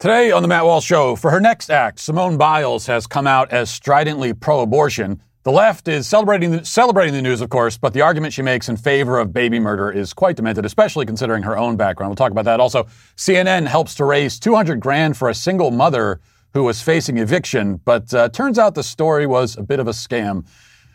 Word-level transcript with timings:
Today 0.00 0.30
on 0.30 0.40
the 0.40 0.48
Matt 0.48 0.64
Walsh 0.64 0.86
Show, 0.86 1.14
for 1.14 1.30
her 1.30 1.40
next 1.40 1.68
act, 1.68 1.98
Simone 1.98 2.38
Biles 2.38 2.86
has 2.86 3.06
come 3.06 3.26
out 3.26 3.52
as 3.52 3.68
stridently 3.68 4.32
pro-abortion. 4.32 5.20
The 5.42 5.52
left 5.52 5.88
is 5.88 6.06
celebrating 6.08 6.52
the, 6.52 6.64
celebrating 6.64 7.12
the 7.12 7.20
news, 7.20 7.42
of 7.42 7.50
course, 7.50 7.76
but 7.76 7.92
the 7.92 8.00
argument 8.00 8.32
she 8.32 8.40
makes 8.40 8.70
in 8.70 8.78
favor 8.78 9.18
of 9.18 9.34
baby 9.34 9.58
murder 9.58 9.90
is 9.90 10.14
quite 10.14 10.36
demented, 10.36 10.64
especially 10.64 11.04
considering 11.04 11.42
her 11.42 11.54
own 11.54 11.76
background. 11.76 12.08
We'll 12.08 12.16
talk 12.16 12.30
about 12.30 12.46
that. 12.46 12.60
Also, 12.60 12.84
CNN 13.16 13.66
helps 13.66 13.94
to 13.96 14.06
raise 14.06 14.40
200 14.40 14.80
grand 14.80 15.18
for 15.18 15.28
a 15.28 15.34
single 15.34 15.70
mother 15.70 16.22
who 16.54 16.64
was 16.64 16.80
facing 16.80 17.18
eviction, 17.18 17.78
but 17.84 18.14
uh, 18.14 18.30
turns 18.30 18.58
out 18.58 18.74
the 18.74 18.82
story 18.82 19.26
was 19.26 19.58
a 19.58 19.62
bit 19.62 19.80
of 19.80 19.86
a 19.86 19.92
scam. 19.92 20.46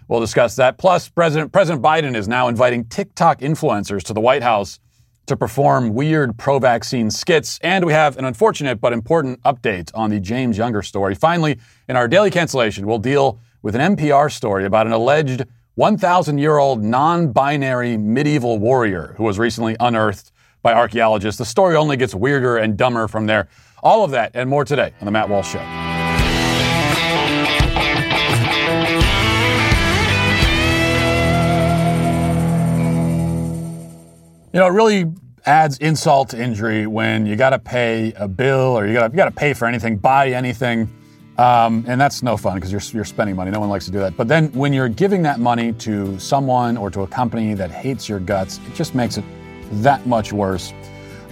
We'll 0.07 0.19
discuss 0.19 0.55
that. 0.55 0.79
Plus, 0.79 1.09
President 1.09 1.51
President 1.51 1.83
Biden 1.83 2.15
is 2.15 2.27
now 2.27 2.47
inviting 2.47 2.85
TikTok 2.85 3.41
influencers 3.41 4.01
to 4.05 4.13
the 4.13 4.21
White 4.21 4.41
House 4.41 4.79
to 5.25 5.35
perform 5.35 5.93
weird 5.93 6.37
pro 6.37 6.59
vaccine 6.59 7.09
skits. 7.11 7.59
And 7.61 7.85
we 7.85 7.93
have 7.93 8.17
an 8.17 8.25
unfortunate 8.25 8.79
but 8.79 8.93
important 8.93 9.41
update 9.43 9.91
on 9.93 10.09
the 10.09 10.19
James 10.19 10.57
Younger 10.57 10.81
story. 10.81 11.15
Finally, 11.15 11.59
in 11.87 11.95
our 11.95 12.07
daily 12.07 12.31
cancellation, 12.31 12.87
we'll 12.87 12.99
deal 12.99 13.39
with 13.61 13.75
an 13.75 13.95
NPR 13.95 14.31
story 14.31 14.65
about 14.65 14.85
an 14.87 14.93
alleged 14.93 15.45
1,000 15.75 16.37
year 16.37 16.57
old 16.57 16.83
non 16.83 17.31
binary 17.31 17.97
medieval 17.97 18.59
warrior 18.59 19.13
who 19.17 19.23
was 19.23 19.37
recently 19.39 19.75
unearthed 19.79 20.31
by 20.61 20.73
archaeologists. 20.73 21.37
The 21.37 21.45
story 21.45 21.75
only 21.75 21.97
gets 21.97 22.15
weirder 22.15 22.57
and 22.57 22.77
dumber 22.77 23.07
from 23.07 23.25
there. 23.25 23.47
All 23.83 24.03
of 24.03 24.11
that 24.11 24.31
and 24.33 24.49
more 24.49 24.65
today 24.65 24.93
on 24.99 25.05
The 25.05 25.11
Matt 25.11 25.29
Walsh 25.29 25.51
Show. 25.51 25.94
You 34.55 34.61
know, 34.61 34.67
it 34.67 34.71
really 34.71 35.11
adds 35.45 35.77
insult 35.79 36.29
to 36.29 36.41
injury 36.41 36.87
when 36.87 37.25
you 37.25 37.35
got 37.35 37.49
to 37.49 37.59
pay 37.59 38.13
a 38.13 38.25
bill 38.25 38.79
or 38.79 38.87
you 38.87 38.93
got 38.93 39.11
you 39.11 39.17
got 39.17 39.25
to 39.25 39.31
pay 39.31 39.51
for 39.53 39.65
anything, 39.67 39.97
buy 39.97 40.29
anything, 40.29 40.89
um, 41.37 41.83
and 41.89 41.99
that's 41.99 42.23
no 42.23 42.37
fun 42.37 42.55
because 42.55 42.71
you're 42.71 42.79
you're 42.93 43.03
spending 43.03 43.35
money. 43.35 43.51
No 43.51 43.59
one 43.59 43.67
likes 43.67 43.83
to 43.83 43.91
do 43.91 43.99
that. 43.99 44.15
But 44.15 44.29
then 44.29 44.49
when 44.53 44.71
you're 44.71 44.87
giving 44.87 45.23
that 45.23 45.41
money 45.41 45.73
to 45.73 46.17
someone 46.19 46.77
or 46.77 46.89
to 46.91 47.01
a 47.01 47.07
company 47.07 47.53
that 47.53 47.69
hates 47.69 48.07
your 48.07 48.21
guts, 48.21 48.61
it 48.65 48.73
just 48.75 48.95
makes 48.95 49.17
it 49.17 49.25
that 49.83 50.07
much 50.07 50.31
worse. 50.31 50.71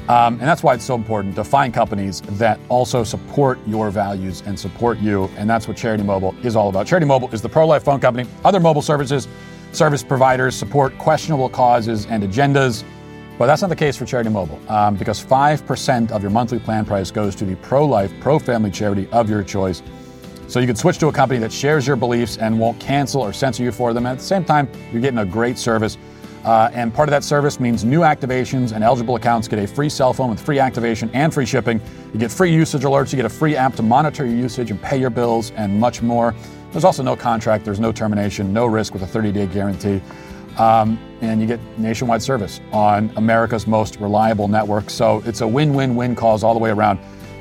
Um, 0.10 0.34
and 0.34 0.42
that's 0.42 0.62
why 0.62 0.74
it's 0.74 0.84
so 0.84 0.96
important 0.96 1.34
to 1.36 1.46
find 1.46 1.74
companies 1.74 2.20
that 2.32 2.60
also 2.68 3.06
support 3.06 3.58
your 3.66 3.90
values 3.90 4.44
and 4.46 4.60
support 4.60 5.00
you. 5.00 5.30
And 5.38 5.50
that's 5.50 5.66
what 5.66 5.78
Charity 5.78 6.04
Mobile 6.04 6.36
is 6.44 6.58
all 6.58 6.68
about. 6.68 6.88
Charity 6.88 7.06
Mobile 7.06 7.30
is 7.30 7.42
the 7.42 7.48
pro 7.48 7.66
life 7.66 7.86
phone 7.86 8.02
company. 8.02 8.30
Other 8.44 8.60
mobile 8.60 8.82
services, 8.82 9.30
service 9.72 10.04
providers 10.04 10.56
support 10.56 10.98
questionable 10.98 11.48
causes 11.48 12.06
and 12.08 12.22
agendas. 12.22 12.84
But 13.38 13.48
that's 13.48 13.62
not 13.62 13.70
the 13.70 13.76
case 13.76 13.98
for 13.98 14.06
Charity 14.06 14.30
Mobile 14.30 14.60
um, 14.70 14.96
because 14.96 15.24
5% 15.24 16.12
of 16.12 16.22
your 16.22 16.32
monthly 16.32 16.60
plan 16.60 16.86
price 16.86 17.10
goes 17.10 17.36
to 17.36 17.46
the 17.46 17.56
pro 17.58 17.86
life, 17.86 18.12
pro 18.20 18.38
family 18.38 18.70
charity 18.70 19.08
of 19.12 19.30
your 19.30 19.44
choice. 19.44 19.82
So 20.48 20.60
you 20.60 20.68
can 20.68 20.76
switch 20.76 21.00
to 21.00 21.08
a 21.08 21.12
company 21.12 21.40
that 21.40 21.52
shares 21.52 21.88
your 21.88 21.96
beliefs 21.96 22.38
and 22.38 22.60
won't 22.60 22.80
cancel 22.80 23.22
or 23.22 23.34
censor 23.34 23.64
you 23.64 23.72
for 23.72 23.92
them. 23.94 24.06
At 24.06 24.20
the 24.20 24.24
same 24.24 24.46
time, 24.46 24.70
you're 24.92 25.02
getting 25.02 25.20
a 25.20 25.26
great 25.26 25.58
service. 25.58 25.98
Uh, 26.44 26.70
and 26.74 26.94
part 26.94 27.08
of 27.08 27.12
that 27.12 27.24
service 27.24 27.60
means 27.60 27.86
new 27.86 28.02
activations 28.02 28.74
and 28.74 28.84
eligible 28.84 29.16
accounts 29.16 29.48
get 29.48 29.60
a 29.60 29.66
free 29.66 29.90
cell 29.90 30.12
phone 30.12 30.30
with 30.30 30.40
free 30.40 30.60
activation 30.60 31.10
and 31.14 31.34
free 31.34 31.46
shipping. 31.46 31.82
You 32.14 32.20
get 32.20 32.32
free 32.32 32.54
usage 32.54 32.84
alerts, 32.84 33.14
you 33.14 33.16
get 33.16 33.26
a 33.26 33.30
free 33.30 33.56
app 33.56 33.76
to 33.76 33.82
monitor 33.82 34.26
your 34.26 34.36
usage 34.36 34.70
and 34.70 34.82
pay 34.82 34.98
your 34.98 35.10
bills, 35.10 35.52
and 35.52 35.80
much 35.80 36.02
more. 36.02 36.36
There's 36.72 36.84
also 36.84 37.02
no 37.02 37.16
contract, 37.16 37.64
there's 37.64 37.80
no 37.80 37.92
termination, 37.92 38.52
no 38.52 38.66
risk 38.66 38.94
with 38.94 39.04
a 39.04 39.08
30 39.08 39.32
day 39.32 39.48
guarantee. 39.48 40.02
Um, 40.58 41.00
and 41.24 41.40
you 41.40 41.48
get 41.48 41.60
nationwide 41.78 42.22
service 42.22 42.60
on 42.72 43.10
America's 43.16 43.66
most 43.66 44.00
reliable 44.00 44.48
network. 44.48 44.90
So 44.90 45.24
it's 45.26 45.42
a 45.42 45.48
win 45.48 45.74
win 45.74 45.96
win 45.96 46.16
cause 46.16 46.44
all 46.44 46.54
the 46.54 46.60
way 46.60 46.70
around. 46.70 47.00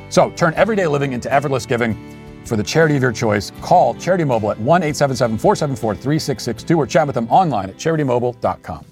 So 0.09 0.31
turn 0.31 0.55
everyday 0.55 0.87
living 0.87 1.13
into 1.13 1.33
effortless 1.33 1.67
giving. 1.67 1.97
For 2.45 2.57
the 2.57 2.63
charity 2.63 2.97
of 2.97 3.03
your 3.03 3.13
choice, 3.13 3.53
call 3.61 3.95
Charity 3.95 4.25
Mobile 4.25 4.51
at 4.51 4.59
1 4.59 4.83
877 4.83 5.39
474 5.39 5.95
3662 5.95 6.77
or 6.77 6.87
chat 6.87 7.07
with 7.07 7.15
them 7.15 7.29
online 7.29 7.71
at 7.71 7.77
charitymobile.com. 7.77 8.85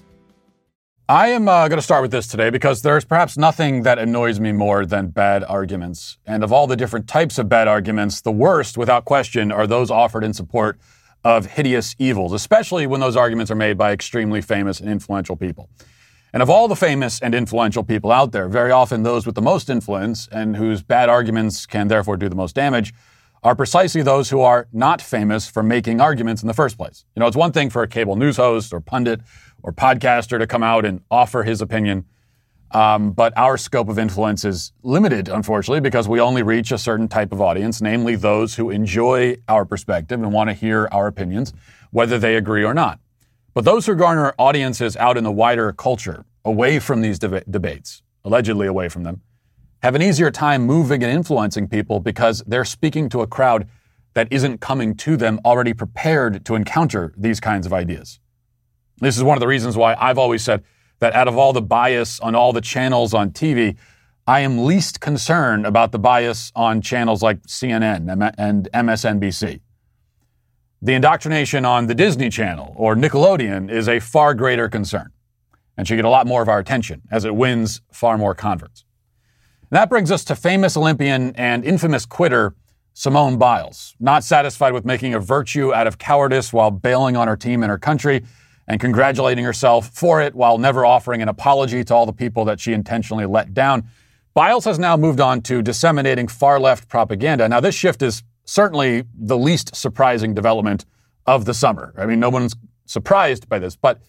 I 1.09 1.27
am 1.29 1.49
uh, 1.49 1.67
going 1.67 1.77
to 1.77 1.83
start 1.83 2.01
with 2.01 2.11
this 2.11 2.27
today 2.27 2.49
because 2.49 2.81
there's 2.81 3.03
perhaps 3.03 3.37
nothing 3.37 3.83
that 3.83 3.99
annoys 3.99 4.39
me 4.39 4.53
more 4.53 4.85
than 4.85 5.07
bad 5.07 5.43
arguments. 5.43 6.17
And 6.25 6.43
of 6.43 6.53
all 6.53 6.67
the 6.67 6.77
different 6.77 7.09
types 7.09 7.37
of 7.37 7.49
bad 7.49 7.67
arguments, 7.67 8.21
the 8.21 8.31
worst, 8.31 8.77
without 8.77 9.03
question, 9.03 9.51
are 9.51 9.67
those 9.67 9.91
offered 9.91 10.23
in 10.23 10.33
support 10.33 10.79
of 11.23 11.45
hideous 11.45 11.95
evils, 11.99 12.33
especially 12.33 12.87
when 12.87 12.99
those 12.99 13.15
arguments 13.15 13.51
are 13.51 13.55
made 13.55 13.77
by 13.77 13.91
extremely 13.91 14.41
famous 14.41 14.79
and 14.79 14.89
influential 14.89 15.35
people. 15.35 15.69
And 16.33 16.41
of 16.41 16.49
all 16.49 16.67
the 16.67 16.75
famous 16.75 17.19
and 17.21 17.35
influential 17.35 17.83
people 17.83 18.11
out 18.11 18.31
there, 18.31 18.47
very 18.47 18.71
often 18.71 19.03
those 19.03 19.25
with 19.25 19.35
the 19.35 19.41
most 19.41 19.69
influence 19.69 20.27
and 20.31 20.55
whose 20.55 20.81
bad 20.81 21.09
arguments 21.09 21.65
can 21.65 21.89
therefore 21.89 22.17
do 22.17 22.29
the 22.29 22.35
most 22.35 22.55
damage 22.55 22.93
are 23.43 23.55
precisely 23.55 24.01
those 24.01 24.29
who 24.29 24.39
are 24.39 24.67
not 24.71 25.01
famous 25.01 25.49
for 25.49 25.63
making 25.63 25.99
arguments 25.99 26.41
in 26.41 26.47
the 26.47 26.53
first 26.53 26.77
place. 26.77 27.05
You 27.15 27.19
know, 27.19 27.27
it's 27.27 27.35
one 27.35 27.51
thing 27.51 27.69
for 27.69 27.81
a 27.81 27.87
cable 27.87 28.15
news 28.15 28.37
host 28.37 28.71
or 28.71 28.79
pundit 28.79 29.21
or 29.63 29.73
podcaster 29.73 30.37
to 30.39 30.47
come 30.47 30.63
out 30.63 30.85
and 30.85 31.01
offer 31.09 31.43
his 31.43 31.61
opinion. 31.61 32.05
Um, 32.73 33.11
but 33.11 33.37
our 33.37 33.57
scope 33.57 33.89
of 33.89 33.99
influence 33.99 34.45
is 34.45 34.71
limited, 34.81 35.27
unfortunately, 35.27 35.81
because 35.81 36.07
we 36.07 36.21
only 36.21 36.41
reach 36.41 36.71
a 36.71 36.77
certain 36.77 37.07
type 37.07 37.33
of 37.33 37.41
audience, 37.41 37.81
namely 37.81 38.15
those 38.15 38.55
who 38.55 38.69
enjoy 38.69 39.37
our 39.49 39.65
perspective 39.65 40.21
and 40.21 40.31
want 40.31 40.49
to 40.49 40.53
hear 40.53 40.87
our 40.91 41.07
opinions, 41.07 41.53
whether 41.91 42.17
they 42.17 42.37
agree 42.37 42.63
or 42.63 42.73
not. 42.73 42.99
But 43.53 43.65
those 43.65 43.85
who 43.85 43.95
garner 43.95 44.33
audiences 44.39 44.95
out 44.95 45.17
in 45.17 45.25
the 45.25 45.31
wider 45.31 45.73
culture, 45.73 46.25
away 46.45 46.79
from 46.79 47.01
these 47.01 47.19
deb- 47.19 47.43
debates, 47.51 48.01
allegedly 48.23 48.67
away 48.67 48.87
from 48.87 49.03
them, 49.03 49.21
have 49.83 49.95
an 49.95 50.01
easier 50.01 50.31
time 50.31 50.61
moving 50.61 51.03
and 51.03 51.11
influencing 51.11 51.67
people 51.67 51.99
because 51.99 52.41
they're 52.47 52.63
speaking 52.63 53.09
to 53.09 53.21
a 53.21 53.27
crowd 53.27 53.67
that 54.13 54.27
isn't 54.31 54.59
coming 54.61 54.95
to 54.95 55.17
them 55.17 55.39
already 55.43 55.73
prepared 55.73 56.45
to 56.45 56.55
encounter 56.55 57.13
these 57.17 57.39
kinds 57.39 57.65
of 57.65 57.73
ideas. 57.73 58.19
This 58.99 59.17
is 59.17 59.23
one 59.23 59.35
of 59.35 59.39
the 59.39 59.47
reasons 59.47 59.75
why 59.75 59.95
I've 59.99 60.17
always 60.17 60.43
said 60.43 60.63
that 61.01 61.13
out 61.13 61.27
of 61.27 61.37
all 61.37 61.51
the 61.51 61.61
bias 61.61 62.19
on 62.21 62.35
all 62.35 62.53
the 62.53 62.61
channels 62.61 63.13
on 63.13 63.31
TV, 63.31 63.75
I 64.25 64.41
am 64.41 64.65
least 64.65 65.01
concerned 65.01 65.65
about 65.65 65.91
the 65.91 65.99
bias 65.99 66.51
on 66.55 66.79
channels 66.81 67.21
like 67.21 67.41
CNN 67.47 68.33
and 68.37 68.69
MSNBC. 68.71 69.59
The 70.83 70.93
indoctrination 70.93 71.65
on 71.65 71.87
the 71.87 71.95
Disney 71.95 72.29
Channel 72.29 72.73
or 72.77 72.95
Nickelodeon 72.95 73.69
is 73.69 73.89
a 73.89 73.99
far 73.99 74.33
greater 74.33 74.69
concern 74.69 75.11
and 75.75 75.87
should 75.87 75.95
get 75.95 76.05
a 76.05 76.09
lot 76.09 76.27
more 76.27 76.41
of 76.41 76.49
our 76.49 76.59
attention 76.59 77.01
as 77.11 77.25
it 77.25 77.35
wins 77.35 77.81
far 77.91 78.17
more 78.17 78.35
converts. 78.35 78.85
And 79.71 79.77
that 79.77 79.89
brings 79.89 80.11
us 80.11 80.23
to 80.25 80.35
famous 80.35 80.77
Olympian 80.77 81.35
and 81.35 81.65
infamous 81.65 82.05
quitter 82.05 82.55
Simone 82.93 83.37
Biles. 83.37 83.95
Not 83.99 84.23
satisfied 84.23 84.73
with 84.73 84.85
making 84.85 85.13
a 85.13 85.19
virtue 85.19 85.73
out 85.73 85.87
of 85.87 85.97
cowardice 85.97 86.53
while 86.53 86.71
bailing 86.71 87.15
on 87.15 87.27
her 87.27 87.37
team 87.37 87.63
and 87.63 87.69
her 87.71 87.77
country, 87.77 88.23
and 88.67 88.79
congratulating 88.79 89.43
herself 89.43 89.89
for 89.89 90.21
it 90.21 90.35
while 90.35 90.57
never 90.57 90.85
offering 90.85 91.21
an 91.21 91.29
apology 91.29 91.83
to 91.83 91.93
all 91.93 92.05
the 92.05 92.13
people 92.13 92.45
that 92.45 92.59
she 92.59 92.73
intentionally 92.73 93.25
let 93.25 93.53
down. 93.53 93.87
Biles 94.33 94.65
has 94.65 94.79
now 94.79 94.95
moved 94.95 95.19
on 95.19 95.41
to 95.41 95.61
disseminating 95.61 96.27
far 96.27 96.59
left 96.59 96.87
propaganda. 96.87 97.49
Now, 97.49 97.59
this 97.59 97.75
shift 97.75 98.01
is 98.01 98.23
certainly 98.45 99.03
the 99.13 99.37
least 99.37 99.75
surprising 99.75 100.33
development 100.33 100.85
of 101.25 101.45
the 101.45 101.53
summer. 101.53 101.93
I 101.97 102.05
mean, 102.05 102.19
no 102.19 102.29
one's 102.29 102.55
surprised 102.85 103.49
by 103.49 103.59
this, 103.59 103.75
but 103.75 104.01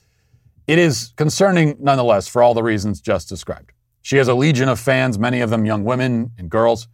it 0.67 0.79
is 0.79 1.13
concerning 1.17 1.77
nonetheless 1.81 2.29
for 2.29 2.43
all 2.43 2.55
the 2.55 2.63
reasons 2.63 3.01
just 3.01 3.29
described. 3.29 3.73
She 4.01 4.17
has 4.17 4.29
a 4.29 4.35
legion 4.35 4.69
of 4.69 4.79
fans, 4.79 5.19
many 5.19 5.41
of 5.41 5.51
them 5.51 5.65
young 5.65 5.85
women 5.85 6.33
and 6.39 6.51
girls, 6.51 6.89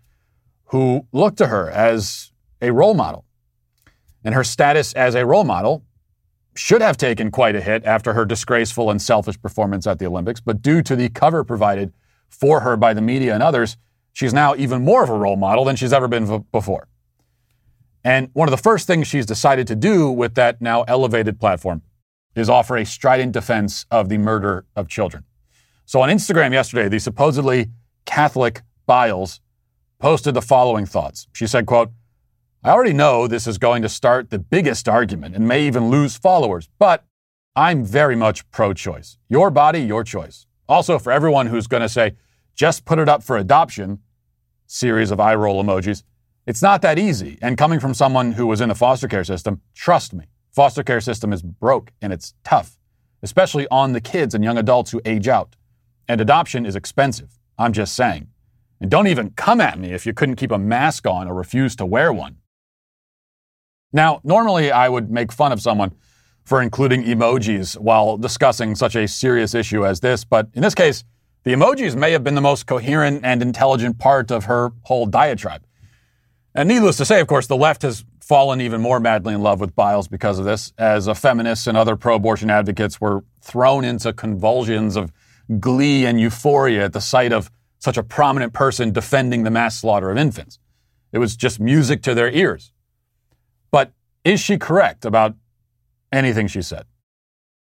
who 0.67 1.07
look 1.13 1.37
to 1.37 1.47
her 1.47 1.71
as 1.71 2.33
a 2.61 2.73
role 2.73 2.95
model. 2.95 3.25
And 4.25 4.35
her 4.35 4.45
status 4.45 4.93
as 4.95 5.15
a 5.15 5.25
role 5.25 5.45
model 5.45 5.85
should 6.59 6.83
have 6.83 6.97
taken 6.97 7.31
quite 7.31 7.55
a 7.55 7.61
hit 7.61 7.85
after 7.85 8.15
her 8.15 8.25
disgraceful 8.25 8.91
and 8.91 9.01
selfish 9.01 9.41
performance 9.41 9.87
at 9.87 10.01
the 10.01 10.07
Olympics, 10.07 10.41
but 10.41 10.61
due 10.61 10.83
to 10.83 10.97
the 10.97 11.09
cover 11.09 11.45
provided 11.45 11.93
for 12.29 12.61
her 12.61 12.77
by 12.77 12.93
the 12.93 13.01
media 13.01 13.33
and 13.33 13.43
others, 13.43 13.77
she's 14.13 14.35
now 14.35 14.57
even 14.57 14.85
more 14.85 15.05
of 15.05 15.09
a 15.09 15.15
role 15.15 15.37
model 15.37 15.65
than 15.65 15.77
she's 15.77 15.93
ever 15.93 16.09
been 16.09 16.45
before. 16.51 16.89
And 18.03 18.31
one 18.33 18.49
of 18.49 18.51
the 18.51 18.63
first 18.63 18.89
things 18.89 19.07
she's 19.07 19.25
decided 19.25 19.69
to 19.69 19.77
do 19.77 20.11
with 20.11 20.35
that 20.35 20.61
now 20.61 20.83
elevated 20.83 21.39
platform 21.39 21.83
is 22.35 22.51
offer 22.51 22.77
a 22.77 22.85
strident 22.85 23.33
defense 23.33 23.87
of 23.91 24.09
the 24.09 24.19
murder 24.19 24.67
of 24.75 24.89
children. 24.89 25.23
So 25.87 26.01
on 26.01 26.09
Instagram 26.09 26.53
yesterday, 26.53 26.89
the 26.89 26.99
supposedly 26.99 27.71
Catholic 28.05 28.63
Biles 28.85 29.41
posted 30.01 30.35
the 30.35 30.43
following 30.43 30.87
thoughts. 30.87 31.29
She 31.33 31.47
said, 31.47 31.67
quote, 31.67 31.93
I 32.65 32.71
already 32.71 32.93
know 32.93 33.29
this 33.29 33.47
is 33.47 33.57
going 33.57 33.83
to 33.83 33.89
start 33.89 34.31
the 34.31 34.39
biggest 34.41 34.89
argument 34.89 35.37
and 35.37 35.47
may 35.47 35.65
even 35.65 35.91
lose 35.91 36.17
followers, 36.17 36.69
but 36.81 37.05
I'm 37.55 37.85
very 37.85 38.17
much 38.17 38.51
pro 38.51 38.73
choice. 38.73 39.17
Your 39.29 39.49
body, 39.51 39.81
your 39.81 40.03
choice. 40.03 40.47
Also, 40.69 40.99
for 40.99 41.13
everyone 41.13 41.47
who's 41.47 41.69
going 41.69 41.83
to 41.83 41.89
say, 41.89 42.17
just 42.57 42.85
put 42.85 42.99
it 42.99 43.09
up 43.09 43.23
for 43.23 43.37
adoption, 43.37 44.01
series 44.67 45.13
of 45.13 45.21
eye 45.21 45.37
roll 45.37 45.63
emojis, 45.63 46.03
it's 46.47 46.61
not 46.61 46.83
that 46.83 46.99
easy. 46.99 47.39
And 47.41 47.57
coming 47.57 47.79
from 47.79 47.95
someone 47.95 48.33
who 48.33 48.49
was 48.49 48.61
in 48.61 48.71
the 48.71 48.75
foster 48.75 49.07
care 49.07 49.23
system, 49.23 49.61
trust 49.73 50.13
me, 50.13 50.25
foster 50.51 50.83
care 50.83 51.01
system 51.01 51.33
is 51.33 51.43
broke 51.43 51.93
and 52.03 52.13
it's 52.13 52.35
tough, 52.43 52.77
especially 53.23 53.69
on 53.71 53.93
the 53.93 54.01
kids 54.01 54.35
and 54.35 54.43
young 54.43 54.59
adults 54.59 54.91
who 54.91 55.01
age 55.05 55.29
out. 55.29 55.55
And 56.09 56.21
adoption 56.21 56.67
is 56.67 56.75
expensive. 56.75 57.39
I'm 57.57 57.73
just 57.73 57.95
saying. 57.95 58.29
And 58.81 58.91
don't 58.91 59.07
even 59.07 59.31
come 59.31 59.61
at 59.61 59.79
me 59.79 59.93
if 59.93 60.07
you 60.07 60.13
couldn't 60.13 60.37
keep 60.37 60.51
a 60.51 60.59
mask 60.59 61.07
on 61.07 61.29
or 61.29 61.35
refuse 61.35 61.77
to 61.77 61.87
wear 61.87 62.13
one. 62.13 62.39
Now, 63.93 64.21
normally 64.23 64.71
I 64.71 64.89
would 64.89 65.11
make 65.11 65.33
fun 65.33 65.53
of 65.53 65.61
someone 65.61 65.93
for 66.45 66.63
including 66.63 67.05
emojis 67.05 67.77
while 67.79 68.17
discussing 68.17 68.75
such 68.75 68.97
a 68.97 69.07
serious 69.07 69.55
issue 69.55 69.87
as 69.87 70.01
this, 70.01 70.25
but 70.25 70.49
in 70.55 70.63
this 70.63 70.75
case, 70.75 71.05
the 71.45 71.53
emojis 71.53 71.95
may 71.95 72.13
have 72.13 72.25
been 72.25 72.35
the 72.35 72.41
most 72.41 72.67
coherent 72.67 73.21
and 73.25 73.43
intelligent 73.43 73.99
part 73.99 74.31
of 74.31 74.45
her 74.45 74.73
whole 74.83 75.07
diatribe. 75.07 75.63
And 76.55 76.69
needless 76.69 76.97
to 76.97 77.05
say, 77.05 77.21
of 77.21 77.27
course, 77.27 77.47
the 77.47 77.57
left 77.57 77.83
has 77.83 78.05
fallen 78.21 78.61
even 78.61 78.81
more 78.81 79.01
madly 79.01 79.33
in 79.33 79.43
love 79.43 79.61
with 79.61 79.75
Biles 79.75 80.09
because 80.09 80.39
of 80.39 80.45
this, 80.45 80.73
as 80.77 81.09
feminists 81.19 81.67
and 81.67 81.77
other 81.77 81.97
pro 81.97 82.17
abortion 82.17 82.51
advocates 82.51 83.01
were 83.01 83.25
thrown 83.41 83.85
into 83.85 84.13
convulsions 84.13 84.97
of 84.97 85.13
glee 85.61 86.05
and 86.05 86.21
euphoria 86.21 86.85
at 86.85 86.93
the 86.93 87.01
sight 87.01 87.33
of 87.33 87.51
such 87.79 87.97
a 87.97 88.03
prominent 88.03 88.53
person 88.53 88.91
defending 88.93 89.45
the 89.45 89.51
mass 89.51 89.79
slaughter 89.81 90.11
of 90.11 90.19
infants. 90.19 90.59
It 91.13 91.19
was 91.19 91.37
just 91.37 91.59
music 91.61 92.03
to 92.03 92.15
their 92.15 92.31
ears. 92.31 92.73
Is 94.29 94.41
she 94.41 94.59
correct 94.59 95.07
about 95.07 95.37
anything 96.13 96.49
she 96.49 96.61
said? 96.61 96.85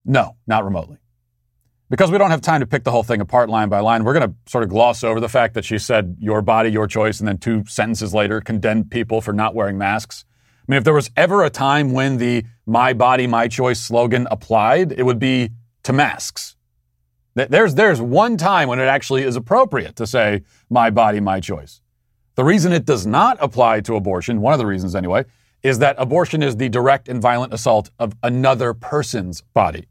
No, 0.04 0.36
not 0.46 0.64
remotely. 0.64 0.98
Because 1.90 2.12
we 2.12 2.18
don't 2.18 2.30
have 2.30 2.42
time 2.42 2.60
to 2.60 2.66
pick 2.66 2.84
the 2.84 2.92
whole 2.92 3.02
thing 3.02 3.20
apart 3.20 3.50
line 3.50 3.68
by 3.68 3.80
line, 3.80 4.04
we're 4.04 4.12
going 4.14 4.30
to 4.30 4.36
sort 4.46 4.62
of 4.62 4.70
gloss 4.70 5.02
over 5.02 5.18
the 5.18 5.28
fact 5.28 5.54
that 5.54 5.64
she 5.64 5.78
said, 5.78 6.16
your 6.20 6.42
body, 6.42 6.70
your 6.70 6.86
choice, 6.86 7.18
and 7.18 7.26
then 7.26 7.38
two 7.38 7.64
sentences 7.66 8.14
later 8.14 8.40
condemned 8.40 8.88
people 8.88 9.20
for 9.20 9.32
not 9.32 9.56
wearing 9.56 9.76
masks. 9.78 10.24
I 10.60 10.70
mean, 10.70 10.78
if 10.78 10.84
there 10.84 10.94
was 10.94 11.10
ever 11.16 11.42
a 11.42 11.50
time 11.50 11.92
when 11.92 12.18
the 12.18 12.44
my 12.66 12.92
body, 12.92 13.26
my 13.26 13.48
choice 13.48 13.80
slogan 13.80 14.28
applied, 14.30 14.92
it 14.92 15.02
would 15.02 15.18
be 15.18 15.50
to 15.82 15.92
masks. 15.92 16.54
There's, 17.34 17.74
there's 17.74 18.00
one 18.00 18.36
time 18.36 18.68
when 18.68 18.78
it 18.78 18.86
actually 18.86 19.24
is 19.24 19.34
appropriate 19.34 19.96
to 19.96 20.06
say 20.06 20.42
my 20.70 20.90
body, 20.90 21.18
my 21.18 21.40
choice. 21.40 21.80
The 22.36 22.44
reason 22.44 22.70
it 22.70 22.84
does 22.84 23.06
not 23.06 23.38
apply 23.40 23.80
to 23.80 23.96
abortion, 23.96 24.40
one 24.40 24.52
of 24.52 24.60
the 24.60 24.66
reasons 24.66 24.94
anyway, 24.94 25.24
is 25.64 25.78
that 25.78 25.96
abortion 25.98 26.42
is 26.42 26.58
the 26.58 26.68
direct 26.68 27.08
and 27.08 27.20
violent 27.20 27.52
assault 27.52 27.90
of 27.98 28.14
another 28.22 28.74
person's 28.74 29.40
body. 29.40 29.88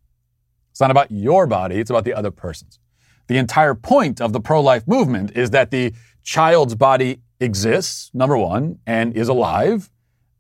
It's 0.71 0.79
not 0.79 0.91
about 0.91 1.11
your 1.11 1.47
body, 1.47 1.79
it's 1.79 1.89
about 1.89 2.05
the 2.05 2.13
other 2.13 2.31
person's. 2.31 2.79
The 3.27 3.37
entire 3.37 3.73
point 3.73 4.21
of 4.21 4.33
the 4.33 4.39
pro 4.39 4.61
life 4.61 4.87
movement 4.87 5.35
is 5.35 5.49
that 5.49 5.71
the 5.71 5.93
child's 6.23 6.75
body 6.75 7.21
exists, 7.39 8.11
number 8.13 8.37
one, 8.37 8.79
and 8.85 9.17
is 9.17 9.27
alive, 9.27 9.89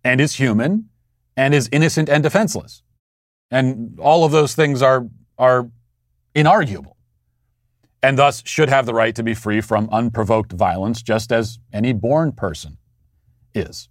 and 0.03 0.21
is 0.21 0.35
human, 0.35 0.89
and 1.35 1.53
is 1.55 1.67
innocent 1.71 2.09
and 2.09 2.21
defenseless. 2.21 2.83
And 3.49 3.99
all 3.99 4.23
of 4.25 4.31
those 4.31 4.53
things 4.53 4.81
are, 4.83 5.07
are 5.37 5.69
inarguable, 6.35 6.95
and 8.03 8.19
thus 8.19 8.43
should 8.45 8.69
have 8.69 8.85
the 8.85 8.93
right 8.93 9.15
to 9.15 9.23
be 9.23 9.33
free 9.33 9.61
from 9.61 9.89
unprovoked 9.91 10.51
violence, 10.51 11.01
just 11.01 11.31
as 11.31 11.57
any 11.71 11.91
born 11.91 12.33
person 12.33 12.77
is. 13.55 13.89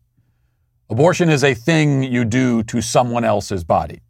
Abortion 0.93 1.31
is 1.31 1.43
a 1.43 1.55
thing 1.55 2.03
you 2.03 2.23
do 2.23 2.63
to 2.65 2.83
someone 2.83 3.25
else's 3.25 3.65
body. 3.65 4.03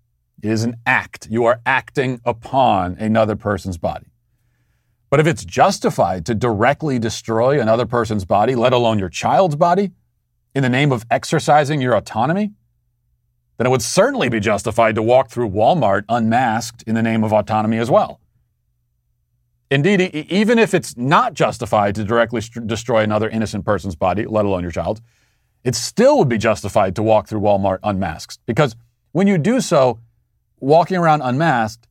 It 0.43 0.51
is 0.51 0.65
an 0.65 0.79
act. 0.85 1.29
You 1.31 1.45
are 1.45 1.61
acting 1.65 2.21
upon 2.25 2.97
another 2.97 3.37
person's 3.37 3.79
body. 3.79 4.07
But 5.09 5.21
if 5.21 5.29
it's 5.29 5.45
justified 5.45 6.27
to 6.27 6.35
directly 6.35 6.99
destroy 6.99 7.61
another 7.61 7.87
person's 7.87 8.25
body, 8.25 8.57
let 8.57 8.73
alone 8.73 8.99
your 8.99 9.11
child's 9.11 9.55
body, 9.55 9.93
in 10.57 10.65
the 10.65 10.69
name 10.69 10.91
of 10.91 11.07
exercising 11.09 11.81
your 11.81 11.95
autonomy, 11.95 12.51
then 13.59 13.69
it 13.69 13.71
would 13.71 13.81
certainly 13.81 14.29
be 14.29 14.41
justified 14.41 14.97
to 14.97 15.03
walk 15.03 15.31
through 15.31 15.51
Walmart 15.51 16.03
unmasked 16.09 16.83
in 16.89 16.97
the 16.97 17.03
name 17.03 17.23
of 17.23 17.33
autonomy 17.33 17.79
as 17.79 17.93
well. 17.93 18.19
Indeed, 19.71 20.01
even 20.01 20.59
if 20.59 20.75
it's 20.75 20.97
not 20.97 21.35
justified 21.35 21.95
to 21.95 22.03
directly 22.03 22.41
st- 22.41 22.67
destroy 22.67 23.05
another 23.05 23.29
innocent 23.29 23.65
person's 23.65 23.95
body, 23.95 24.27
let 24.27 24.45
alone 24.45 24.63
your 24.63 24.73
child, 24.73 25.01
it 25.65 25.75
still 25.75 26.19
would 26.19 26.29
be 26.29 26.39
justified 26.39 26.97
to 26.97 27.03
walk 27.03 27.29
through 27.29 27.41
Walmart 27.41 27.79
unmasked 27.83 28.41
because 28.47 28.77
when 29.13 29.27
you 29.27 29.39
do 29.39 29.61
so, 29.61 30.01
walking 30.61 30.97
around 30.97 31.23
unmasked, 31.23 31.87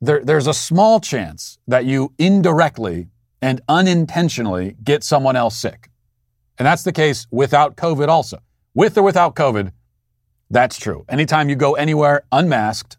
there, 0.00 0.24
there's 0.24 0.46
a 0.46 0.54
small 0.54 1.00
chance 1.00 1.58
that 1.66 1.84
you 1.84 2.12
indirectly 2.18 3.08
and 3.42 3.60
unintentionally 3.68 4.76
get 4.82 5.02
someone 5.02 5.36
else 5.36 5.56
sick. 5.56 5.90
And 6.58 6.66
that's 6.66 6.82
the 6.82 6.92
case 6.92 7.26
without 7.30 7.76
COVID 7.76 8.08
also. 8.08 8.38
With 8.74 8.96
or 8.98 9.02
without 9.02 9.34
COVID, 9.34 9.72
that's 10.50 10.78
true. 10.78 11.04
Anytime 11.08 11.48
you 11.48 11.56
go 11.56 11.74
anywhere 11.74 12.22
unmasked, 12.32 12.98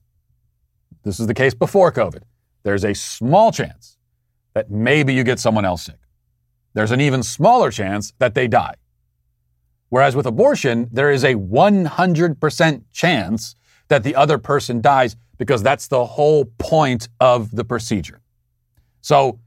this 1.03 1.19
is 1.19 1.27
the 1.27 1.33
case 1.33 1.53
before 1.53 1.91
COVID, 1.91 2.23
there's 2.63 2.83
a 2.83 2.93
small 2.93 3.51
chance 3.51 3.97
that 4.53 4.69
maybe 4.69 5.13
you 5.13 5.23
get 5.23 5.39
someone 5.39 5.65
else 5.65 5.83
sick. 5.83 5.97
There's 6.73 6.91
an 6.91 7.01
even 7.01 7.23
smaller 7.23 7.71
chance 7.71 8.13
that 8.19 8.33
they 8.33 8.47
die. 8.47 8.75
Whereas 9.91 10.15
with 10.15 10.25
abortion, 10.25 10.87
there 10.89 11.11
is 11.11 11.25
a 11.25 11.35
100% 11.35 12.83
chance 12.93 13.55
that 13.89 14.03
the 14.03 14.15
other 14.15 14.37
person 14.37 14.79
dies 14.79 15.17
because 15.37 15.61
that's 15.61 15.89
the 15.89 16.05
whole 16.05 16.45
point 16.45 17.09
of 17.19 17.53
the 17.53 17.65
procedure. 17.65 18.21
So, 19.01 19.39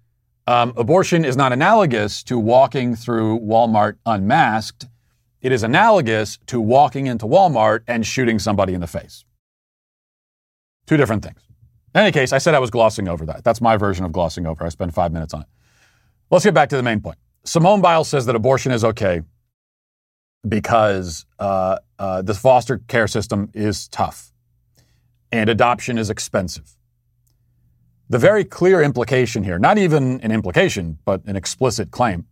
um, 0.46 0.75
abortion 0.76 1.25
is 1.25 1.35
not 1.35 1.55
analogous 1.55 2.23
to 2.25 2.38
walking 2.38 2.94
through 2.94 3.41
Walmart 3.41 3.96
unmasked. 4.05 4.87
It 5.41 5.50
is 5.50 5.62
analogous 5.62 6.38
to 6.49 6.61
walking 6.61 7.06
into 7.06 7.25
Walmart 7.25 7.81
and 7.88 8.06
shooting 8.06 8.38
somebody 8.38 8.75
in 8.75 8.82
the 8.82 8.87
face. 8.87 9.25
Two 10.87 10.99
different 10.99 11.25
things. 11.25 11.40
In 11.94 12.02
any 12.02 12.12
case, 12.12 12.35
I 12.35 12.38
said 12.38 12.55
I 12.55 12.58
was 12.58 12.70
glossing 12.70 13.08
over 13.08 13.25
that. 13.25 13.44
That's 13.44 13.62
my 13.62 13.79
version 13.79 14.05
of 14.05 14.12
glossing 14.12 14.47
over. 14.47 14.67
I 14.67 14.69
spent 14.69 14.93
five 14.93 15.11
minutes 15.11 15.32
on 15.32 15.40
it. 15.40 15.47
Let's 16.31 16.44
get 16.44 16.52
back 16.52 16.69
to 16.69 16.76
the 16.76 16.82
main 16.82 17.00
point. 17.00 17.17
Simone 17.44 17.81
Biles 17.81 18.08
says 18.08 18.26
that 18.26 18.37
abortion 18.37 18.73
is 18.73 18.85
okay 18.85 19.23
because 20.49 21.26
uh, 21.38 21.79
uh, 21.99 22.23
the 22.23 22.35
foster 22.35 22.79
care 22.88 23.08
system 23.08 23.50
is 23.55 23.88
tough 23.88 24.32
and 25.32 25.50
adoption 25.50 25.99
is 25.99 26.11
expensive. 26.11 26.76
The 28.08 28.19
very 28.19 28.44
clear 28.44 28.82
implication 28.82 29.44
here, 29.44 29.58
not 29.58 29.79
even 29.79 30.20
an 30.20 30.31
implication, 30.31 30.99
but 31.05 31.25
an 31.25 31.37
explicit 31.37 31.91
claim, 31.91 32.26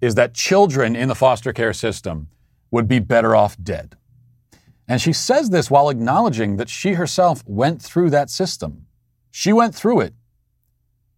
is 0.00 0.14
that 0.14 0.34
children 0.34 0.96
in 0.96 1.08
the 1.08 1.14
foster 1.14 1.52
care 1.52 1.72
system 1.72 2.28
would 2.70 2.88
be 2.88 2.98
better 3.00 3.34
off 3.34 3.56
dead. 3.62 3.96
And 4.88 5.00
she 5.00 5.12
says 5.12 5.50
this 5.50 5.70
while 5.70 5.90
acknowledging 5.90 6.56
that 6.56 6.68
she 6.68 6.94
herself 6.94 7.42
went 7.46 7.82
through 7.82 8.10
that 8.10 8.30
system. 8.30 8.86
She 9.30 9.52
went 9.52 9.74
through 9.74 10.00
it 10.00 10.14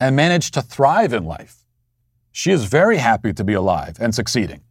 and 0.01 0.17
managed 0.17 0.55
to 0.55 0.63
thrive 0.63 1.13
in 1.13 1.25
life. 1.25 1.65
She 2.33 2.51
is 2.51 2.65
very 2.65 2.97
happy 2.97 3.33
to 3.33 3.45
be 3.45 3.53
alive 3.53 3.97
and 4.01 4.15
succeeding. 4.15 4.63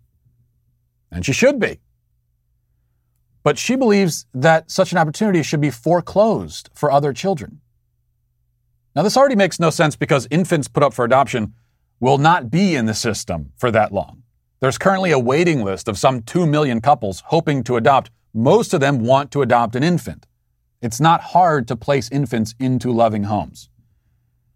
And 1.11 1.25
she 1.25 1.33
should 1.33 1.59
be. 1.59 1.79
But 3.43 3.57
she 3.57 3.75
believes 3.75 4.27
that 4.33 4.69
such 4.69 4.91
an 4.91 4.97
opportunity 4.97 5.43
should 5.43 5.61
be 5.61 5.71
foreclosed 5.71 6.69
for 6.73 6.91
other 6.91 7.11
children. 7.11 7.59
Now, 8.95 9.03
this 9.03 9.17
already 9.17 9.35
makes 9.35 9.59
no 9.59 9.69
sense 9.69 9.95
because 9.95 10.27
infants 10.29 10.67
put 10.67 10.83
up 10.83 10.93
for 10.93 11.05
adoption 11.05 11.53
will 11.99 12.17
not 12.17 12.51
be 12.51 12.75
in 12.75 12.85
the 12.85 12.93
system 12.93 13.51
for 13.57 13.71
that 13.71 13.93
long. 13.93 14.23
There's 14.59 14.77
currently 14.77 15.11
a 15.11 15.19
waiting 15.19 15.63
list 15.63 15.87
of 15.87 15.97
some 15.97 16.21
2 16.21 16.45
million 16.45 16.81
couples 16.81 17.23
hoping 17.27 17.63
to 17.63 17.77
adopt. 17.77 18.11
Most 18.33 18.73
of 18.73 18.79
them 18.79 18.99
want 18.99 19.31
to 19.31 19.41
adopt 19.41 19.75
an 19.75 19.83
infant. 19.83 20.27
It's 20.81 20.99
not 20.99 21.21
hard 21.21 21.67
to 21.67 21.75
place 21.75 22.09
infants 22.11 22.53
into 22.59 22.91
loving 22.91 23.23
homes. 23.23 23.69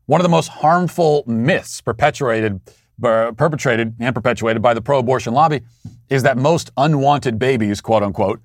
One 0.06 0.22
of 0.22 0.24
the 0.24 0.30
most 0.30 0.50
harmful 0.50 1.24
myths 1.26 1.82
perpetuated, 1.82 2.62
uh, 3.04 3.32
perpetrated 3.34 3.96
and 4.00 4.16
perpetuated 4.16 4.62
by 4.62 4.74
the 4.74 4.82
pro 4.82 5.00
abortion 5.00 5.34
lobby 5.34 5.62
is 6.10 6.24
that 6.24 6.38
most 6.38 6.72
unwanted 6.78 7.40
babies, 7.40 7.82
quote 7.82 8.04
unquote, 8.04 8.42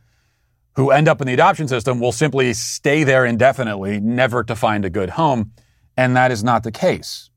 who 0.77 0.91
end 0.91 1.09
up 1.09 1.21
in 1.21 1.27
the 1.27 1.35
adoption 1.35 1.69
system 1.69 2.01
will 2.01 2.13
simply 2.13 2.53
stay 2.53 3.05
there 3.05 3.27
indefinitely, 3.27 4.01
never 4.01 4.43
to 4.45 4.57
find 4.57 4.85
a 4.85 4.91
good 4.91 5.11
home. 5.11 5.53
And 5.97 6.17
that 6.17 6.31
is 6.31 6.43
not 6.43 6.63
the 6.63 6.73
case. 6.73 7.31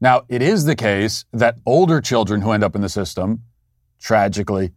Now, 0.00 0.22
it 0.28 0.42
is 0.42 0.64
the 0.64 0.74
case 0.74 1.24
that 1.32 1.58
older 1.66 2.00
children 2.00 2.40
who 2.40 2.52
end 2.52 2.64
up 2.64 2.74
in 2.74 2.80
the 2.80 2.88
system, 2.88 3.42
tragically, 4.00 4.72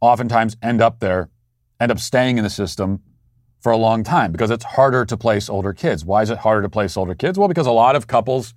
oftentimes 0.00 0.56
end 0.62 0.80
up 0.80 1.00
there, 1.00 1.28
end 1.78 1.92
up 1.92 1.98
staying 1.98 2.38
in 2.38 2.44
the 2.44 2.50
system 2.50 3.00
for 3.60 3.70
a 3.70 3.76
long 3.76 4.02
time 4.02 4.32
because 4.32 4.50
it's 4.50 4.64
harder 4.64 5.04
to 5.04 5.16
place 5.16 5.48
older 5.48 5.72
kids. 5.72 6.04
Why 6.04 6.22
is 6.22 6.30
it 6.30 6.38
harder 6.38 6.62
to 6.62 6.68
place 6.68 6.96
older 6.96 7.14
kids? 7.14 7.38
Well, 7.38 7.48
because 7.48 7.66
a 7.66 7.72
lot 7.72 7.94
of 7.94 8.06
couples 8.06 8.54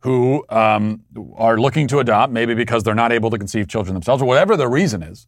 who 0.00 0.44
um, 0.48 1.02
are 1.36 1.58
looking 1.58 1.88
to 1.88 1.98
adopt, 1.98 2.32
maybe 2.32 2.54
because 2.54 2.82
they're 2.82 2.94
not 2.94 3.12
able 3.12 3.30
to 3.30 3.38
conceive 3.38 3.68
children 3.68 3.94
themselves, 3.94 4.22
or 4.22 4.26
whatever 4.26 4.56
the 4.56 4.68
reason 4.68 5.02
is, 5.02 5.26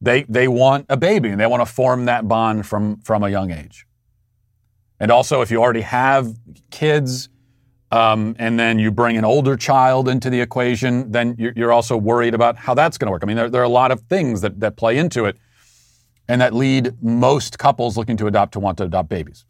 they, 0.00 0.24
they 0.24 0.48
want 0.48 0.86
a 0.88 0.96
baby 0.96 1.30
and 1.30 1.40
they 1.40 1.46
want 1.46 1.66
to 1.66 1.72
form 1.72 2.06
that 2.06 2.26
bond 2.26 2.66
from, 2.66 3.00
from 3.02 3.22
a 3.22 3.30
young 3.30 3.50
age. 3.50 3.86
And 5.00 5.10
also, 5.10 5.40
if 5.40 5.50
you 5.50 5.62
already 5.62 5.80
have 5.82 6.36
kids 6.70 7.28
um, 7.90 8.34
and 8.38 8.58
then 8.58 8.78
you 8.78 8.90
bring 8.90 9.16
an 9.16 9.24
older 9.24 9.56
child 9.56 10.08
into 10.08 10.28
the 10.30 10.40
equation, 10.40 11.12
then 11.12 11.36
you're, 11.38 11.52
you're 11.54 11.72
also 11.72 11.96
worried 11.96 12.34
about 12.34 12.56
how 12.56 12.74
that's 12.74 12.98
going 12.98 13.06
to 13.06 13.12
work. 13.12 13.22
I 13.22 13.26
mean, 13.26 13.36
there, 13.36 13.50
there 13.50 13.60
are 13.60 13.64
a 13.64 13.68
lot 13.68 13.92
of 13.92 14.00
things 14.02 14.40
that, 14.40 14.60
that 14.60 14.76
play 14.76 14.98
into 14.98 15.24
it 15.24 15.36
and 16.28 16.40
that 16.40 16.52
lead 16.52 17.02
most 17.02 17.58
couples 17.58 17.96
looking 17.96 18.16
to 18.16 18.26
adopt 18.26 18.52
to 18.54 18.60
want 18.60 18.78
to 18.78 18.84
adopt 18.84 19.08
babies. 19.08 19.44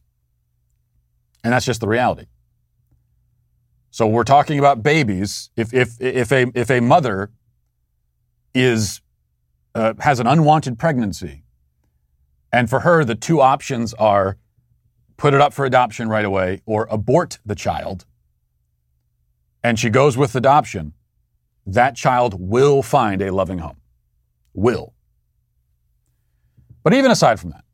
And 1.42 1.52
that's 1.52 1.64
just 1.64 1.80
the 1.80 1.88
reality. 1.88 2.26
So 3.94 4.08
we're 4.08 4.24
talking 4.24 4.58
about 4.58 4.82
babies. 4.82 5.50
If 5.56 5.72
if 5.72 6.00
if 6.00 6.32
a 6.32 6.50
if 6.52 6.68
a 6.68 6.80
mother 6.80 7.30
is 8.52 9.00
uh, 9.76 9.94
has 10.00 10.18
an 10.18 10.26
unwanted 10.26 10.80
pregnancy, 10.80 11.44
and 12.52 12.68
for 12.68 12.80
her 12.80 13.04
the 13.04 13.14
two 13.14 13.40
options 13.40 13.94
are 13.94 14.36
put 15.16 15.32
it 15.32 15.40
up 15.40 15.52
for 15.52 15.64
adoption 15.64 16.08
right 16.08 16.24
away 16.24 16.60
or 16.66 16.88
abort 16.90 17.38
the 17.46 17.54
child, 17.54 18.04
and 19.62 19.78
she 19.78 19.90
goes 19.90 20.16
with 20.16 20.34
adoption, 20.34 20.92
that 21.64 21.94
child 21.94 22.34
will 22.40 22.82
find 22.82 23.22
a 23.22 23.32
loving 23.32 23.58
home. 23.58 23.80
Will. 24.54 24.92
But 26.82 26.94
even 26.94 27.12
aside 27.12 27.38
from 27.38 27.50
that, 27.50 27.64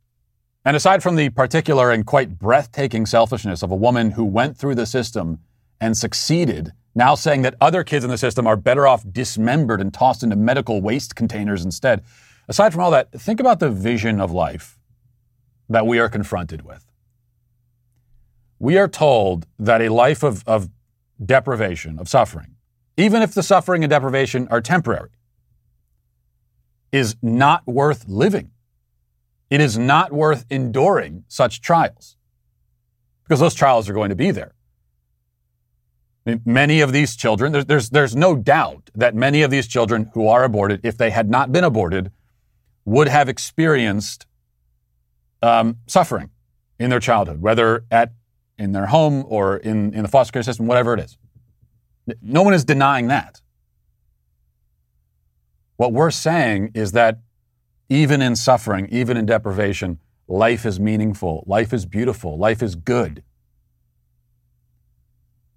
and 0.67 0.77
aside 0.77 1.03
from 1.03 1.17
the 1.17 1.31
particular 1.31 1.91
and 1.91 2.05
quite 2.05 2.39
breathtaking 2.39 3.07
selfishness 3.07 3.63
of 3.63 3.71
a 3.71 3.77
woman 3.87 4.11
who 4.11 4.25
went 4.27 4.59
through 4.59 4.75
the 4.75 4.85
system 4.85 5.39
and 5.81 5.97
succeeded, 5.97 6.73
now 6.95 7.15
saying 7.15 7.43
that 7.43 7.55
other 7.61 7.85
kids 7.85 8.05
in 8.05 8.11
the 8.11 8.19
system 8.19 8.47
are 8.47 8.57
better 8.57 8.87
off 8.87 9.05
dismembered 9.11 9.81
and 9.81 9.95
tossed 9.95 10.23
into 10.23 10.37
medical 10.37 10.81
waste 10.81 11.17
containers 11.17 11.65
instead. 11.65 12.03
Aside 12.49 12.73
from 12.73 12.83
all 12.83 12.91
that, 12.91 13.13
think 13.13 13.41
about 13.41 13.61
the 13.61 13.71
vision 13.71 14.21
of 14.21 14.33
life 14.33 14.79
that 15.69 15.87
we 15.87 15.99
are 15.99 16.09
confronted 16.09 16.63
with. 16.63 16.85
We 18.59 18.77
are 18.77 18.89
told 18.89 19.47
that 19.59 19.81
a 19.81 19.89
life 19.89 20.23
of, 20.23 20.43
of 20.47 20.69
deprivation, 21.25 21.99
of 21.99 22.09
suffering, 22.09 22.57
even 22.97 23.23
if 23.23 23.33
the 23.33 23.43
suffering 23.43 23.85
and 23.85 23.91
deprivation 23.91 24.49
are 24.49 24.61
temporary, 24.61 25.11
is 26.93 27.17
not 27.23 27.67
worth 27.67 28.07
living. 28.09 28.51
It 29.49 29.61
is 29.61 29.79
not 29.79 30.13
worth 30.13 30.45
enduring 30.51 31.25
such 31.29 31.61
trials 31.61 32.17
because 33.25 33.41
those 33.41 33.55
trials 33.55 33.89
are 33.89 33.93
going 33.93 34.11
to 34.11 34.17
be 34.17 34.31
there. 34.31 34.55
Many 36.45 36.81
of 36.81 36.93
these 36.93 37.17
children, 37.17 37.53
there's, 37.53 37.65
there's, 37.65 37.91
there's 37.91 38.15
no 38.15 38.37
doubt 38.37 38.91
that 38.95 39.15
many 39.15 39.43
of 39.43 39.51
these 39.51 39.67
children 39.67 40.11
who 40.13 40.29
are 40.29 40.45
aborted, 40.45 40.81
if 40.85 40.99
they 40.99 41.11
had 41.11 41.31
not 41.31 41.51
been 41.51 41.65
aborted, 41.65 42.13
would 42.85 43.09
have 43.09 43.29
experienced 43.29 44.27
um, 45.43 45.79
suffering 45.87 46.31
in 46.79 46.91
their 46.91 47.01
childhood, 47.01 47.41
whether 47.41 47.85
at 47.91 48.13
in 48.59 48.73
their 48.73 48.87
home 48.87 49.25
or 49.27 49.57
in, 49.57 49.95
in 49.95 50.03
the 50.03 50.09
foster 50.09 50.33
care 50.33 50.43
system, 50.43 50.67
whatever 50.67 50.93
it 50.93 51.01
is. 51.01 51.17
No 52.21 52.43
one 52.43 52.53
is 52.53 52.65
denying 52.65 53.09
that. 53.09 53.41
What 55.77 55.95
we're 55.95 56.11
saying 56.11 56.73
is 56.75 56.93
that 56.93 57.21
even 57.89 58.21
in 58.21 58.37
suffering, 58.37 58.87
even 58.91 59.17
in 59.17 59.25
deprivation, 59.25 59.99
life 60.29 60.67
is 60.67 60.79
meaningful, 60.79 61.43
life 61.47 61.73
is 61.73 61.87
beautiful, 61.87 62.37
life 62.37 62.63
is 62.63 62.75
good. 62.75 63.23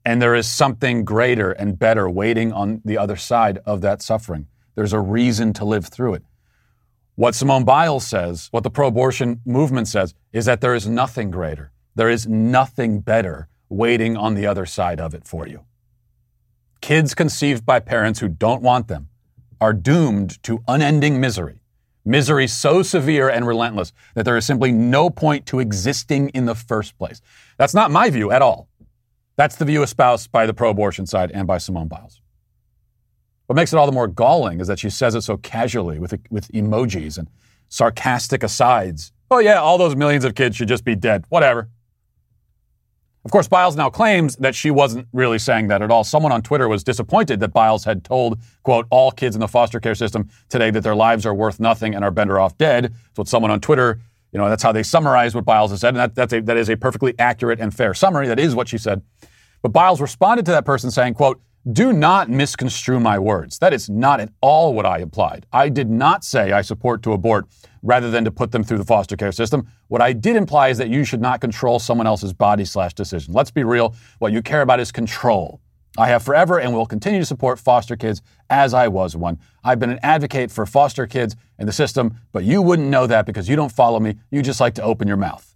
And 0.06 0.22
there 0.22 0.36
is 0.36 0.48
something 0.48 1.06
greater 1.06 1.52
and 1.52 1.80
better 1.80 2.10
waiting 2.10 2.52
on 2.52 2.82
the 2.84 2.98
other 2.98 3.16
side 3.16 3.60
of 3.66 3.82
that 3.82 4.02
suffering. 4.02 4.48
There's 4.76 4.94
a 4.94 5.00
reason 5.00 5.54
to 5.54 5.66
live 5.66 5.88
through 5.88 6.16
it. 6.16 6.24
What 7.16 7.36
Simone 7.36 7.64
Biles 7.64 8.06
says, 8.06 8.48
what 8.52 8.64
the 8.64 8.72
pro 8.72 8.88
abortion 8.88 9.40
movement 9.46 9.88
says, 9.88 10.16
is 10.32 10.46
that 10.46 10.62
there 10.62 10.76
is 10.76 10.88
nothing 10.88 11.32
greater. 11.32 11.72
There 11.96 12.10
is 12.10 12.28
nothing 12.28 13.02
better 13.02 13.48
waiting 13.70 14.18
on 14.18 14.34
the 14.34 14.48
other 14.48 14.66
side 14.66 15.00
of 15.00 15.14
it 15.14 15.28
for 15.28 15.48
you. 15.48 15.64
Kids 16.82 17.14
conceived 17.14 17.66
by 17.66 17.80
parents 17.80 18.20
who 18.20 18.28
don't 18.28 18.62
want 18.62 18.88
them 18.88 19.10
are 19.62 19.74
doomed 19.74 20.42
to 20.44 20.64
unending 20.68 21.22
misery 21.22 21.64
Misery 22.06 22.48
so 22.48 22.84
severe 22.84 23.30
and 23.30 23.48
relentless 23.48 23.94
that 24.14 24.26
there 24.26 24.36
is 24.36 24.46
simply 24.46 24.74
no 24.74 25.10
point 25.10 25.46
to 25.46 25.60
existing 25.60 26.30
in 26.30 26.46
the 26.46 26.56
first 26.56 26.98
place. 26.98 27.22
That's 27.58 27.74
not 27.74 27.92
my 27.92 28.10
view 28.10 28.30
at 28.30 28.42
all. 28.42 28.68
That's 29.36 29.56
the 29.56 29.66
view 29.66 29.84
espoused 29.84 30.32
by 30.32 30.46
the 30.46 30.54
pro 30.54 30.70
abortion 30.70 31.06
side 31.06 31.32
and 31.32 31.48
by 31.48 31.58
Simone 31.58 31.88
Biles. 31.88 32.22
What 33.48 33.56
makes 33.56 33.74
it 33.74 33.78
all 33.78 33.86
the 33.86 33.92
more 33.92 34.08
galling 34.08 34.62
is 34.62 34.68
that 34.68 34.80
she 34.80 34.90
says 34.90 35.16
it 35.16 35.22
so 35.22 35.38
casually 35.38 36.00
with, 36.00 36.14
with 36.30 36.48
emojis 36.52 37.18
and 37.18 37.28
sarcastic 37.70 38.44
asides. 38.44 39.12
Oh, 39.32 39.40
yeah, 39.40 39.60
all 39.60 39.78
those 39.78 39.96
millions 39.96 40.26
of 40.26 40.36
kids 40.36 40.56
should 40.56 40.68
just 40.68 40.86
be 40.86 40.96
dead. 40.96 41.26
Whatever. 41.30 41.70
Of 43.26 43.32
course, 43.32 43.48
Biles 43.48 43.76
now 43.78 43.90
claims 43.90 44.36
that 44.38 44.54
she 44.54 44.70
wasn't 44.70 45.08
really 45.14 45.40
saying 45.40 45.70
that 45.70 45.82
at 45.82 45.90
all. 45.90 46.04
Someone 46.04 46.34
on 46.34 46.42
Twitter 46.42 46.68
was 46.68 46.84
disappointed 46.84 47.40
that 47.40 47.54
Biles 47.54 47.86
had 47.86 48.04
told, 48.04 48.40
quote, 48.64 48.86
all 48.90 49.12
kids 49.12 49.36
in 49.36 49.40
the 49.40 49.48
foster 49.48 49.80
care 49.80 49.96
system 49.96 50.30
today 50.50 50.72
that 50.72 50.82
their 50.82 50.96
lives 50.96 51.26
are 51.26 51.34
worth 51.34 51.60
nothing 51.60 51.96
and 51.96 52.04
are 52.04 52.12
better 52.12 52.38
off 52.38 52.58
dead. 52.58 52.84
That's 52.86 53.18
what 53.18 53.28
someone 53.30 53.50
on 53.50 53.62
Twitter, 53.62 54.02
you 54.34 54.40
know, 54.40 54.50
that's 54.50 54.64
how 54.64 54.72
they 54.72 54.84
summarize 54.84 55.36
what 55.36 55.46
Biles 55.46 55.72
has 55.72 55.82
said. 55.82 55.90
And 55.90 55.98
that, 55.98 56.16
that's 56.16 56.34
a, 56.34 56.42
that 56.42 56.58
is 56.58 56.70
a 56.70 56.76
perfectly 56.76 57.14
accurate 57.20 57.60
and 57.60 57.74
fair 57.74 57.94
summary. 57.94 58.28
That 58.28 58.40
is 58.40 58.56
what 58.56 58.68
she 58.68 58.78
said. 58.78 59.02
But 59.62 59.70
Biles 59.70 60.02
responded 60.02 60.46
to 60.48 60.52
that 60.52 60.66
person 60.66 60.92
saying, 60.92 61.14
quote, 61.14 61.40
do 61.72 61.94
not 61.94 62.30
misconstrue 62.30 63.00
my 63.00 63.18
words. 63.18 63.60
That 63.60 63.72
is 63.72 63.90
not 63.90 64.20
at 64.20 64.30
all 64.42 64.74
what 64.74 64.86
I 64.86 64.98
implied. 64.98 65.46
I 65.54 65.70
did 65.70 65.90
not 65.90 66.26
say 66.26 66.52
I 66.52 66.62
support 66.62 67.04
to 67.04 67.14
abort 67.14 67.48
rather 67.84 68.12
than 68.12 68.26
to 68.26 68.32
put 68.32 68.52
them 68.52 68.64
through 68.66 68.80
the 68.80 68.84
foster 68.84 69.16
care 69.16 69.32
system. 69.32 69.68
What 69.88 70.02
I 70.02 70.12
did 70.12 70.36
imply 70.36 70.70
is 70.70 70.78
that 70.80 70.90
you 70.90 71.06
should 71.06 71.22
not 71.22 71.40
control 71.40 71.80
someone 71.80 72.08
else's 72.08 72.34
body 72.34 72.66
slash 72.66 72.94
decision. 72.94 73.34
Let's 73.34 73.52
be 73.52 73.64
real. 73.64 73.96
What 74.20 74.34
you 74.34 74.42
care 74.42 74.62
about 74.62 74.82
is 74.82 74.92
control. 74.92 75.62
I 75.98 76.08
have 76.08 76.24
forever 76.24 76.60
and 76.60 76.74
will 76.74 76.86
continue 76.86 77.20
to 77.20 77.26
support 77.26 77.60
foster 77.60 77.96
kids 77.96 78.22
as 78.50 78.74
I 78.74 78.88
was 78.88 79.16
one. 79.16 79.40
I've 79.64 79.80
been 79.80 79.92
an 79.92 80.00
advocate 80.02 80.50
for 80.50 80.66
foster 80.66 81.06
kids 81.06 81.36
in 81.60 81.68
the 81.68 81.72
system, 81.72 82.20
but 82.32 82.44
you 82.44 82.62
wouldn't 82.62 82.90
know 82.90 83.06
that 83.06 83.26
because 83.26 83.48
you 83.48 83.56
don't 83.56 83.72
follow 83.72 84.00
me. 84.00 84.16
You 84.32 84.42
just 84.42 84.60
like 84.60 84.74
to 84.76 84.84
open 84.84 85.08
your 85.08 85.18
mouth. 85.18 85.56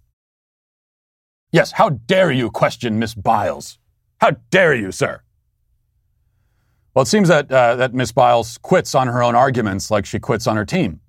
Yes, 1.50 1.72
how 1.72 1.90
dare 1.90 2.30
you 2.30 2.50
question 2.50 2.98
Miss 2.98 3.14
Biles? 3.14 3.78
How 4.20 4.36
dare 4.50 4.74
you, 4.74 4.92
sir? 4.92 5.22
Well, 6.94 7.02
it 7.02 7.06
seems 7.06 7.28
that, 7.28 7.50
uh, 7.50 7.76
that 7.76 7.94
Ms. 7.94 8.12
Biles 8.12 8.58
quits 8.58 8.94
on 8.94 9.06
her 9.06 9.22
own 9.22 9.34
arguments 9.34 9.90
like 9.90 10.04
she 10.04 10.18
quits 10.18 10.46
on 10.46 10.56
her 10.56 10.64
team. 10.64 11.00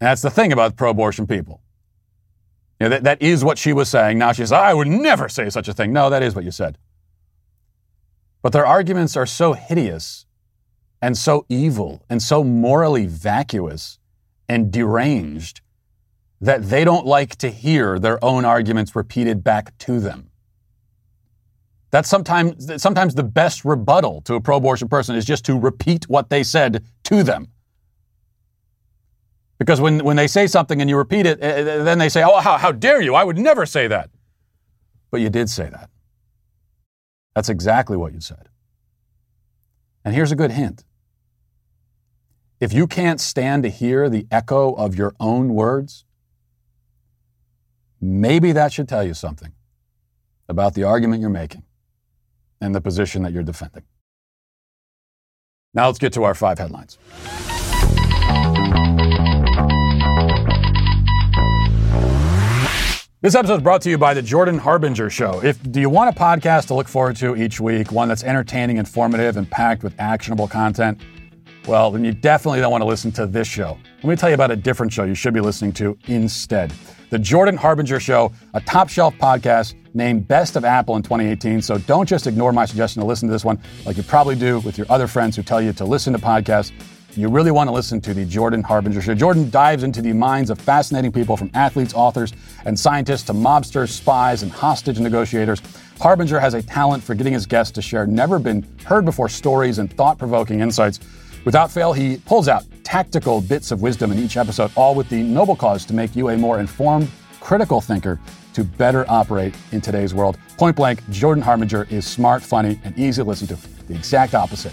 And 0.00 0.08
that's 0.08 0.22
the 0.22 0.30
thing 0.30 0.52
about 0.52 0.76
pro 0.76 0.90
abortion 0.90 1.26
people. 1.26 1.62
You 2.78 2.84
know, 2.84 2.90
that, 2.90 3.04
that 3.04 3.22
is 3.22 3.42
what 3.42 3.56
she 3.56 3.72
was 3.72 3.88
saying. 3.88 4.18
Now 4.18 4.32
she 4.32 4.42
says, 4.42 4.52
I 4.52 4.74
would 4.74 4.88
never 4.88 5.28
say 5.28 5.48
such 5.48 5.68
a 5.68 5.72
thing. 5.72 5.92
No, 5.92 6.10
that 6.10 6.22
is 6.22 6.34
what 6.34 6.44
you 6.44 6.50
said. 6.50 6.76
But 8.46 8.52
their 8.52 8.64
arguments 8.64 9.16
are 9.16 9.26
so 9.26 9.54
hideous 9.54 10.24
and 11.02 11.18
so 11.18 11.44
evil 11.48 12.04
and 12.08 12.22
so 12.22 12.44
morally 12.44 13.04
vacuous 13.04 13.98
and 14.48 14.70
deranged 14.70 15.62
that 16.40 16.62
they 16.70 16.84
don't 16.84 17.04
like 17.04 17.34
to 17.38 17.50
hear 17.50 17.98
their 17.98 18.24
own 18.24 18.44
arguments 18.44 18.94
repeated 18.94 19.42
back 19.42 19.76
to 19.78 19.98
them. 19.98 20.30
That's 21.90 22.08
sometimes, 22.08 22.80
sometimes 22.80 23.16
the 23.16 23.24
best 23.24 23.64
rebuttal 23.64 24.20
to 24.20 24.34
a 24.34 24.40
pro 24.40 24.58
abortion 24.58 24.86
person 24.86 25.16
is 25.16 25.24
just 25.24 25.44
to 25.46 25.58
repeat 25.58 26.08
what 26.08 26.30
they 26.30 26.44
said 26.44 26.84
to 27.02 27.24
them. 27.24 27.48
Because 29.58 29.80
when, 29.80 30.04
when 30.04 30.14
they 30.14 30.28
say 30.28 30.46
something 30.46 30.80
and 30.80 30.88
you 30.88 30.96
repeat 30.96 31.26
it, 31.26 31.42
eh, 31.42 31.46
eh, 31.48 31.82
then 31.82 31.98
they 31.98 32.08
say, 32.08 32.22
Oh, 32.22 32.38
how, 32.38 32.58
how 32.58 32.70
dare 32.70 33.02
you? 33.02 33.16
I 33.16 33.24
would 33.24 33.38
never 33.38 33.66
say 33.66 33.88
that. 33.88 34.08
But 35.10 35.20
you 35.20 35.30
did 35.30 35.50
say 35.50 35.68
that. 35.68 35.90
That's 37.36 37.50
exactly 37.50 37.98
what 37.98 38.14
you 38.14 38.20
said. 38.20 38.48
And 40.06 40.14
here's 40.14 40.32
a 40.32 40.36
good 40.36 40.52
hint 40.52 40.84
if 42.58 42.72
you 42.72 42.86
can't 42.86 43.20
stand 43.20 43.62
to 43.64 43.68
hear 43.68 44.08
the 44.08 44.26
echo 44.30 44.72
of 44.72 44.94
your 44.94 45.14
own 45.20 45.52
words, 45.52 46.06
maybe 48.00 48.52
that 48.52 48.72
should 48.72 48.88
tell 48.88 49.04
you 49.04 49.12
something 49.12 49.52
about 50.48 50.72
the 50.72 50.84
argument 50.84 51.20
you're 51.20 51.28
making 51.28 51.64
and 52.62 52.74
the 52.74 52.80
position 52.80 53.22
that 53.24 53.32
you're 53.34 53.42
defending. 53.42 53.82
Now 55.74 55.88
let's 55.88 55.98
get 55.98 56.14
to 56.14 56.24
our 56.24 56.34
five 56.34 56.58
headlines. 56.58 56.96
This 63.26 63.34
episode 63.34 63.56
is 63.56 63.62
brought 63.64 63.82
to 63.82 63.90
you 63.90 63.98
by 63.98 64.14
the 64.14 64.22
Jordan 64.22 64.56
Harbinger 64.56 65.10
Show. 65.10 65.42
If 65.42 65.60
do 65.72 65.80
you 65.80 65.90
want 65.90 66.16
a 66.16 66.16
podcast 66.16 66.68
to 66.68 66.74
look 66.74 66.86
forward 66.86 67.16
to 67.16 67.34
each 67.34 67.58
week, 67.58 67.90
one 67.90 68.06
that's 68.06 68.22
entertaining, 68.22 68.76
informative, 68.76 69.36
and 69.36 69.50
packed 69.50 69.82
with 69.82 69.96
actionable 69.98 70.46
content? 70.46 71.00
Well, 71.66 71.90
then 71.90 72.04
you 72.04 72.12
definitely 72.12 72.60
don't 72.60 72.70
want 72.70 72.82
to 72.82 72.86
listen 72.86 73.10
to 73.10 73.26
this 73.26 73.48
show. 73.48 73.78
Let 73.96 74.04
me 74.04 74.14
tell 74.14 74.28
you 74.28 74.36
about 74.36 74.52
a 74.52 74.56
different 74.56 74.92
show 74.92 75.02
you 75.02 75.16
should 75.16 75.34
be 75.34 75.40
listening 75.40 75.72
to 75.72 75.98
instead. 76.06 76.72
The 77.10 77.18
Jordan 77.18 77.56
Harbinger 77.56 77.98
Show, 77.98 78.30
a 78.54 78.60
top 78.60 78.88
shelf 78.88 79.12
podcast 79.16 79.74
named 79.92 80.28
Best 80.28 80.54
of 80.54 80.64
Apple 80.64 80.94
in 80.94 81.02
2018. 81.02 81.62
So 81.62 81.78
don't 81.78 82.08
just 82.08 82.28
ignore 82.28 82.52
my 82.52 82.64
suggestion 82.64 83.00
to 83.00 83.08
listen 83.08 83.26
to 83.26 83.32
this 83.32 83.44
one 83.44 83.60
like 83.84 83.96
you 83.96 84.04
probably 84.04 84.36
do 84.36 84.60
with 84.60 84.78
your 84.78 84.86
other 84.88 85.08
friends 85.08 85.34
who 85.34 85.42
tell 85.42 85.60
you 85.60 85.72
to 85.72 85.84
listen 85.84 86.12
to 86.12 86.20
podcasts. 86.20 86.70
You 87.16 87.28
really 87.28 87.50
want 87.50 87.68
to 87.68 87.72
listen 87.72 88.00
to 88.02 88.14
the 88.14 88.24
Jordan 88.24 88.62
Harbinger 88.62 89.00
Show. 89.00 89.14
Jordan 89.14 89.50
dives 89.50 89.82
into 89.82 90.02
the 90.02 90.12
minds 90.12 90.50
of 90.50 90.60
fascinating 90.60 91.10
people 91.10 91.36
from 91.36 91.50
athletes, 91.54 91.94
authors, 91.94 92.32
and 92.64 92.78
scientists 92.78 93.22
to 93.24 93.32
mobsters, 93.32 93.88
spies, 93.88 94.42
and 94.42 94.52
hostage 94.52 95.00
negotiators. 95.00 95.62
Harbinger 95.98 96.38
has 96.38 96.54
a 96.54 96.62
talent 96.62 97.02
for 97.02 97.14
getting 97.14 97.32
his 97.32 97.46
guests 97.46 97.72
to 97.72 97.82
share 97.82 98.06
never 98.06 98.38
been 98.38 98.66
heard 98.84 99.04
before 99.04 99.28
stories 99.28 99.78
and 99.78 99.90
thought 99.92 100.18
provoking 100.18 100.60
insights 100.60 101.00
Without 101.46 101.70
fail, 101.70 101.92
he 101.92 102.16
pulls 102.16 102.48
out 102.48 102.64
tactical 102.82 103.40
bits 103.40 103.70
of 103.70 103.80
wisdom 103.80 104.10
in 104.10 104.18
each 104.18 104.36
episode, 104.36 104.68
all 104.74 104.96
with 104.96 105.08
the 105.08 105.22
noble 105.22 105.54
cause 105.54 105.84
to 105.84 105.94
make 105.94 106.16
you 106.16 106.30
a 106.30 106.36
more 106.36 106.58
informed, 106.58 107.08
critical 107.38 107.80
thinker 107.80 108.18
to 108.52 108.64
better 108.64 109.06
operate 109.08 109.54
in 109.70 109.80
today's 109.80 110.12
world. 110.12 110.38
Point 110.58 110.74
blank, 110.74 111.08
Jordan 111.08 111.44
Harbinger 111.44 111.86
is 111.88 112.04
smart, 112.04 112.42
funny, 112.42 112.80
and 112.82 112.98
easy 112.98 113.22
to 113.22 113.28
listen 113.28 113.46
to. 113.46 113.56
The 113.86 113.94
exact 113.94 114.34
opposite 114.34 114.72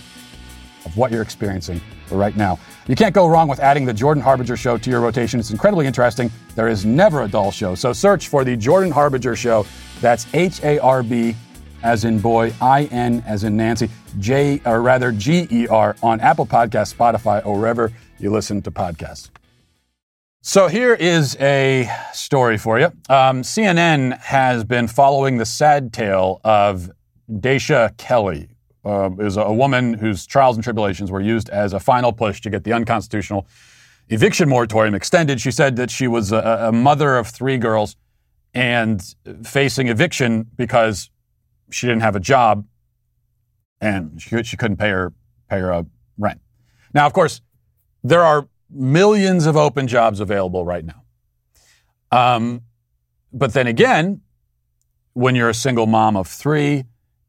of 0.84 0.98
what 0.98 1.12
you're 1.12 1.22
experiencing 1.22 1.80
right 2.16 2.36
now. 2.36 2.60
You 2.88 2.96
can't 2.96 3.14
go 3.14 3.28
wrong 3.28 3.48
with 3.48 3.60
adding 3.60 3.86
the 3.86 3.94
Jordan 3.94 4.22
Harbinger 4.24 4.58
Show 4.58 4.78
to 4.78 4.90
your 4.90 5.02
rotation. 5.02 5.40
It's 5.40 5.52
incredibly 5.52 5.88
interesting. 5.88 6.32
There 6.56 6.68
is 6.68 6.86
never 6.86 7.24
a 7.24 7.28
dull 7.28 7.52
show. 7.52 7.76
So 7.76 7.94
search 7.94 8.28
for 8.28 8.44
the 8.44 8.56
Jordan 8.58 8.92
Harbinger 8.92 9.36
Show. 9.36 9.66
That's 10.02 10.28
H 10.34 10.62
A 10.64 10.80
R 10.80 11.04
B 11.04 11.36
as 11.84 12.06
in 12.06 12.20
boy, 12.20 12.54
I 12.62 12.86
N 12.86 13.24
as 13.28 13.44
in 13.44 13.58
Nancy, 13.58 13.90
J 14.20 14.62
or 14.66 14.82
rather 14.82 15.12
G 15.12 15.48
E 15.52 15.68
R 15.68 15.96
on 16.02 16.20
Apple 16.22 16.46
Podcasts, 16.46 16.96
Spotify, 16.96 17.46
or 17.46 17.60
wherever 17.60 17.92
you 18.20 18.32
listen 18.32 18.62
to 18.64 18.72
podcasts. 18.72 19.30
So 20.42 20.68
here 20.68 20.94
is 20.94 21.38
a 21.40 21.90
story 22.12 22.58
for 22.58 22.78
you. 22.78 22.88
Um, 23.08 23.44
CNN 23.44 24.20
has 24.20 24.66
been 24.66 24.88
following 24.88 25.38
the 25.38 25.46
sad 25.46 25.94
tale 25.94 26.42
of 26.44 26.92
Daisha 27.30 27.96
Kelly, 27.96 28.50
uh, 28.86 29.10
is 29.20 29.38
a 29.38 29.52
woman 29.52 29.94
whose 29.94 30.26
trials 30.26 30.56
and 30.56 30.64
tribulations 30.64 31.12
were 31.12 31.22
used 31.22 31.50
as 31.50 31.74
a 31.74 31.80
final 31.80 32.12
push 32.12 32.42
to 32.42 32.50
get 32.50 32.64
the 32.64 32.74
unconstitutional 32.74 33.48
eviction 34.10 34.50
moratorium 34.50 34.94
extended. 34.94 35.40
She 35.40 35.52
said 35.52 35.76
that 35.78 35.90
she 35.90 36.08
was 36.08 36.32
a, 36.32 36.68
a 36.68 36.72
mother 36.72 37.18
of 37.18 37.28
three 37.28 37.58
girls 37.58 37.96
and 38.54 39.02
facing 39.44 39.88
eviction 39.88 40.50
because 40.56 41.10
she 41.72 41.88
didn't 41.88 42.02
have 42.02 42.16
a 42.16 42.20
job 42.20 42.66
and 43.82 44.22
she, 44.22 44.44
she 44.44 44.58
couldn't 44.58 44.78
pay 44.78 44.90
her 44.90 45.14
pay 45.50 45.60
her 45.60 45.74
uh, 45.74 45.84
rent. 46.18 46.42
Now, 46.94 47.06
of 47.06 47.14
course, 47.14 47.42
there 48.04 48.22
are 48.22 48.48
millions 48.70 49.46
of 49.46 49.56
open 49.56 49.88
jobs 49.88 50.20
available 50.20 50.66
right 50.66 50.86
now. 50.86 51.04
Um, 52.12 52.62
but 53.32 53.54
then 53.54 53.68
again, 53.68 54.22
when 55.14 55.36
you're 55.36 55.50
a 55.50 55.54
single 55.54 55.88
mom 55.88 56.16
of 56.16 56.28
three, 56.28 56.86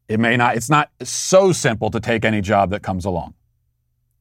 it 0.07 0.19
may 0.19 0.37
not, 0.37 0.55
it's 0.55 0.69
not 0.69 0.91
so 1.03 1.51
simple 1.51 1.89
to 1.91 1.99
take 1.99 2.25
any 2.25 2.41
job 2.41 2.69
that 2.71 2.83
comes 2.83 3.05
along. 3.05 3.33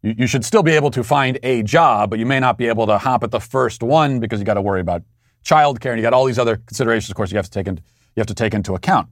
You, 0.03 0.15
you 0.19 0.27
should 0.27 0.45
still 0.45 0.63
be 0.63 0.73
able 0.73 0.91
to 0.93 1.05
find 1.05 1.39
a 1.43 1.63
job, 1.63 2.11
but 2.11 2.19
you 2.19 2.27
may 2.27 2.41
not 2.41 2.59
be 2.59 2.69
able 2.69 2.87
to 2.87 2.99
hop 2.99 3.23
at 3.23 3.31
the 3.31 3.41
first 3.41 3.83
one 3.83 4.21
because 4.21 4.39
you 4.39 4.47
got 4.47 4.55
to 4.55 4.63
worry 4.63 4.81
about 4.81 5.03
childcare 5.45 5.91
and 5.91 5.99
you 5.99 6.03
got 6.03 6.13
all 6.13 6.25
these 6.25 6.39
other 6.39 6.57
considerations, 6.57 7.11
of 7.11 7.17
course, 7.17 7.31
you 7.31 7.37
have 7.37 7.45
to 7.47 7.51
take, 7.51 7.67
in, 7.67 7.77
you 7.77 8.21
have 8.21 8.27
to 8.27 8.35
take 8.35 8.55
into 8.55 8.75
account. 8.75 9.09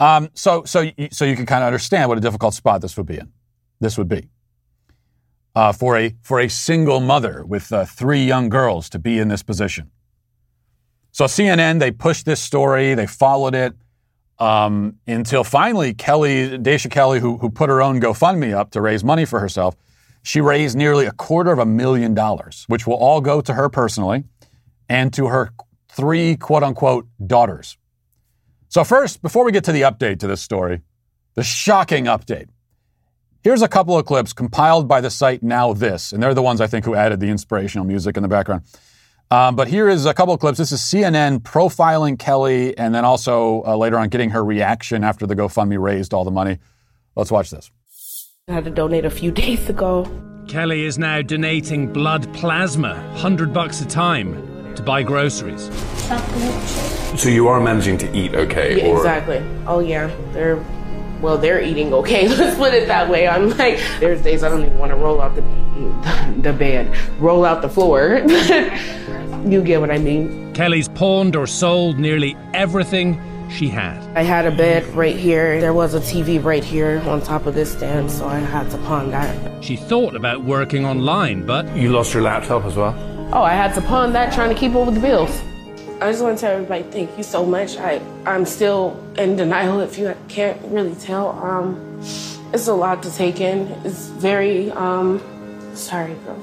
Um, 0.00 0.30
so, 0.34 0.64
so, 0.64 0.90
so 1.10 1.24
you 1.24 1.36
can 1.36 1.46
kind 1.46 1.62
of 1.62 1.66
understand 1.66 2.08
what 2.08 2.18
a 2.18 2.20
difficult 2.20 2.54
spot 2.54 2.80
this 2.80 2.96
would 2.96 3.06
be 3.06 3.18
in. 3.18 3.32
This 3.80 3.98
would 3.98 4.08
be 4.08 4.28
uh, 5.54 5.72
for 5.72 5.96
a 5.96 6.14
for 6.22 6.40
a 6.40 6.48
single 6.48 7.00
mother 7.00 7.44
with 7.44 7.72
uh, 7.72 7.84
three 7.84 8.24
young 8.24 8.48
girls 8.48 8.88
to 8.90 8.98
be 8.98 9.18
in 9.18 9.28
this 9.28 9.42
position. 9.42 9.90
So 11.10 11.26
CNN 11.26 11.78
they 11.78 11.90
pushed 11.90 12.24
this 12.24 12.40
story, 12.40 12.94
they 12.94 13.06
followed 13.06 13.54
it 13.54 13.74
um, 14.38 14.96
until 15.06 15.44
finally 15.44 15.94
Kelly 15.94 16.58
Daisha 16.58 16.90
Kelly, 16.90 17.20
who 17.20 17.38
who 17.38 17.50
put 17.50 17.68
her 17.68 17.82
own 17.82 18.00
GoFundMe 18.00 18.54
up 18.54 18.70
to 18.72 18.80
raise 18.80 19.04
money 19.04 19.24
for 19.24 19.40
herself, 19.40 19.76
she 20.22 20.40
raised 20.40 20.76
nearly 20.76 21.06
a 21.06 21.12
quarter 21.12 21.52
of 21.52 21.58
a 21.58 21.66
million 21.66 22.14
dollars, 22.14 22.64
which 22.68 22.86
will 22.86 22.96
all 22.96 23.20
go 23.20 23.40
to 23.40 23.54
her 23.54 23.68
personally 23.68 24.24
and 24.88 25.12
to 25.14 25.28
her 25.28 25.50
three 25.88 26.36
quote 26.36 26.62
unquote 26.62 27.06
daughters. 27.24 27.76
So 28.68 28.84
first, 28.84 29.20
before 29.20 29.44
we 29.44 29.52
get 29.52 29.64
to 29.64 29.72
the 29.72 29.82
update 29.82 30.20
to 30.20 30.26
this 30.26 30.40
story, 30.40 30.80
the 31.34 31.42
shocking 31.42 32.06
update. 32.06 32.48
Here's 33.42 33.62
a 33.62 33.68
couple 33.68 33.98
of 33.98 34.06
clips 34.06 34.32
compiled 34.32 34.86
by 34.86 35.00
the 35.00 35.10
site 35.10 35.42
Now 35.42 35.72
This, 35.72 36.12
and 36.12 36.22
they're 36.22 36.34
the 36.34 36.42
ones 36.42 36.60
I 36.60 36.68
think 36.68 36.84
who 36.84 36.94
added 36.94 37.18
the 37.20 37.26
inspirational 37.26 37.84
music 37.84 38.16
in 38.16 38.22
the 38.22 38.28
background. 38.28 38.62
Um, 39.32 39.56
but 39.56 39.66
here 39.66 39.88
is 39.88 40.04
a 40.04 40.12
couple 40.12 40.34
of 40.34 40.40
clips. 40.40 40.58
This 40.58 40.72
is 40.72 40.80
CNN 40.80 41.38
profiling 41.38 42.18
Kelly, 42.18 42.76
and 42.76 42.94
then 42.94 43.06
also 43.06 43.62
uh, 43.64 43.74
later 43.78 43.96
on 43.96 44.10
getting 44.10 44.28
her 44.28 44.44
reaction 44.44 45.02
after 45.02 45.26
the 45.26 45.34
GoFundMe 45.34 45.80
raised 45.80 46.12
all 46.12 46.22
the 46.22 46.30
money. 46.30 46.58
Let's 47.16 47.30
watch 47.30 47.48
this. 47.48 47.70
I 48.46 48.52
had 48.52 48.64
to 48.64 48.70
donate 48.70 49.06
a 49.06 49.10
few 49.10 49.30
days 49.44 49.70
ago. 49.70 50.06
Kelly 50.48 50.84
is 50.84 50.98
now 50.98 51.22
donating 51.22 51.90
blood 51.90 52.30
plasma, 52.34 52.92
100 53.12 53.54
bucks 53.54 53.80
a 53.80 53.86
time, 53.86 54.74
to 54.74 54.82
buy 54.82 55.02
groceries. 55.02 55.70
So 57.18 57.30
you 57.30 57.48
are 57.48 57.58
managing 57.58 57.96
to 57.98 58.14
eat 58.14 58.34
okay? 58.34 58.76
Yeah, 58.76 58.94
exactly. 58.94 59.42
Oh, 59.66 59.80
yeah. 59.80 60.14
They're 60.34 60.62
well, 61.22 61.38
they're 61.38 61.62
eating 61.62 61.94
okay. 61.94 62.28
Let's 62.36 62.58
put 62.58 62.74
it 62.74 62.88
that 62.88 63.08
way. 63.08 63.28
I'm 63.28 63.48
like, 63.56 63.78
there's 63.98 64.20
days 64.20 64.42
I 64.42 64.50
don't 64.50 64.62
even 64.62 64.76
want 64.76 64.90
to 64.90 64.96
roll 64.96 65.22
out 65.22 65.34
the 65.36 65.42
the 66.42 66.52
bed, 66.52 66.94
roll 67.18 67.44
out 67.44 67.62
the 67.62 67.68
floor. 67.68 68.20
you 69.50 69.62
get 69.62 69.80
what 69.80 69.90
I 69.90 69.98
mean. 69.98 70.52
Kelly's 70.54 70.88
pawned 70.88 71.36
or 71.36 71.46
sold 71.46 71.98
nearly 71.98 72.36
everything 72.54 73.20
she 73.50 73.68
had. 73.68 73.98
I 74.16 74.22
had 74.22 74.46
a 74.46 74.50
bed 74.50 74.86
right 74.94 75.16
here. 75.16 75.60
There 75.60 75.74
was 75.74 75.94
a 75.94 76.00
TV 76.00 76.42
right 76.42 76.64
here 76.64 77.00
on 77.06 77.20
top 77.22 77.46
of 77.46 77.54
this 77.54 77.72
stand, 77.72 78.10
so 78.10 78.26
I 78.26 78.38
had 78.38 78.70
to 78.70 78.78
pawn 78.78 79.10
that. 79.10 79.64
She 79.64 79.76
thought 79.76 80.14
about 80.14 80.44
working 80.44 80.84
online, 80.86 81.46
but 81.46 81.74
you 81.76 81.90
lost 81.90 82.14
your 82.14 82.22
laptop 82.22 82.64
as 82.64 82.76
well. 82.76 82.94
Oh, 83.32 83.42
I 83.42 83.54
had 83.54 83.74
to 83.74 83.80
pawn 83.82 84.12
that 84.12 84.32
trying 84.32 84.52
to 84.52 84.58
keep 84.58 84.74
up 84.74 84.86
with 84.86 84.94
the 84.94 85.00
bills. 85.00 85.40
I 86.00 86.10
just 86.10 86.22
want 86.22 86.38
to 86.38 86.40
tell 86.40 86.52
everybody 86.52 86.82
thank 86.84 87.16
you 87.16 87.22
so 87.22 87.46
much. 87.46 87.76
I, 87.76 88.00
I'm 88.26 88.44
still 88.44 89.00
in 89.18 89.36
denial 89.36 89.80
if 89.80 89.98
you 89.98 90.14
can't 90.28 90.60
really 90.64 90.94
tell. 90.96 91.30
Um, 91.42 92.00
it's 92.52 92.66
a 92.66 92.74
lot 92.74 93.02
to 93.04 93.10
take 93.14 93.40
in. 93.40 93.68
It's 93.84 94.08
very, 94.08 94.70
um, 94.72 95.22
sorry, 95.74 96.14
girl. 96.24 96.42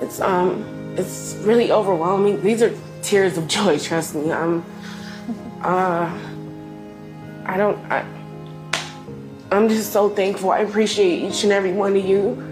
It's, 0.00 0.20
um, 0.20 0.73
it's 0.96 1.36
really 1.40 1.70
overwhelming. 1.72 2.42
These 2.42 2.62
are 2.62 2.72
tears 3.02 3.38
of 3.38 3.48
joy, 3.56 3.78
trust 3.78 4.14
me. 4.14 4.32
I'm, 4.32 4.64
uh, 5.62 6.10
I 7.46 7.56
don't, 7.56 7.78
I, 7.90 8.04
I'm 9.50 9.68
just 9.68 9.92
so 9.92 10.08
thankful. 10.08 10.50
I 10.50 10.60
appreciate 10.60 11.22
each 11.22 11.44
and 11.44 11.52
every 11.52 11.72
one 11.72 11.96
of 11.96 12.04
you. 12.04 12.42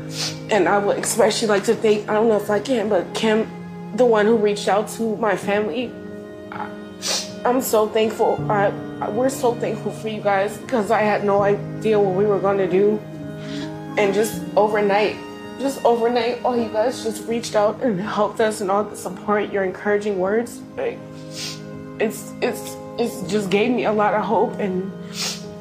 And 0.51 0.69
I 0.69 0.79
would 0.79 0.99
especially 0.99 1.49
like 1.49 1.65
to 1.65 1.75
thank, 1.75 2.09
I 2.09 2.15
don't 2.15 2.29
know 2.29 2.37
if 2.37 2.51
I 2.51 2.61
can, 2.61 2.89
but 2.89 3.15
Kim, 3.15 3.49
the 3.97 4.05
one 4.05 4.27
who 4.27 4.37
reached 4.37 4.69
out 4.69 4.89
to 4.91 5.17
my 5.17 5.37
family 5.37 5.91
I'm 7.45 7.61
so 7.61 7.89
thankful. 7.89 8.39
I, 8.51 8.71
we're 9.11 9.29
so 9.29 9.55
thankful 9.55 9.91
for 9.91 10.07
you 10.07 10.21
guys 10.21 10.57
because 10.59 10.93
I 10.93 11.03
had 11.03 11.25
no 11.25 11.43
idea 11.43 11.99
what 11.99 12.15
we 12.15 12.25
were 12.25 12.39
going 12.39 12.59
to 12.59 12.69
do. 12.69 12.99
And 13.99 14.15
just 14.15 14.41
overnight, 14.57 15.17
just 15.63 15.85
overnight, 15.85 16.45
all 16.45 16.57
you 16.57 16.69
guys 16.69 17.03
just 17.03 17.27
reached 17.27 17.55
out 17.55 17.81
and 17.83 17.99
helped 17.99 18.41
us 18.41 18.61
and 18.61 18.71
all 18.71 18.85
the 18.85 18.97
support, 18.97 19.51
your 19.51 19.65
encouraging 19.65 20.19
words. 20.19 20.61
Like, 20.77 20.99
it's, 21.99 22.33
it's, 22.43 22.77
it's 22.99 23.23
just 23.31 23.49
gave 23.49 23.71
me 23.71 23.85
a 23.85 23.93
lot 23.93 24.15
of 24.15 24.25
hope. 24.25 24.59
And 24.59 24.93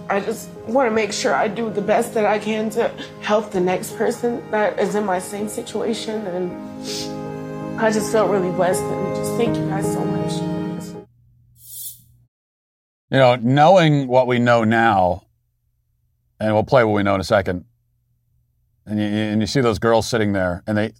I 0.09 0.19
just 0.19 0.49
want 0.67 0.89
to 0.89 0.93
make 0.93 1.13
sure 1.13 1.33
I 1.33 1.47
do 1.47 1.69
the 1.69 1.81
best 1.81 2.13
that 2.15 2.25
I 2.25 2.39
can 2.39 2.69
to 2.71 2.89
help 3.21 3.51
the 3.51 3.61
next 3.61 3.95
person 3.95 4.43
that 4.51 4.79
is 4.79 4.95
in 4.95 5.05
my 5.05 5.19
same 5.19 5.47
situation. 5.47 6.25
And 6.27 7.79
I 7.79 7.91
just 7.91 8.11
felt 8.11 8.29
really 8.29 8.51
blessed. 8.51 8.81
And 8.81 9.15
just 9.15 9.35
thank 9.35 9.55
you 9.55 9.65
guys 9.69 9.85
so 9.85 10.03
much. 10.03 10.33
You 13.11 13.17
know, 13.17 13.35
knowing 13.35 14.07
what 14.07 14.25
we 14.25 14.39
know 14.39 14.63
now, 14.63 15.23
and 16.39 16.53
we'll 16.53 16.63
play 16.63 16.83
what 16.83 16.93
we 16.93 17.03
know 17.03 17.13
in 17.13 17.21
a 17.21 17.25
second, 17.25 17.65
and 18.85 18.99
you, 18.99 19.05
and 19.05 19.41
you 19.41 19.47
see 19.47 19.61
those 19.61 19.79
girls 19.79 20.07
sitting 20.07 20.33
there, 20.33 20.63
and 20.67 20.77
they, 20.77 20.93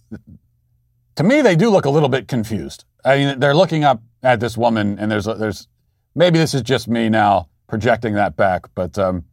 to 1.16 1.24
me, 1.24 1.42
they 1.42 1.56
do 1.56 1.70
look 1.70 1.84
a 1.84 1.90
little 1.90 2.08
bit 2.08 2.28
confused. 2.28 2.84
I 3.04 3.16
mean, 3.16 3.40
they're 3.40 3.54
looking 3.54 3.84
up 3.84 4.02
at 4.22 4.40
this 4.40 4.56
woman, 4.56 4.98
and 4.98 5.10
there's, 5.10 5.24
there's, 5.24 5.68
maybe 6.14 6.38
this 6.38 6.54
is 6.54 6.62
just 6.62 6.88
me 6.88 7.08
now 7.08 7.48
projecting 7.68 8.14
that 8.14 8.36
back, 8.36 8.66
but 8.74 8.98
um, 8.98 9.24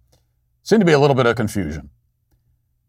seemed 0.63 0.81
to 0.81 0.85
be 0.85 0.93
a 0.93 0.99
little 0.99 1.15
bit 1.15 1.25
of 1.25 1.35
confusion. 1.35 1.89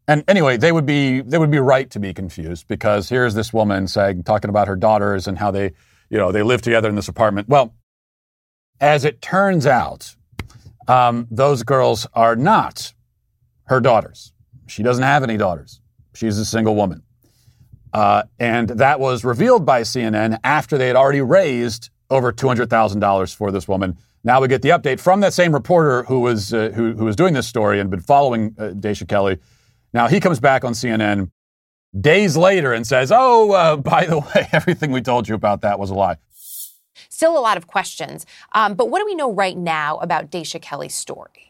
And 0.07 0.25
anyway, 0.27 0.57
they 0.57 0.73
would 0.73 0.87
be 0.87 1.21
they 1.21 1.39
would 1.39 1.53
be 1.53 1.61
right 1.61 1.89
to 1.91 2.01
be 2.01 2.13
confused 2.13 2.67
because 2.67 3.09
here's 3.09 3.35
this 3.35 3.53
woman 3.53 3.87
saying 3.87 4.25
talking 4.25 4.49
about 4.49 4.67
her 4.67 4.75
daughters 4.75 5.29
and 5.29 5.39
how 5.39 5.53
they 5.53 5.73
you 6.09 6.19
know 6.19 6.33
they 6.33 6.43
live 6.43 6.63
together 6.63 6.89
in 6.89 6.97
this 6.97 7.07
apartment. 7.07 7.49
Well, 7.49 7.75
as 8.81 9.05
it 9.05 9.23
turns 9.23 9.67
out, 9.67 10.17
um, 10.89 11.29
those 11.31 11.63
girls 11.63 12.09
are 12.13 12.35
not 12.35 12.93
her 13.65 13.81
daughters. 13.81 14.33
She 14.71 14.83
doesn't 14.83 15.03
have 15.03 15.23
any 15.23 15.37
daughters. 15.37 15.81
She's 16.15 16.39
a 16.39 16.45
single 16.45 16.77
woman. 16.77 17.03
Uh, 17.93 18.23
and 18.39 18.69
that 18.71 19.01
was 19.01 19.25
revealed 19.25 19.67
by 19.67 19.83
CNN 19.83 20.39
after 20.45 20.79
they 20.79 20.87
had 20.87 20.97
already 20.97 21.21
raised 21.21 21.91
over 22.09 22.33
$200,000 22.33 23.35
for 23.35 23.51
this 23.51 23.67
woman. 23.67 23.99
Now 24.23 24.41
we 24.41 24.49
get 24.49 24.63
the 24.63 24.69
update 24.71 25.01
from 25.01 25.21
that 25.21 25.33
same 25.33 25.53
reporter 25.53 26.05
who 26.05 26.21
was, 26.21 26.53
uh, 26.53 26.71
who, 26.75 26.93
who 26.93 27.05
was 27.05 27.17
doing 27.17 27.35
this 27.35 27.49
story 27.49 27.81
and 27.81 27.91
been 27.91 28.01
following 28.01 28.55
uh, 28.59 28.69
Daisha 28.75 29.09
Kelly. 29.09 29.39
Now 29.93 30.07
he 30.07 30.21
comes 30.21 30.39
back 30.39 30.65
on 30.65 30.73
CNN 30.73 31.31
days 31.99 32.37
later 32.37 32.73
and 32.73 32.87
says, 32.87 33.11
Oh, 33.13 33.53
uh, 33.53 33.77
by 33.77 34.07
the 34.07 34.19
way, 34.21 34.49
everything 34.53 34.93
we 34.93 35.01
told 35.01 35.29
you 35.29 35.35
about 35.35 35.63
that 35.63 35.79
was 35.79 35.91
a 35.91 35.95
lie. 35.95 36.17
Still 37.09 37.37
a 37.37 37.41
lot 37.41 37.57
of 37.57 37.67
questions. 37.67 38.25
Um, 38.53 38.75
but 38.75 38.89
what 38.89 39.01
do 39.01 39.07
we 39.07 39.15
know 39.15 39.33
right 39.33 39.57
now 39.57 39.99
about 39.99 40.31
Daisha 40.31 40.61
Kelly's 40.61 40.95
story? 40.95 41.50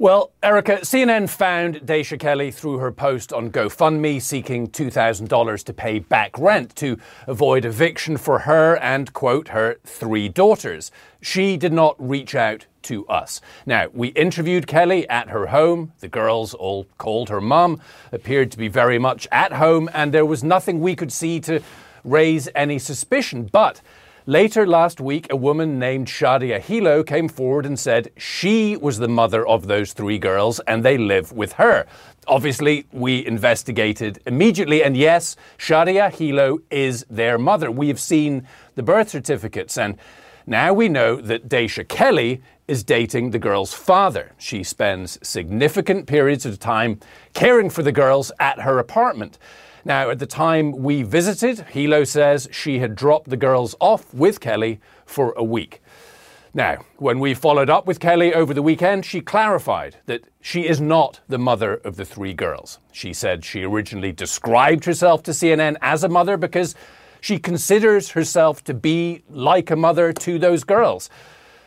Well, 0.00 0.30
Erica, 0.44 0.82
CNN 0.82 1.28
found 1.28 1.80
Daisha 1.80 2.20
Kelly 2.20 2.52
through 2.52 2.78
her 2.78 2.92
post 2.92 3.32
on 3.32 3.50
GoFundMe 3.50 4.22
seeking 4.22 4.68
$2,000 4.68 5.64
to 5.64 5.72
pay 5.72 5.98
back 5.98 6.38
rent 6.38 6.76
to 6.76 6.98
avoid 7.26 7.64
eviction 7.64 8.16
for 8.16 8.38
her 8.40 8.76
and, 8.76 9.12
quote, 9.12 9.48
her 9.48 9.80
three 9.82 10.28
daughters. 10.28 10.92
She 11.20 11.56
did 11.56 11.72
not 11.72 11.96
reach 11.98 12.36
out 12.36 12.66
to 12.82 13.08
us. 13.08 13.40
Now, 13.66 13.88
we 13.92 14.08
interviewed 14.10 14.68
Kelly 14.68 15.08
at 15.08 15.30
her 15.30 15.48
home. 15.48 15.92
The 15.98 16.06
girls 16.06 16.54
all 16.54 16.86
called 16.98 17.28
her 17.28 17.40
mum, 17.40 17.80
appeared 18.12 18.52
to 18.52 18.56
be 18.58 18.68
very 18.68 19.00
much 19.00 19.26
at 19.32 19.54
home, 19.54 19.90
and 19.92 20.14
there 20.14 20.24
was 20.24 20.44
nothing 20.44 20.78
we 20.78 20.94
could 20.94 21.10
see 21.10 21.40
to 21.40 21.60
raise 22.04 22.48
any 22.54 22.78
suspicion. 22.78 23.48
But 23.50 23.80
Later 24.28 24.66
last 24.66 25.00
week, 25.00 25.26
a 25.30 25.36
woman 25.36 25.78
named 25.78 26.06
Shadia 26.06 26.60
Hilo 26.60 27.02
came 27.02 27.28
forward 27.28 27.64
and 27.64 27.80
said 27.80 28.10
she 28.18 28.76
was 28.76 28.98
the 28.98 29.08
mother 29.08 29.48
of 29.48 29.68
those 29.68 29.94
three 29.94 30.18
girls 30.18 30.60
and 30.66 30.84
they 30.84 30.98
live 30.98 31.32
with 31.32 31.54
her. 31.54 31.86
Obviously, 32.26 32.84
we 32.92 33.24
investigated 33.24 34.20
immediately, 34.26 34.84
and 34.84 34.98
yes, 34.98 35.34
Shadia 35.56 36.12
Hilo 36.12 36.58
is 36.70 37.06
their 37.08 37.38
mother. 37.38 37.70
We 37.70 37.88
have 37.88 37.98
seen 37.98 38.46
the 38.74 38.82
birth 38.82 39.08
certificates, 39.08 39.78
and 39.78 39.96
now 40.46 40.74
we 40.74 40.90
know 40.90 41.16
that 41.22 41.48
Daisha 41.48 41.88
Kelly 41.88 42.42
is 42.66 42.84
dating 42.84 43.30
the 43.30 43.38
girl's 43.38 43.72
father. 43.72 44.32
She 44.36 44.62
spends 44.62 45.18
significant 45.26 46.06
periods 46.06 46.44
of 46.44 46.58
time 46.58 47.00
caring 47.32 47.70
for 47.70 47.82
the 47.82 47.92
girls 47.92 48.30
at 48.38 48.60
her 48.60 48.78
apartment. 48.78 49.38
Now, 49.88 50.10
at 50.10 50.18
the 50.18 50.26
time 50.26 50.72
we 50.72 51.02
visited, 51.02 51.60
Hilo 51.70 52.04
says 52.04 52.46
she 52.52 52.78
had 52.78 52.94
dropped 52.94 53.30
the 53.30 53.38
girls 53.38 53.74
off 53.80 54.12
with 54.12 54.38
Kelly 54.38 54.80
for 55.06 55.32
a 55.34 55.42
week. 55.42 55.80
Now, 56.52 56.84
when 56.98 57.20
we 57.20 57.32
followed 57.32 57.70
up 57.70 57.86
with 57.86 57.98
Kelly 57.98 58.34
over 58.34 58.52
the 58.52 58.60
weekend, 58.60 59.06
she 59.06 59.22
clarified 59.22 59.96
that 60.04 60.24
she 60.42 60.68
is 60.68 60.78
not 60.78 61.20
the 61.26 61.38
mother 61.38 61.76
of 61.76 61.96
the 61.96 62.04
three 62.04 62.34
girls. 62.34 62.80
She 62.92 63.14
said 63.14 63.46
she 63.46 63.62
originally 63.62 64.12
described 64.12 64.84
herself 64.84 65.22
to 65.22 65.30
CNN 65.30 65.76
as 65.80 66.04
a 66.04 66.08
mother 66.10 66.36
because 66.36 66.74
she 67.22 67.38
considers 67.38 68.10
herself 68.10 68.62
to 68.64 68.74
be 68.74 69.22
like 69.30 69.70
a 69.70 69.76
mother 69.76 70.12
to 70.12 70.38
those 70.38 70.64
girls. 70.64 71.08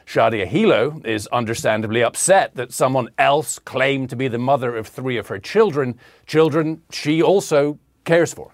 Shadia 0.06 0.46
Hilo 0.46 1.02
is 1.04 1.26
understandably 1.28 2.04
upset 2.04 2.54
that 2.54 2.72
someone 2.72 3.10
else 3.18 3.58
claimed 3.58 4.12
to 4.12 4.16
be 4.16 4.28
the 4.28 4.38
mother 4.38 4.76
of 4.76 4.86
three 4.86 5.18
of 5.18 5.28
her 5.30 5.40
children, 5.40 5.98
children 6.28 6.84
she 6.92 7.20
also 7.24 7.80
cares 8.04 8.34
for. 8.34 8.52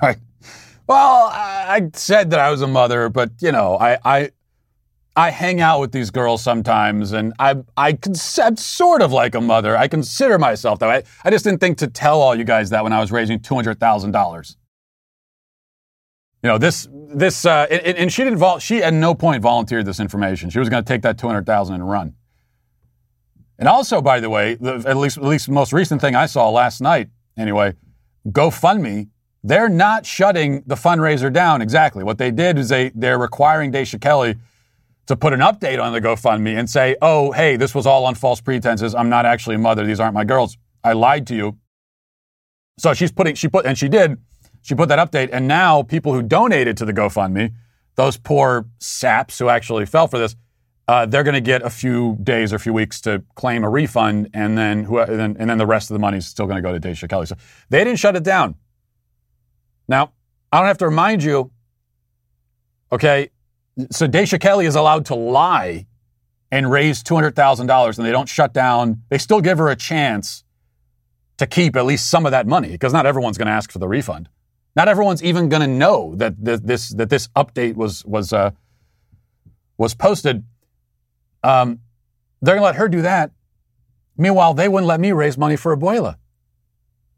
Right. 0.00 0.18
Well, 0.86 1.30
I 1.32 1.90
said 1.94 2.30
that 2.30 2.40
I 2.40 2.50
was 2.50 2.60
a 2.62 2.66
mother, 2.66 3.08
but 3.08 3.30
you 3.40 3.52
know, 3.52 3.78
I 3.78 3.98
I, 4.04 4.30
I 5.14 5.30
hang 5.30 5.60
out 5.60 5.80
with 5.80 5.92
these 5.92 6.10
girls 6.10 6.42
sometimes, 6.42 7.12
and 7.12 7.32
I 7.38 7.56
I 7.76 7.98
I'm 8.42 8.56
sort 8.56 9.02
of 9.02 9.12
like 9.12 9.34
a 9.34 9.40
mother. 9.40 9.76
I 9.76 9.88
consider 9.88 10.38
myself 10.38 10.78
that. 10.80 10.90
I 10.90 11.02
I 11.24 11.30
just 11.30 11.44
didn't 11.44 11.60
think 11.60 11.78
to 11.78 11.86
tell 11.86 12.20
all 12.20 12.34
you 12.34 12.44
guys 12.44 12.70
that 12.70 12.82
when 12.82 12.92
I 12.92 13.00
was 13.00 13.12
raising 13.12 13.40
two 13.40 13.54
hundred 13.54 13.78
thousand 13.78 14.10
dollars. 14.12 14.56
You 16.42 16.48
know 16.48 16.58
this 16.58 16.88
this 16.90 17.44
uh, 17.46 17.66
and, 17.70 17.96
and 17.96 18.12
she 18.12 18.24
didn't 18.24 18.38
vol- 18.38 18.58
she 18.58 18.82
at 18.82 18.92
no 18.92 19.14
point 19.14 19.42
volunteered 19.42 19.86
this 19.86 20.00
information. 20.00 20.50
She 20.50 20.58
was 20.58 20.68
going 20.68 20.82
to 20.82 20.88
take 20.88 21.02
that 21.02 21.16
two 21.16 21.28
hundred 21.28 21.46
thousand 21.46 21.76
and 21.76 21.88
run. 21.88 22.14
And 23.58 23.68
also, 23.68 24.02
by 24.02 24.18
the 24.18 24.28
way, 24.28 24.56
the, 24.56 24.82
at 24.86 24.96
least 24.96 25.18
at 25.18 25.24
least 25.24 25.46
the 25.46 25.52
most 25.52 25.72
recent 25.72 26.00
thing 26.00 26.16
I 26.16 26.26
saw 26.26 26.50
last 26.50 26.80
night 26.80 27.10
anyway, 27.36 27.74
GoFundMe, 28.28 29.08
they're 29.42 29.68
not 29.68 30.06
shutting 30.06 30.62
the 30.66 30.76
fundraiser 30.76 31.32
down 31.32 31.62
exactly. 31.62 32.04
What 32.04 32.18
they 32.18 32.30
did 32.30 32.58
is 32.58 32.68
they, 32.68 32.92
they're 32.94 33.18
requiring 33.18 33.72
Daisha 33.72 34.00
Kelly 34.00 34.36
to 35.06 35.16
put 35.16 35.32
an 35.32 35.40
update 35.40 35.82
on 35.82 35.92
the 35.92 36.00
GoFundMe 36.00 36.56
and 36.56 36.70
say, 36.70 36.96
oh, 37.02 37.32
hey, 37.32 37.56
this 37.56 37.74
was 37.74 37.86
all 37.86 38.06
on 38.06 38.14
false 38.14 38.40
pretenses. 38.40 38.94
I'm 38.94 39.08
not 39.08 39.26
actually 39.26 39.56
a 39.56 39.58
mother. 39.58 39.84
These 39.84 39.98
aren't 39.98 40.14
my 40.14 40.24
girls. 40.24 40.56
I 40.84 40.92
lied 40.92 41.26
to 41.28 41.34
you. 41.34 41.58
So 42.78 42.94
she's 42.94 43.12
putting, 43.12 43.34
she 43.34 43.48
put, 43.48 43.66
and 43.66 43.76
she 43.76 43.88
did, 43.88 44.16
she 44.62 44.74
put 44.74 44.88
that 44.88 44.98
update. 44.98 45.30
And 45.32 45.48
now 45.48 45.82
people 45.82 46.14
who 46.14 46.22
donated 46.22 46.76
to 46.78 46.84
the 46.84 46.92
GoFundMe, 46.92 47.52
those 47.96 48.16
poor 48.16 48.66
saps 48.78 49.38
who 49.38 49.48
actually 49.48 49.86
fell 49.86 50.06
for 50.06 50.18
this, 50.18 50.36
uh, 50.92 51.06
they're 51.06 51.22
going 51.22 51.32
to 51.34 51.40
get 51.40 51.62
a 51.62 51.70
few 51.70 52.18
days 52.22 52.52
or 52.52 52.56
a 52.56 52.60
few 52.60 52.74
weeks 52.74 53.00
to 53.00 53.22
claim 53.34 53.64
a 53.64 53.70
refund, 53.70 54.28
and 54.34 54.58
then, 54.58 54.84
who, 54.84 54.98
and 54.98 55.18
then 55.18 55.36
and 55.38 55.48
then 55.48 55.56
the 55.56 55.66
rest 55.66 55.90
of 55.90 55.94
the 55.94 55.98
money 55.98 56.18
is 56.18 56.26
still 56.26 56.44
going 56.44 56.62
to 56.62 56.66
go 56.68 56.76
to 56.76 56.80
Daisha 56.86 57.08
Kelly. 57.08 57.24
So 57.24 57.36
they 57.70 57.82
didn't 57.82 57.98
shut 57.98 58.14
it 58.14 58.22
down. 58.22 58.56
Now 59.88 60.12
I 60.52 60.58
don't 60.58 60.66
have 60.66 60.76
to 60.78 60.88
remind 60.88 61.22
you. 61.22 61.50
Okay, 62.90 63.30
so 63.90 64.06
Daisha 64.06 64.38
Kelly 64.38 64.66
is 64.66 64.76
allowed 64.76 65.06
to 65.06 65.14
lie 65.14 65.86
and 66.50 66.70
raise 66.70 67.02
two 67.02 67.14
hundred 67.14 67.34
thousand 67.34 67.68
dollars, 67.68 67.98
and 67.98 68.06
they 68.06 68.12
don't 68.12 68.28
shut 68.28 68.52
down. 68.52 69.02
They 69.08 69.16
still 69.16 69.40
give 69.40 69.56
her 69.56 69.70
a 69.70 69.76
chance 69.76 70.44
to 71.38 71.46
keep 71.46 71.74
at 71.74 71.86
least 71.86 72.10
some 72.10 72.26
of 72.26 72.32
that 72.32 72.46
money 72.46 72.68
because 72.68 72.92
not 72.92 73.06
everyone's 73.06 73.38
going 73.38 73.46
to 73.46 73.52
ask 73.52 73.72
for 73.72 73.78
the 73.78 73.88
refund. 73.88 74.28
Not 74.76 74.88
everyone's 74.88 75.24
even 75.24 75.48
going 75.48 75.62
to 75.62 75.74
know 75.84 76.14
that 76.16 76.34
this 76.38 76.90
that 76.90 77.08
this 77.08 77.28
update 77.28 77.76
was 77.76 78.04
was 78.04 78.34
uh, 78.34 78.50
was 79.78 79.94
posted. 79.94 80.44
Um, 81.42 81.80
they're 82.40 82.54
going 82.54 82.62
to 82.62 82.66
let 82.66 82.76
her 82.76 82.88
do 82.88 83.02
that. 83.02 83.30
Meanwhile, 84.16 84.54
they 84.54 84.68
wouldn't 84.68 84.88
let 84.88 85.00
me 85.00 85.12
raise 85.12 85.38
money 85.38 85.56
for 85.56 85.76
Abuela. 85.76 86.16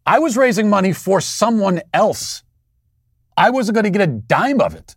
I 0.06 0.18
was 0.18 0.37
raising 0.37 0.68
money 0.68 0.92
for 0.92 1.20
someone 1.20 1.80
else. 1.92 2.42
I 3.37 3.50
wasn't 3.50 3.74
going 3.74 3.84
to 3.84 3.90
get 3.90 4.02
a 4.02 4.12
dime 4.12 4.60
of 4.60 4.74
it. 4.74 4.96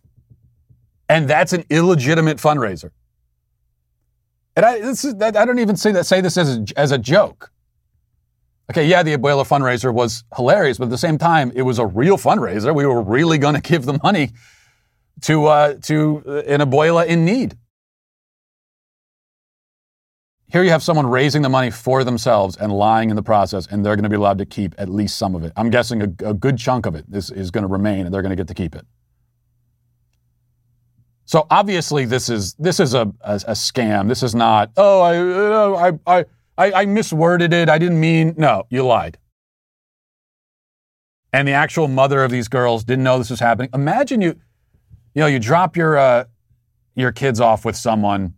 And 1.08 1.28
that's 1.28 1.52
an 1.52 1.64
illegitimate 1.70 2.36
fundraiser. 2.36 2.90
And 4.54 4.66
I, 4.66 4.74
is, 4.74 5.04
I 5.20 5.30
don't 5.30 5.60
even 5.60 5.76
say 5.76 5.92
that 5.92 6.04
say 6.04 6.20
this 6.20 6.36
as 6.36 6.58
a, 6.58 6.64
as 6.76 6.92
a 6.92 6.98
joke. 6.98 7.50
Okay, 8.70 8.86
yeah, 8.86 9.02
the 9.02 9.16
Abuela 9.16 9.48
fundraiser 9.48 9.94
was 9.94 10.24
hilarious, 10.36 10.76
but 10.76 10.84
at 10.84 10.90
the 10.90 10.98
same 10.98 11.16
time, 11.16 11.50
it 11.54 11.62
was 11.62 11.78
a 11.78 11.86
real 11.86 12.18
fundraiser. 12.18 12.74
We 12.74 12.84
were 12.84 13.00
really 13.00 13.38
going 13.38 13.54
to 13.60 13.60
give 13.60 13.86
the 13.86 13.98
money 14.02 14.32
to 15.22 15.46
uh, 15.46 15.74
to 15.82 16.18
an 16.46 16.60
Abuela 16.60 17.06
in 17.06 17.24
need. 17.24 17.56
Here 20.50 20.62
you 20.62 20.70
have 20.70 20.82
someone 20.82 21.06
raising 21.06 21.42
the 21.42 21.50
money 21.50 21.70
for 21.70 22.04
themselves 22.04 22.56
and 22.56 22.72
lying 22.72 23.10
in 23.10 23.16
the 23.16 23.22
process, 23.22 23.66
and 23.66 23.84
they're 23.84 23.96
going 23.96 24.04
to 24.04 24.08
be 24.08 24.16
allowed 24.16 24.38
to 24.38 24.46
keep 24.46 24.74
at 24.78 24.88
least 24.88 25.18
some 25.18 25.34
of 25.34 25.44
it. 25.44 25.52
I'm 25.56 25.68
guessing 25.68 26.00
a, 26.00 26.30
a 26.30 26.32
good 26.32 26.56
chunk 26.56 26.86
of 26.86 26.94
it 26.94 27.04
is, 27.12 27.30
is 27.30 27.50
going 27.50 27.62
to 27.62 27.68
remain, 27.68 28.06
and 28.06 28.14
they're 28.14 28.22
going 28.22 28.30
to 28.30 28.36
get 28.36 28.48
to 28.48 28.54
keep 28.54 28.74
it. 28.74 28.86
So 31.26 31.46
obviously, 31.50 32.06
this 32.06 32.30
is 32.30 32.54
this 32.54 32.80
is 32.80 32.94
a, 32.94 33.12
a, 33.20 33.34
a 33.34 33.52
scam. 33.52 34.08
This 34.08 34.22
is 34.22 34.34
not. 34.34 34.70
Oh, 34.78 35.02
I, 35.02 35.88
I 36.06 36.24
I 36.56 36.72
I 36.72 36.86
misworded 36.86 37.52
it. 37.52 37.68
I 37.68 37.76
didn't 37.76 38.00
mean. 38.00 38.34
No, 38.38 38.66
you 38.70 38.86
lied. 38.86 39.18
And 41.30 41.46
the 41.46 41.52
actual 41.52 41.86
mother 41.86 42.24
of 42.24 42.30
these 42.30 42.48
girls 42.48 42.84
didn't 42.84 43.04
know 43.04 43.18
this 43.18 43.28
was 43.28 43.40
happening. 43.40 43.68
Imagine 43.74 44.22
you, 44.22 44.40
you 45.14 45.20
know, 45.20 45.26
you 45.26 45.38
drop 45.38 45.76
your 45.76 45.98
uh, 45.98 46.24
your 46.94 47.12
kids 47.12 47.40
off 47.40 47.66
with 47.66 47.76
someone, 47.76 48.32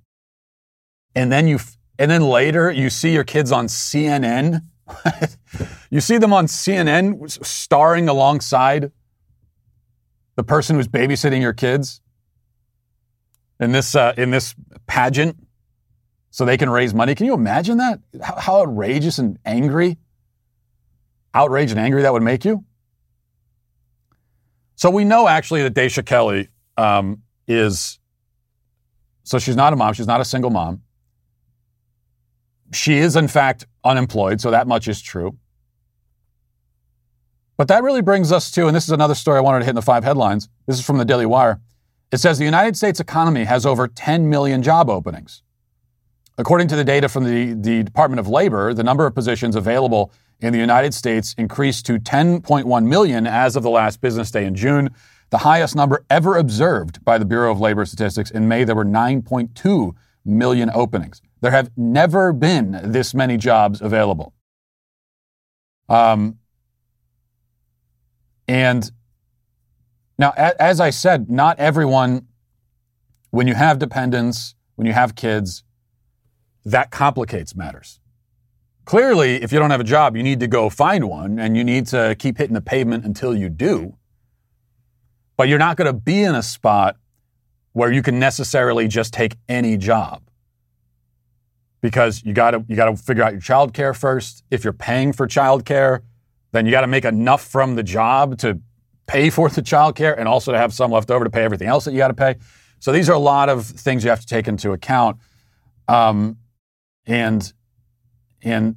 and 1.15 1.31
then 1.31 1.47
you 1.47 1.61
and 2.01 2.11
then 2.11 2.23
later 2.23 2.73
you 2.73 2.89
see 2.89 3.13
your 3.13 3.25
kids 3.25 3.53
on 3.53 3.67
CNN. 3.67 4.63
you 5.91 6.01
see 6.01 6.17
them 6.17 6.33
on 6.33 6.47
CNN 6.47 7.45
starring 7.45 8.09
alongside 8.09 8.91
the 10.35 10.43
person 10.43 10.77
who's 10.77 10.89
babysitting 10.89 11.43
your 11.43 11.53
kids 11.53 12.01
in 13.61 13.73
this 13.73 13.95
uh, 13.95 14.15
in 14.17 14.31
this 14.31 14.55
pageant, 14.87 15.37
so 16.31 16.47
they 16.47 16.57
can 16.57 16.71
raise 16.71 16.95
money. 16.95 17.15
Can 17.15 17.27
you 17.27 17.35
imagine 17.35 17.77
that? 17.77 18.01
How, 18.23 18.37
how 18.37 18.61
outrageous 18.63 19.19
and 19.19 19.39
angry, 19.45 19.99
outraged 21.35 21.73
and 21.73 21.81
angry 21.81 22.01
that 22.01 22.15
would 22.15 22.23
make 22.23 22.47
you. 22.47 22.65
So 24.77 24.89
we 24.89 25.05
know 25.05 25.29
actually 25.29 25.63
that 25.65 25.75
Daisha 25.75 26.05
Kelly 26.05 26.49
um, 26.79 27.23
is. 27.47 27.99
So 29.23 29.39
she's 29.39 29.55
not 29.55 29.75
a 29.75 29.77
mom. 29.77 29.93
She's 29.93 30.07
not 30.07 30.23
a 30.23 30.25
single 30.25 30.51
mom. 30.51 30.81
She 32.73 32.99
is, 32.99 33.17
in 33.17 33.29
fact, 33.29 33.67
unemployed, 33.85 34.41
so 34.41 34.51
that 34.51 34.67
much 34.67 34.89
is 34.89 35.01
true. 35.01 35.37
But 37.57 37.69
that 37.69 37.83
really 37.83 38.01
brings 38.01 38.33
us 38.33 38.51
to, 38.53 38.67
and 38.67 38.75
this 38.75 38.85
is 38.85 38.91
another 38.91 39.15
story 39.15 39.39
I 39.39 39.41
wanted 39.43 39.59
to 39.59 39.65
hit 39.67 39.71
in 39.71 39.77
the 39.77 39.83
five 39.83 40.05
headlines. 40.05 40.49
This 40.67 40.79
is 40.79 40.85
from 40.85 40.99
the 40.99 41.05
Daily 41.05 41.27
Wire. 41.27 41.61
It 42.11 42.19
says 42.19 42.39
the 42.39 42.45
United 42.45 42.77
States 42.77 43.01
economy 43.01 43.45
has 43.45 43.67
over 43.67 43.87
10 43.87 44.29
million 44.29 44.63
job 44.63 44.89
openings. 44.89 45.43
According 46.39 46.69
to 46.69 46.77
the 46.77 46.85
data 46.85 47.09
from 47.09 47.25
the, 47.25 47.53
the 47.53 47.83
Department 47.83 48.19
of 48.19 48.29
Labor, 48.29 48.73
the 48.73 48.83
number 48.83 49.05
of 49.05 49.15
positions 49.15 49.57
available 49.57 50.11
in 50.41 50.53
the 50.53 50.59
United 50.59 50.95
States 50.95 51.35
increased 51.37 51.85
to 51.87 51.99
10.1 51.99 52.87
million 52.87 53.27
as 53.27 53.57
of 53.57 53.63
the 53.63 53.71
last 53.71 54.01
business 54.01 54.31
day 54.31 54.47
in 54.47 54.55
June, 54.55 54.89
the 55.29 55.39
highest 55.39 55.77
number 55.77 56.05
ever 56.09 56.37
observed 56.37 57.05
by 57.05 57.19
the 57.19 57.27
Bureau 57.27 57.53
of 57.53 57.61
Labor 57.61 57.85
Statistics. 57.85 58.31
In 58.31 58.49
May, 58.49 58.65
there 58.65 58.75
were 58.75 58.87
9.2 58.87 59.93
million 60.25 60.71
openings. 60.73 61.21
There 61.41 61.51
have 61.51 61.71
never 61.77 62.33
been 62.33 62.81
this 62.85 63.15
many 63.15 63.37
jobs 63.37 63.81
available. 63.81 64.35
Um, 65.89 66.39
and 68.47 68.91
now, 70.19 70.33
as 70.37 70.81
I 70.81 70.91
said, 70.91 71.31
not 71.31 71.59
everyone, 71.59 72.27
when 73.31 73.47
you 73.47 73.55
have 73.55 73.79
dependents, 73.79 74.55
when 74.75 74.87
you 74.87 74.93
have 74.93 75.15
kids, 75.15 75.65
that 76.65 76.91
complicates 76.91 77.57
matters. 77.57 78.01
Clearly, 78.85 79.43
if 79.43 79.53
you 79.53 79.59
don't 79.59 79.71
have 79.71 79.81
a 79.81 79.85
job, 79.85 80.17
you 80.17 80.23
need 80.23 80.41
to 80.41 80.47
go 80.47 80.69
find 80.69 81.09
one 81.09 81.39
and 81.39 81.57
you 81.57 81.65
need 81.65 81.87
to 81.87 82.17
keep 82.19 82.39
hitting 82.39 82.55
the 82.55 82.61
pavement 82.61 83.05
until 83.05 83.35
you 83.35 83.49
do. 83.49 83.97
But 85.37 85.49
you're 85.49 85.59
not 85.59 85.77
going 85.77 85.87
to 85.87 85.99
be 85.99 86.23
in 86.23 86.35
a 86.35 86.43
spot 86.43 86.97
where 87.73 87.91
you 87.91 88.03
can 88.03 88.19
necessarily 88.19 88.89
just 88.89 89.15
take 89.15 89.37
any 89.49 89.77
job 89.77 90.30
because 91.81 92.23
you 92.25 92.33
got 92.33 92.53
to 92.53 92.65
you 92.69 92.77
got 92.77 92.87
to 92.87 92.97
figure 92.97 93.23
out 93.23 93.33
your 93.33 93.41
child 93.41 93.75
care 93.75 93.95
first. 93.95 94.45
If 94.51 94.65
you're 94.65 94.73
paying 94.73 95.13
for 95.13 95.27
child 95.27 95.65
care, 95.65 96.03
then 96.53 96.67
you 96.67 96.73
got 96.73 96.83
to 96.83 96.87
make 96.87 97.05
enough 97.05 97.45
from 97.45 97.75
the 97.75 97.83
job 97.83 98.39
to 98.39 98.61
pay 99.07 99.31
for 99.31 99.49
the 99.49 99.63
child 99.63 99.97
care 99.97 100.19
and 100.19 100.29
also 100.29 100.53
to 100.53 100.59
have 100.59 100.73
some 100.73 100.91
left 100.91 101.11
over 101.11 101.25
to 101.25 101.31
pay 101.31 101.43
everything 101.43 101.69
else 101.69 101.85
that 101.85 101.93
you 101.93 101.99
got 101.99 102.09
to 102.09 102.15
pay. 102.15 102.37
So 102.79 102.93
these 102.93 103.09
are 103.09 103.15
a 103.15 103.19
lot 103.19 103.49
of 103.49 103.67
things 103.67 104.05
you 104.05 104.11
have 104.11 104.21
to 104.21 104.27
take 104.27 104.49
into 104.49 104.73
account. 104.73 105.19
Um, 105.89 106.39
and 107.07 107.53
and 108.43 108.77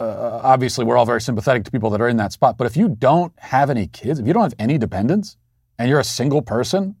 uh, 0.00 0.40
obviously, 0.42 0.84
we're 0.84 0.96
all 0.96 1.06
very 1.06 1.20
sympathetic 1.20 1.64
to 1.64 1.70
people 1.70 1.90
that 1.90 2.00
are 2.00 2.08
in 2.08 2.16
that 2.16 2.32
spot. 2.32 2.58
But 2.58 2.66
if 2.66 2.76
you 2.76 2.88
don't 2.88 3.32
have 3.38 3.70
any 3.70 3.86
kids, 3.86 4.18
if 4.18 4.26
you 4.26 4.32
don't 4.32 4.42
have 4.42 4.54
any 4.58 4.78
dependents, 4.78 5.36
and 5.78 5.88
you're 5.88 6.00
a 6.00 6.04
single 6.04 6.42
person, 6.42 6.96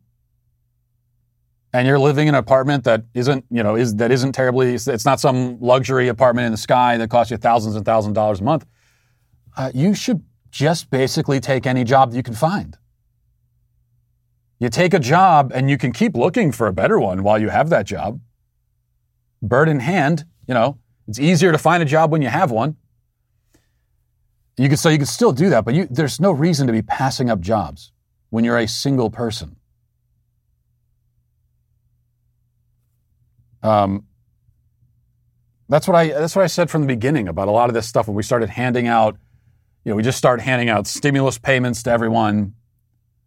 and 1.74 1.88
you're 1.88 1.98
living 1.98 2.28
in 2.28 2.36
an 2.36 2.38
apartment 2.38 2.84
that 2.84 3.02
isn't, 3.14 3.44
you 3.50 3.60
know, 3.64 3.74
is 3.74 3.96
that 3.96 4.12
isn't 4.12 4.30
terribly, 4.30 4.74
it's 4.74 5.04
not 5.04 5.18
some 5.18 5.58
luxury 5.60 6.06
apartment 6.06 6.46
in 6.46 6.52
the 6.52 6.56
sky 6.56 6.96
that 6.96 7.10
costs 7.10 7.32
you 7.32 7.36
thousands 7.36 7.74
and 7.74 7.84
thousands 7.84 8.12
of 8.12 8.14
dollars 8.14 8.40
a 8.40 8.44
month. 8.44 8.64
Uh, 9.56 9.72
you 9.74 9.92
should 9.92 10.22
just 10.52 10.88
basically 10.88 11.40
take 11.40 11.66
any 11.66 11.82
job 11.82 12.12
that 12.12 12.16
you 12.16 12.22
can 12.22 12.34
find. 12.34 12.78
You 14.60 14.68
take 14.68 14.94
a 14.94 15.00
job 15.00 15.50
and 15.52 15.68
you 15.68 15.76
can 15.76 15.90
keep 15.90 16.14
looking 16.14 16.52
for 16.52 16.68
a 16.68 16.72
better 16.72 17.00
one 17.00 17.24
while 17.24 17.40
you 17.40 17.48
have 17.48 17.70
that 17.70 17.86
job. 17.86 18.20
Bird 19.42 19.68
in 19.68 19.80
hand, 19.80 20.26
you 20.46 20.54
know, 20.54 20.78
it's 21.08 21.18
easier 21.18 21.50
to 21.50 21.58
find 21.58 21.82
a 21.82 21.86
job 21.86 22.12
when 22.12 22.22
you 22.22 22.28
have 22.28 22.52
one. 22.52 22.76
You 24.56 24.68
can 24.68 24.76
so 24.76 24.90
you 24.90 24.98
can 24.98 25.06
still 25.06 25.32
do 25.32 25.50
that, 25.50 25.64
but 25.64 25.74
you, 25.74 25.88
there's 25.90 26.20
no 26.20 26.30
reason 26.30 26.68
to 26.68 26.72
be 26.72 26.82
passing 26.82 27.30
up 27.30 27.40
jobs 27.40 27.90
when 28.30 28.44
you're 28.44 28.58
a 28.58 28.68
single 28.68 29.10
person. 29.10 29.56
Um, 33.64 34.04
that's 35.68 35.88
what 35.88 35.96
I 35.96 36.08
that's 36.08 36.36
what 36.36 36.42
I 36.42 36.46
said 36.46 36.70
from 36.70 36.82
the 36.82 36.86
beginning 36.86 37.26
about 37.26 37.48
a 37.48 37.50
lot 37.50 37.70
of 37.70 37.74
this 37.74 37.88
stuff 37.88 38.06
when 38.06 38.14
we 38.14 38.22
started 38.22 38.50
handing 38.50 38.86
out, 38.86 39.16
you 39.84 39.90
know, 39.90 39.96
we 39.96 40.02
just 40.02 40.18
started 40.18 40.42
handing 40.42 40.68
out 40.68 40.86
stimulus 40.86 41.38
payments 41.38 41.82
to 41.84 41.90
everyone. 41.90 42.54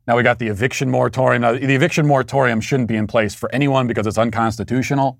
Now 0.05 0.15
we 0.15 0.23
got 0.23 0.39
the 0.39 0.47
eviction 0.47 0.89
moratorium. 0.89 1.41
Now 1.41 1.53
the 1.53 1.75
eviction 1.75 2.05
moratorium 2.05 2.61
shouldn't 2.61 2.87
be 2.87 2.95
in 2.95 3.07
place 3.07 3.33
for 3.33 3.51
anyone 3.51 3.87
because 3.87 4.05
it's 4.05 4.19
unconstitutional. 4.19 5.19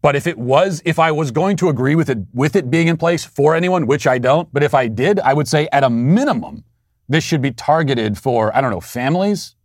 But 0.00 0.14
if 0.14 0.28
it 0.28 0.38
was, 0.38 0.80
if 0.84 1.00
I 1.00 1.10
was 1.10 1.32
going 1.32 1.56
to 1.56 1.68
agree 1.68 1.96
with 1.96 2.08
it, 2.08 2.18
with 2.32 2.54
it 2.54 2.70
being 2.70 2.86
in 2.86 2.96
place 2.96 3.24
for 3.24 3.56
anyone, 3.56 3.86
which 3.88 4.06
I 4.06 4.18
don't, 4.18 4.50
but 4.52 4.62
if 4.62 4.72
I 4.72 4.86
did, 4.86 5.18
I 5.20 5.34
would 5.34 5.48
say 5.48 5.68
at 5.72 5.82
a 5.82 5.90
minimum, 5.90 6.64
this 7.08 7.24
should 7.24 7.42
be 7.42 7.50
targeted 7.50 8.16
for, 8.16 8.56
I 8.56 8.60
don't 8.60 8.70
know, 8.70 8.80
families. 8.80 9.56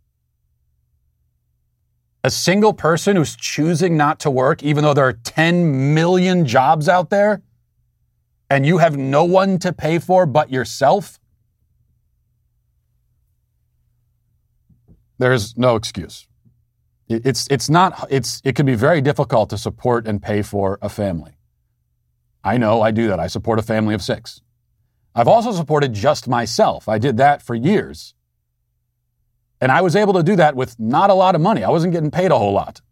A 2.24 2.30
single 2.30 2.72
person 2.72 3.16
who's 3.16 3.36
choosing 3.36 3.98
not 3.98 4.18
to 4.20 4.30
work, 4.30 4.62
even 4.62 4.82
though 4.82 4.94
there 4.94 5.06
are 5.06 5.12
10 5.12 5.94
million 5.94 6.46
jobs 6.46 6.88
out 6.88 7.10
there, 7.10 7.42
and 8.48 8.64
you 8.64 8.78
have 8.78 8.96
no 8.96 9.24
one 9.24 9.58
to 9.58 9.72
pay 9.74 9.98
for 9.98 10.24
but 10.24 10.50
yourself, 10.50 11.20
there's 15.18 15.56
no 15.58 15.76
excuse. 15.76 16.26
It's, 17.08 17.46
it's 17.50 17.68
not, 17.68 18.06
it's, 18.10 18.40
it 18.42 18.56
can 18.56 18.64
be 18.64 18.74
very 18.74 19.02
difficult 19.02 19.50
to 19.50 19.58
support 19.58 20.06
and 20.06 20.22
pay 20.22 20.40
for 20.40 20.78
a 20.80 20.88
family. 20.88 21.36
I 22.42 22.56
know 22.56 22.80
I 22.80 22.90
do 22.90 23.06
that. 23.08 23.20
I 23.20 23.26
support 23.26 23.58
a 23.58 23.62
family 23.62 23.94
of 23.94 24.02
six. 24.02 24.40
I've 25.14 25.28
also 25.28 25.52
supported 25.52 25.92
just 25.92 26.26
myself. 26.26 26.88
I 26.88 26.98
did 26.98 27.18
that 27.18 27.42
for 27.42 27.54
years. 27.54 28.14
And 29.64 29.72
I 29.72 29.80
was 29.80 29.96
able 29.96 30.12
to 30.12 30.22
do 30.22 30.36
that 30.36 30.54
with 30.54 30.78
not 30.78 31.08
a 31.08 31.14
lot 31.14 31.34
of 31.34 31.40
money. 31.40 31.64
I 31.64 31.70
wasn't 31.70 31.94
getting 31.94 32.10
paid 32.10 32.30
a 32.30 32.36
whole 32.36 32.52
lot. 32.52 32.82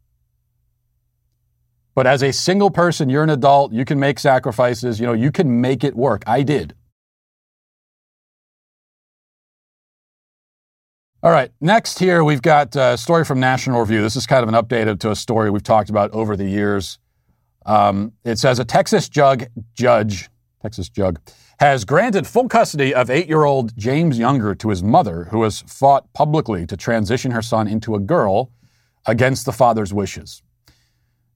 But 1.94 2.06
as 2.06 2.22
a 2.22 2.32
single 2.32 2.70
person, 2.70 3.10
you're 3.10 3.22
an 3.22 3.28
adult, 3.28 3.74
you 3.74 3.84
can 3.84 4.00
make 4.00 4.18
sacrifices, 4.18 4.98
you 4.98 5.04
know, 5.04 5.12
you 5.12 5.30
can 5.30 5.60
make 5.60 5.84
it 5.84 5.94
work. 5.94 6.22
I 6.26 6.42
did. 6.42 6.74
All 11.22 11.30
right, 11.30 11.52
next 11.60 11.98
here 11.98 12.24
we've 12.24 12.40
got 12.40 12.74
a 12.74 12.96
story 12.96 13.26
from 13.26 13.38
National 13.38 13.80
Review. 13.80 14.00
This 14.00 14.16
is 14.16 14.26
kind 14.26 14.42
of 14.42 14.48
an 14.48 14.54
update 14.54 14.98
to 14.98 15.10
a 15.10 15.14
story 15.14 15.50
we've 15.50 15.62
talked 15.62 15.90
about 15.90 16.10
over 16.12 16.38
the 16.38 16.48
years. 16.48 16.98
Um, 17.66 18.14
it 18.24 18.38
says 18.38 18.58
a 18.58 18.64
Texas 18.64 19.10
jug, 19.10 19.44
judge, 19.74 20.30
Texas 20.62 20.88
jug, 20.88 21.20
has 21.62 21.84
granted 21.84 22.26
full 22.26 22.48
custody 22.48 22.92
of 22.92 23.08
eight-year-old 23.08 23.76
James 23.76 24.18
Younger 24.18 24.52
to 24.52 24.70
his 24.70 24.82
mother, 24.82 25.28
who 25.30 25.44
has 25.44 25.60
fought 25.60 26.12
publicly 26.12 26.66
to 26.66 26.76
transition 26.76 27.30
her 27.30 27.40
son 27.40 27.68
into 27.68 27.94
a 27.94 28.00
girl 28.00 28.50
against 29.06 29.46
the 29.46 29.52
father's 29.52 29.94
wishes. 29.94 30.42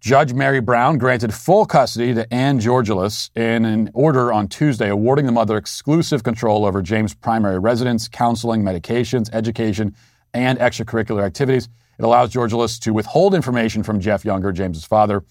Judge 0.01 0.33
Mary 0.33 0.59
Brown 0.59 0.99
granted 0.99 1.33
full 1.33 1.65
custody 1.65 2.13
to 2.13 2.35
Ann 2.35 2.59
Georgulas 2.59 3.31
in 3.37 3.65
an 3.65 3.89
order 3.95 4.33
on 4.33 4.49
Tuesday 4.49 4.89
awarding 4.89 5.27
the 5.27 5.33
mother 5.33 5.57
exclusive 5.57 6.25
control 6.25 6.67
over 6.67 6.83
James' 6.83 7.15
primary 7.15 7.61
residence, 7.61 8.09
counseling, 8.09 8.65
medications, 8.65 9.33
education, 9.33 9.95
and 10.35 10.59
extracurricular 10.59 11.23
activities. 11.25 11.69
It 12.01 12.05
allows 12.05 12.33
Georgulas 12.33 12.81
to 12.81 12.93
withhold 12.93 13.33
information 13.33 13.85
from 13.85 14.01
Jeff 14.01 14.25
Younger, 14.25 14.51
James's 14.51 14.85
father, 14.85 15.23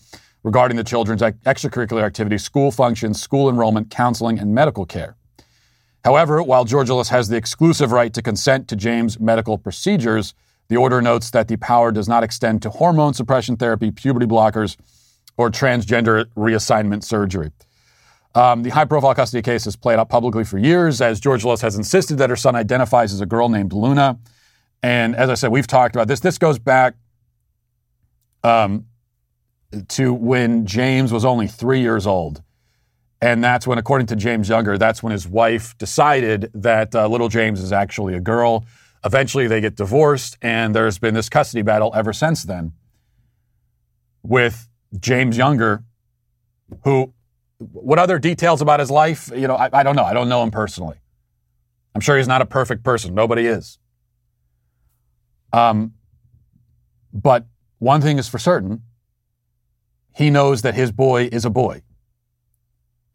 regarding 0.45 0.77
the 0.77 0.83
children's 0.83 1.23
extracurricular 1.23 2.03
activities, 2.03 2.43
school 2.43 2.71
functions, 2.71 3.19
school 3.19 3.49
enrollment, 3.49 3.89
counseling, 3.89 4.37
and 4.37 4.53
medical 4.53 4.85
care. 4.85 5.15
However, 6.03 6.43
while 6.43 6.65
Georgulas 6.65 7.09
has 7.09 7.29
the 7.29 7.35
exclusive 7.35 7.91
right 7.91 8.13
to 8.13 8.21
consent 8.21 8.67
to 8.67 8.75
James' 8.75 9.19
medical 9.19 9.57
procedures, 9.57 10.35
the 10.67 10.77
order 10.77 11.01
notes 11.01 11.31
that 11.31 11.47
the 11.47 11.57
power 11.57 11.91
does 11.91 12.07
not 12.07 12.23
extend 12.23 12.61
to 12.61 12.69
hormone 12.69 13.15
suppression 13.15 13.57
therapy, 13.57 13.89
puberty 13.89 14.27
blockers, 14.27 14.77
or 15.35 15.49
transgender 15.49 16.25
reassignment 16.37 17.03
surgery. 17.03 17.51
Um, 18.35 18.61
the 18.61 18.69
high 18.69 18.85
profile 18.85 19.15
custody 19.15 19.41
case 19.41 19.65
has 19.65 19.75
played 19.75 19.97
out 19.97 20.09
publicly 20.09 20.43
for 20.43 20.59
years 20.59 21.01
as 21.01 21.19
Georgulas 21.19 21.61
has 21.61 21.75
insisted 21.75 22.19
that 22.19 22.29
her 22.29 22.35
son 22.35 22.55
identifies 22.55 23.11
as 23.13 23.19
a 23.19 23.25
girl 23.25 23.49
named 23.49 23.73
Luna. 23.73 24.19
And 24.83 25.15
as 25.15 25.31
I 25.31 25.33
said, 25.33 25.51
we've 25.51 25.65
talked 25.65 25.95
about 25.95 26.07
this. 26.07 26.19
This 26.19 26.37
goes 26.37 26.59
back 26.59 26.93
um, 28.43 28.85
to 29.89 30.13
when 30.13 30.65
James 30.65 31.11
was 31.11 31.25
only 31.25 31.47
three 31.47 31.81
years 31.81 32.07
old. 32.07 32.41
And 33.21 33.43
that's 33.43 33.65
when, 33.65 33.77
according 33.77 34.07
to 34.07 34.15
James 34.15 34.49
Younger, 34.49 34.77
that's 34.77 35.01
when 35.01 35.11
his 35.11 35.27
wife 35.27 35.77
decided 35.77 36.51
that 36.53 36.93
uh, 36.93 37.07
little 37.07 37.29
James 37.29 37.61
is 37.61 37.71
actually 37.71 38.13
a 38.13 38.19
girl. 38.19 38.65
Eventually, 39.03 39.47
they 39.47 39.61
get 39.61 39.75
divorced, 39.75 40.37
and 40.41 40.75
there's 40.75 40.99
been 40.99 41.13
this 41.13 41.29
custody 41.29 41.61
battle 41.61 41.91
ever 41.95 42.13
since 42.13 42.43
then 42.43 42.73
with 44.23 44.67
James 44.99 45.37
Younger, 45.37 45.83
who, 46.83 47.13
what 47.57 47.99
other 47.99 48.19
details 48.19 48.61
about 48.61 48.79
his 48.79 48.91
life? 48.91 49.31
You 49.33 49.47
know, 49.47 49.55
I, 49.55 49.69
I 49.71 49.83
don't 49.83 49.95
know. 49.95 50.03
I 50.03 50.13
don't 50.13 50.29
know 50.29 50.43
him 50.43 50.51
personally. 50.51 50.97
I'm 51.93 52.01
sure 52.01 52.17
he's 52.17 52.27
not 52.27 52.41
a 52.41 52.45
perfect 52.45 52.83
person. 52.83 53.13
Nobody 53.13 53.45
is. 53.45 53.77
Um, 55.53 55.93
but 57.13 57.45
one 57.79 58.01
thing 58.01 58.17
is 58.17 58.27
for 58.27 58.39
certain 58.39 58.81
he 60.15 60.29
knows 60.29 60.61
that 60.61 60.75
his 60.75 60.91
boy 60.91 61.29
is 61.31 61.45
a 61.45 61.49
boy. 61.49 61.81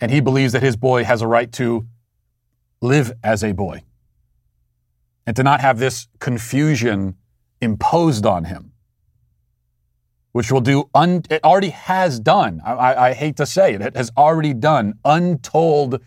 And 0.00 0.12
he 0.12 0.20
believes 0.20 0.52
that 0.52 0.62
his 0.62 0.76
boy 0.76 1.04
has 1.04 1.22
a 1.22 1.26
right 1.26 1.50
to 1.52 1.86
live 2.80 3.12
as 3.24 3.42
a 3.42 3.52
boy 3.52 3.82
and 5.26 5.34
to 5.36 5.42
not 5.42 5.60
have 5.60 5.78
this 5.78 6.08
confusion 6.18 7.16
imposed 7.60 8.26
on 8.26 8.44
him, 8.44 8.72
which 10.32 10.50
will 10.50 10.60
do, 10.60 10.88
un, 10.94 11.22
it 11.30 11.42
already 11.44 11.70
has 11.70 12.20
done, 12.20 12.60
I, 12.64 12.94
I 13.08 13.12
hate 13.14 13.36
to 13.36 13.46
say 13.46 13.74
it, 13.74 13.80
it 13.80 13.96
has 13.96 14.10
already 14.16 14.54
done 14.54 14.94
untold, 15.04 16.02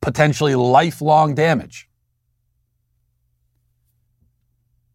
potentially 0.00 0.54
lifelong 0.54 1.34
damage. 1.34 1.88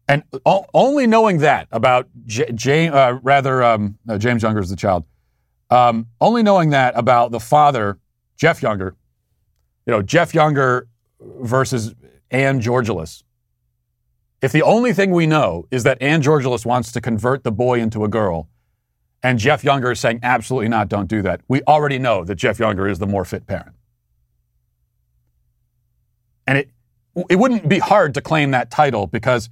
And 0.08 0.24
o- 0.44 0.66
only 0.74 1.06
knowing 1.06 1.38
that 1.38 1.68
about 1.70 2.08
J- 2.26 2.52
James, 2.54 2.94
uh, 2.94 3.18
rather, 3.22 3.62
um, 3.62 3.98
uh, 4.08 4.18
James 4.18 4.42
Younger 4.42 4.60
is 4.60 4.68
the 4.68 4.76
child, 4.76 5.04
um, 5.72 6.06
only 6.20 6.42
knowing 6.42 6.68
that 6.70 6.92
about 6.98 7.32
the 7.32 7.40
father, 7.40 7.98
Jeff 8.36 8.60
Younger, 8.60 8.94
you 9.86 9.90
know, 9.90 10.02
Jeff 10.02 10.34
Younger 10.34 10.86
versus 11.40 11.94
Ann 12.30 12.60
Georgulas, 12.60 13.22
if 14.42 14.52
the 14.52 14.62
only 14.62 14.92
thing 14.92 15.12
we 15.12 15.26
know 15.26 15.66
is 15.70 15.84
that 15.84 15.96
Ann 16.02 16.20
Georgulas 16.20 16.66
wants 16.66 16.92
to 16.92 17.00
convert 17.00 17.42
the 17.42 17.52
boy 17.52 17.80
into 17.80 18.04
a 18.04 18.08
girl, 18.08 18.50
and 19.22 19.38
Jeff 19.38 19.64
Younger 19.64 19.92
is 19.92 20.00
saying, 20.00 20.20
absolutely 20.22 20.68
not, 20.68 20.88
don't 20.88 21.08
do 21.08 21.22
that, 21.22 21.40
we 21.48 21.62
already 21.62 21.98
know 21.98 22.22
that 22.22 22.34
Jeff 22.34 22.58
Younger 22.58 22.86
is 22.86 22.98
the 22.98 23.06
more 23.06 23.24
fit 23.24 23.46
parent. 23.46 23.74
And 26.46 26.58
it, 26.58 26.68
it 27.30 27.36
wouldn't 27.36 27.66
be 27.66 27.78
hard 27.78 28.12
to 28.12 28.20
claim 28.20 28.50
that 28.50 28.70
title 28.70 29.06
because 29.06 29.48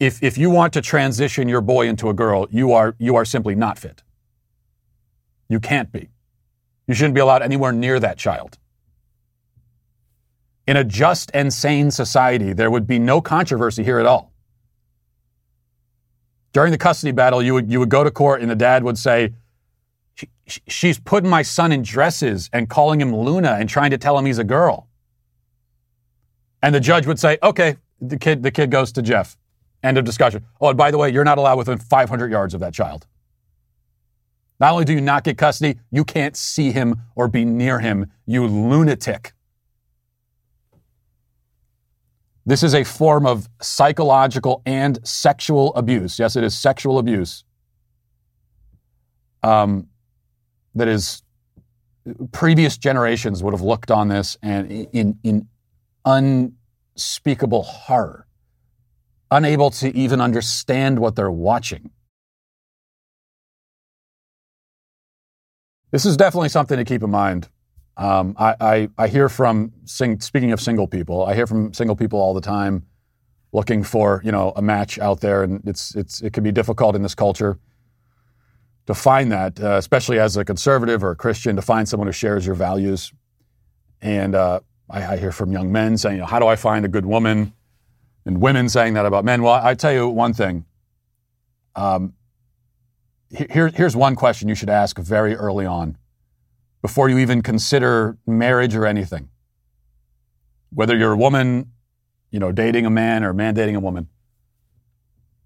if 0.00 0.22
if 0.22 0.38
you 0.38 0.48
want 0.48 0.72
to 0.72 0.80
transition 0.80 1.48
your 1.50 1.60
boy 1.60 1.86
into 1.86 2.08
a 2.08 2.14
girl, 2.14 2.46
you 2.50 2.72
are 2.72 2.96
you 2.98 3.14
are 3.14 3.26
simply 3.26 3.54
not 3.54 3.78
fit. 3.78 4.02
You 5.48 5.60
can't 5.60 5.90
be. 5.92 6.10
You 6.86 6.94
shouldn't 6.94 7.14
be 7.14 7.20
allowed 7.20 7.42
anywhere 7.42 7.72
near 7.72 7.98
that 8.00 8.18
child. 8.18 8.58
In 10.66 10.76
a 10.76 10.84
just 10.84 11.30
and 11.34 11.52
sane 11.52 11.90
society, 11.90 12.52
there 12.52 12.70
would 12.70 12.86
be 12.86 12.98
no 12.98 13.20
controversy 13.20 13.84
here 13.84 13.98
at 13.98 14.06
all. 14.06 14.32
During 16.52 16.72
the 16.72 16.78
custody 16.78 17.12
battle, 17.12 17.42
you 17.42 17.52
would, 17.54 17.70
you 17.70 17.80
would 17.80 17.88
go 17.88 18.04
to 18.04 18.10
court 18.10 18.40
and 18.40 18.50
the 18.50 18.56
dad 18.56 18.84
would 18.84 18.98
say, 18.98 19.34
She's 20.46 20.98
putting 20.98 21.30
my 21.30 21.42
son 21.42 21.72
in 21.72 21.82
dresses 21.82 22.50
and 22.52 22.68
calling 22.68 23.00
him 23.00 23.16
Luna 23.16 23.56
and 23.58 23.68
trying 23.68 23.90
to 23.90 23.98
tell 23.98 24.18
him 24.18 24.26
he's 24.26 24.38
a 24.38 24.44
girl. 24.44 24.88
And 26.62 26.74
the 26.74 26.80
judge 26.80 27.06
would 27.06 27.18
say, 27.18 27.38
Okay, 27.42 27.76
the 28.00 28.18
kid, 28.18 28.42
the 28.42 28.50
kid 28.50 28.70
goes 28.70 28.92
to 28.92 29.02
Jeff. 29.02 29.36
End 29.82 29.98
of 29.98 30.04
discussion. 30.04 30.44
Oh, 30.60 30.68
and 30.68 30.78
by 30.78 30.90
the 30.90 30.98
way, 30.98 31.10
you're 31.10 31.24
not 31.24 31.38
allowed 31.38 31.58
within 31.58 31.78
500 31.78 32.30
yards 32.30 32.54
of 32.54 32.60
that 32.60 32.72
child. 32.72 33.06
Not 34.64 34.72
only 34.72 34.86
do 34.86 34.94
you 34.94 35.02
not 35.02 35.24
get 35.24 35.36
custody, 35.36 35.78
you 35.90 36.04
can't 36.04 36.34
see 36.34 36.72
him 36.72 37.02
or 37.16 37.28
be 37.28 37.44
near 37.44 37.80
him, 37.80 38.10
you 38.24 38.46
lunatic. 38.46 39.34
This 42.46 42.62
is 42.62 42.74
a 42.74 42.82
form 42.82 43.26
of 43.26 43.46
psychological 43.60 44.62
and 44.64 45.06
sexual 45.06 45.74
abuse. 45.74 46.18
Yes, 46.18 46.34
it 46.34 46.42
is 46.42 46.56
sexual 46.56 46.98
abuse. 46.98 47.44
Um, 49.42 49.88
that 50.74 50.88
is, 50.88 51.22
previous 52.32 52.78
generations 52.78 53.42
would 53.42 53.52
have 53.52 53.60
looked 53.60 53.90
on 53.90 54.08
this 54.08 54.38
and 54.42 54.72
in, 54.72 55.18
in 55.22 55.46
unspeakable 56.06 57.64
horror, 57.64 58.26
unable 59.30 59.68
to 59.72 59.94
even 59.94 60.22
understand 60.22 61.00
what 61.00 61.16
they're 61.16 61.30
watching. 61.30 61.90
This 65.94 66.04
is 66.04 66.16
definitely 66.16 66.48
something 66.48 66.76
to 66.76 66.84
keep 66.84 67.04
in 67.04 67.10
mind 67.12 67.48
um, 67.96 68.34
I, 68.36 68.56
I, 68.60 68.88
I, 68.98 69.06
hear 69.06 69.28
from, 69.28 69.72
sing, 69.84 70.18
speaking 70.18 70.50
of 70.50 70.60
single 70.60 70.88
people, 70.88 71.24
I 71.24 71.36
hear 71.36 71.46
from 71.46 71.72
single 71.72 71.94
people 71.94 72.20
all 72.20 72.34
the 72.34 72.40
time 72.40 72.86
looking 73.52 73.84
for, 73.84 74.20
you 74.24 74.32
know, 74.32 74.52
a 74.56 74.62
match 74.62 74.98
out 74.98 75.20
there. 75.20 75.44
And 75.44 75.62
it's, 75.64 75.94
it's, 75.94 76.20
it 76.20 76.32
can 76.32 76.42
be 76.42 76.50
difficult 76.50 76.96
in 76.96 77.02
this 77.02 77.14
culture 77.14 77.60
to 78.86 78.94
find 78.94 79.30
that, 79.30 79.60
uh, 79.60 79.76
especially 79.76 80.18
as 80.18 80.36
a 80.36 80.44
conservative 80.44 81.04
or 81.04 81.12
a 81.12 81.14
Christian, 81.14 81.54
to 81.54 81.62
find 81.62 81.88
someone 81.88 82.08
who 82.08 82.12
shares 82.12 82.44
your 82.44 82.56
values. 82.56 83.12
And 84.02 84.34
uh, 84.34 84.58
I, 84.90 85.14
I, 85.14 85.16
hear 85.16 85.30
from 85.30 85.52
young 85.52 85.70
men 85.70 85.96
saying, 85.96 86.16
you 86.16 86.22
know, 86.22 86.26
how 86.26 86.40
do 86.40 86.48
I 86.48 86.56
find 86.56 86.84
a 86.84 86.88
good 86.88 87.06
woman? 87.06 87.52
And 88.26 88.40
women 88.40 88.68
saying 88.68 88.94
that 88.94 89.06
about 89.06 89.24
men. 89.24 89.44
Well, 89.44 89.54
I 89.54 89.74
tell 89.74 89.92
you 89.92 90.08
one 90.08 90.32
thing. 90.32 90.64
Um, 91.76 92.14
here, 93.34 93.68
here's 93.68 93.96
one 93.96 94.14
question 94.14 94.48
you 94.48 94.54
should 94.54 94.70
ask 94.70 94.98
very 94.98 95.34
early 95.34 95.66
on 95.66 95.96
before 96.82 97.08
you 97.08 97.18
even 97.18 97.42
consider 97.42 98.16
marriage 98.26 98.74
or 98.74 98.86
anything. 98.86 99.28
Whether 100.72 100.96
you're 100.96 101.12
a 101.12 101.16
woman, 101.16 101.72
you 102.30 102.40
know, 102.40 102.52
dating 102.52 102.86
a 102.86 102.90
man 102.90 103.24
or 103.24 103.30
a 103.30 103.34
man 103.34 103.54
dating 103.54 103.76
a 103.76 103.80
woman, 103.80 104.08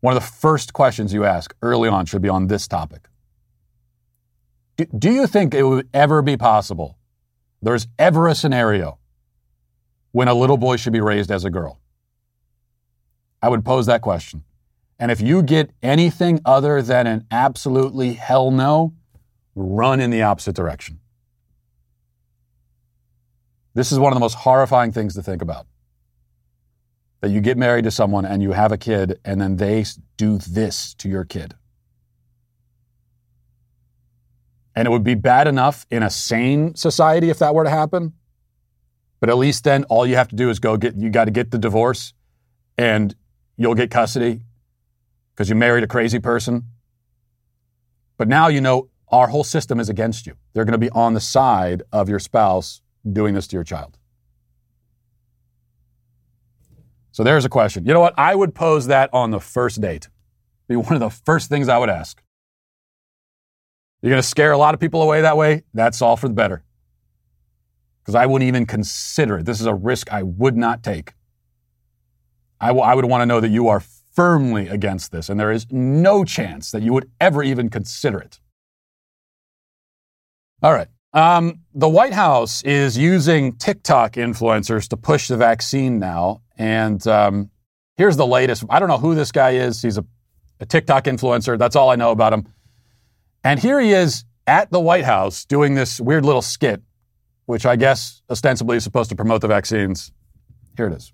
one 0.00 0.16
of 0.16 0.22
the 0.22 0.28
first 0.28 0.72
questions 0.72 1.12
you 1.12 1.24
ask 1.24 1.54
early 1.62 1.88
on 1.88 2.06
should 2.06 2.22
be 2.22 2.28
on 2.28 2.46
this 2.46 2.68
topic. 2.68 3.08
Do, 4.76 4.86
do 4.86 5.10
you 5.10 5.26
think 5.26 5.54
it 5.54 5.64
would 5.64 5.88
ever 5.92 6.22
be 6.22 6.36
possible, 6.36 6.98
there's 7.60 7.88
ever 7.98 8.28
a 8.28 8.34
scenario 8.34 8.98
when 10.12 10.28
a 10.28 10.34
little 10.34 10.56
boy 10.56 10.76
should 10.76 10.92
be 10.92 11.00
raised 11.00 11.30
as 11.30 11.44
a 11.44 11.50
girl? 11.50 11.80
I 13.42 13.48
would 13.48 13.64
pose 13.64 13.86
that 13.86 14.02
question. 14.02 14.44
And 14.98 15.10
if 15.12 15.20
you 15.20 15.42
get 15.42 15.70
anything 15.82 16.40
other 16.44 16.82
than 16.82 17.06
an 17.06 17.26
absolutely 17.30 18.14
hell 18.14 18.50
no, 18.50 18.94
run 19.54 20.00
in 20.00 20.10
the 20.10 20.22
opposite 20.22 20.56
direction. 20.56 21.00
This 23.74 23.92
is 23.92 23.98
one 23.98 24.12
of 24.12 24.16
the 24.16 24.20
most 24.20 24.34
horrifying 24.34 24.90
things 24.90 25.14
to 25.14 25.22
think 25.22 25.40
about. 25.40 25.66
That 27.20 27.30
you 27.30 27.40
get 27.40 27.56
married 27.56 27.84
to 27.84 27.90
someone 27.90 28.24
and 28.24 28.42
you 28.42 28.52
have 28.52 28.72
a 28.72 28.76
kid, 28.76 29.20
and 29.24 29.40
then 29.40 29.56
they 29.56 29.84
do 30.16 30.38
this 30.38 30.94
to 30.94 31.08
your 31.08 31.24
kid. 31.24 31.54
And 34.74 34.86
it 34.86 34.90
would 34.90 35.04
be 35.04 35.14
bad 35.14 35.48
enough 35.48 35.86
in 35.90 36.02
a 36.02 36.10
sane 36.10 36.74
society 36.76 37.30
if 37.30 37.38
that 37.40 37.54
were 37.54 37.64
to 37.64 37.70
happen. 37.70 38.14
But 39.20 39.30
at 39.30 39.36
least 39.36 39.64
then 39.64 39.84
all 39.84 40.06
you 40.06 40.14
have 40.14 40.28
to 40.28 40.36
do 40.36 40.50
is 40.50 40.60
go 40.60 40.76
get, 40.76 40.96
you 40.96 41.10
got 41.10 41.24
to 41.24 41.32
get 41.32 41.50
the 41.50 41.58
divorce 41.58 42.14
and 42.76 43.14
you'll 43.56 43.74
get 43.74 43.90
custody 43.90 44.42
because 45.38 45.48
you 45.48 45.54
married 45.54 45.84
a 45.84 45.86
crazy 45.86 46.18
person. 46.18 46.64
But 48.16 48.26
now 48.26 48.48
you 48.48 48.60
know 48.60 48.88
our 49.08 49.28
whole 49.28 49.44
system 49.44 49.78
is 49.78 49.88
against 49.88 50.26
you. 50.26 50.34
They're 50.52 50.64
going 50.64 50.72
to 50.72 50.78
be 50.78 50.90
on 50.90 51.14
the 51.14 51.20
side 51.20 51.84
of 51.92 52.08
your 52.08 52.18
spouse 52.18 52.82
doing 53.12 53.34
this 53.34 53.46
to 53.46 53.56
your 53.56 53.62
child? 53.62 53.96
So 57.12 57.22
there's 57.22 57.44
a 57.44 57.48
question. 57.48 57.86
You 57.86 57.94
know 57.94 58.00
what? 58.00 58.14
I 58.18 58.34
would 58.34 58.52
pose 58.52 58.88
that 58.88 59.10
on 59.12 59.30
the 59.30 59.38
first 59.38 59.80
date. 59.80 60.08
Be 60.66 60.74
one 60.74 60.94
of 60.94 61.00
the 61.00 61.10
first 61.10 61.48
things 61.48 61.68
I 61.68 61.78
would 61.78 61.88
ask. 61.88 62.20
You're 64.02 64.10
going 64.10 64.20
to 64.20 64.28
scare 64.28 64.50
a 64.50 64.58
lot 64.58 64.74
of 64.74 64.80
people 64.80 65.02
away 65.02 65.20
that 65.20 65.36
way. 65.36 65.62
That's 65.72 66.02
all 66.02 66.16
for 66.16 66.26
the 66.26 66.34
better. 66.34 66.64
Because 68.02 68.16
I 68.16 68.26
wouldn't 68.26 68.48
even 68.48 68.66
consider 68.66 69.38
it. 69.38 69.46
This 69.46 69.60
is 69.60 69.66
a 69.66 69.74
risk 69.74 70.12
I 70.12 70.24
would 70.24 70.56
not 70.56 70.82
take. 70.82 71.12
I, 72.60 72.68
w- 72.68 72.84
I 72.84 72.96
would 72.96 73.04
want 73.04 73.22
to 73.22 73.26
know 73.26 73.38
that 73.38 73.50
you 73.50 73.68
are 73.68 73.80
firmly 74.18 74.66
against 74.66 75.12
this, 75.12 75.28
and 75.28 75.38
there 75.38 75.52
is 75.52 75.64
no 75.70 76.24
chance 76.24 76.72
that 76.72 76.82
you 76.82 76.92
would 76.92 77.08
ever 77.20 77.40
even 77.40 77.68
consider 77.68 78.18
it. 78.18 78.40
All 80.60 80.72
right. 80.72 80.88
Um, 81.12 81.60
the 81.72 81.88
White 81.88 82.12
House 82.12 82.64
is 82.64 82.98
using 82.98 83.52
TikTok 83.58 84.14
influencers 84.14 84.88
to 84.88 84.96
push 84.96 85.28
the 85.28 85.36
vaccine 85.36 86.00
now. 86.00 86.42
And 86.56 87.06
um, 87.06 87.50
here's 87.96 88.16
the 88.16 88.26
latest. 88.26 88.64
I 88.68 88.80
don't 88.80 88.88
know 88.88 88.98
who 88.98 89.14
this 89.14 89.30
guy 89.30 89.50
is. 89.50 89.82
He's 89.82 89.98
a, 89.98 90.04
a 90.58 90.66
TikTok 90.66 91.04
influencer. 91.04 91.56
That's 91.56 91.76
all 91.76 91.88
I 91.88 91.94
know 91.94 92.10
about 92.10 92.32
him. 92.32 92.52
And 93.44 93.60
here 93.60 93.78
he 93.78 93.92
is 93.92 94.24
at 94.48 94.72
the 94.72 94.80
White 94.80 95.04
House 95.04 95.44
doing 95.44 95.76
this 95.76 96.00
weird 96.00 96.24
little 96.24 96.42
skit, 96.42 96.82
which 97.46 97.64
I 97.64 97.76
guess 97.76 98.20
ostensibly 98.28 98.78
is 98.78 98.82
supposed 98.82 99.10
to 99.10 99.16
promote 99.16 99.42
the 99.42 99.48
vaccines. 99.48 100.10
Here 100.76 100.88
it 100.88 100.92
is. 100.92 101.12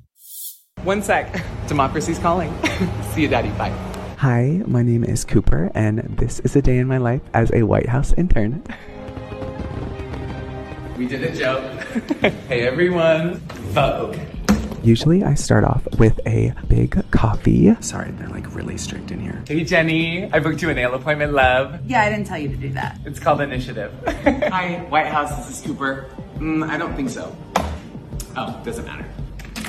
One 0.83 1.03
sec. 1.03 1.43
Democracy's 1.67 2.19
calling. 2.19 2.53
See 3.15 3.23
you, 3.23 3.29
Daddy. 3.29 3.49
Bye. 3.57 3.71
Hi, 4.19 4.61
my 4.67 4.83
name 4.83 5.03
is 5.03 5.25
Cooper, 5.25 5.73
and 5.75 6.01
this 6.19 6.41
is 6.41 6.57
a 6.57 6.61
day 6.63 6.77
in 6.77 6.87
my 6.87 6.99
life 6.99 7.23
as 7.33 7.51
a 7.55 7.63
White 7.63 7.89
House 7.89 8.13
intern. 8.13 8.63
We 10.99 11.07
did 11.09 11.23
a 11.25 11.35
joke. 11.35 11.65
hey 12.49 12.67
everyone, 12.69 13.37
Vogue. 13.73 14.19
Usually 14.83 15.25
I 15.25 15.33
start 15.33 15.65
off 15.65 15.89
with 15.99 16.21
a 16.27 16.53
big 16.69 17.03
coffee. 17.11 17.75
Sorry, 17.81 18.11
they're 18.11 18.29
like 18.29 18.55
really 18.55 18.77
strict 18.77 19.11
in 19.11 19.21
here. 19.21 19.43
Hey 19.49 19.65
Jenny, 19.65 20.31
I 20.35 20.39
booked 20.39 20.61
you 20.61 20.69
a 20.69 20.75
nail 20.75 20.93
appointment, 20.95 21.33
love. 21.33 21.81
Yeah, 21.87 22.03
I 22.03 22.11
didn't 22.11 22.27
tell 22.27 22.39
you 22.39 22.51
to 22.51 22.57
do 22.57 22.69
that. 22.75 22.99
It's 23.07 23.19
called 23.19 23.41
Initiative. 23.41 23.91
Hi, 24.07 24.85
White 24.91 25.07
House, 25.07 25.35
this 25.39 25.59
is 25.61 25.67
Cooper. 25.67 26.11
Mm, 26.37 26.69
I 26.69 26.77
don't 26.77 26.95
think 26.95 27.09
so. 27.09 27.35
Oh, 28.37 28.61
doesn't 28.67 28.85
matter. 28.85 29.07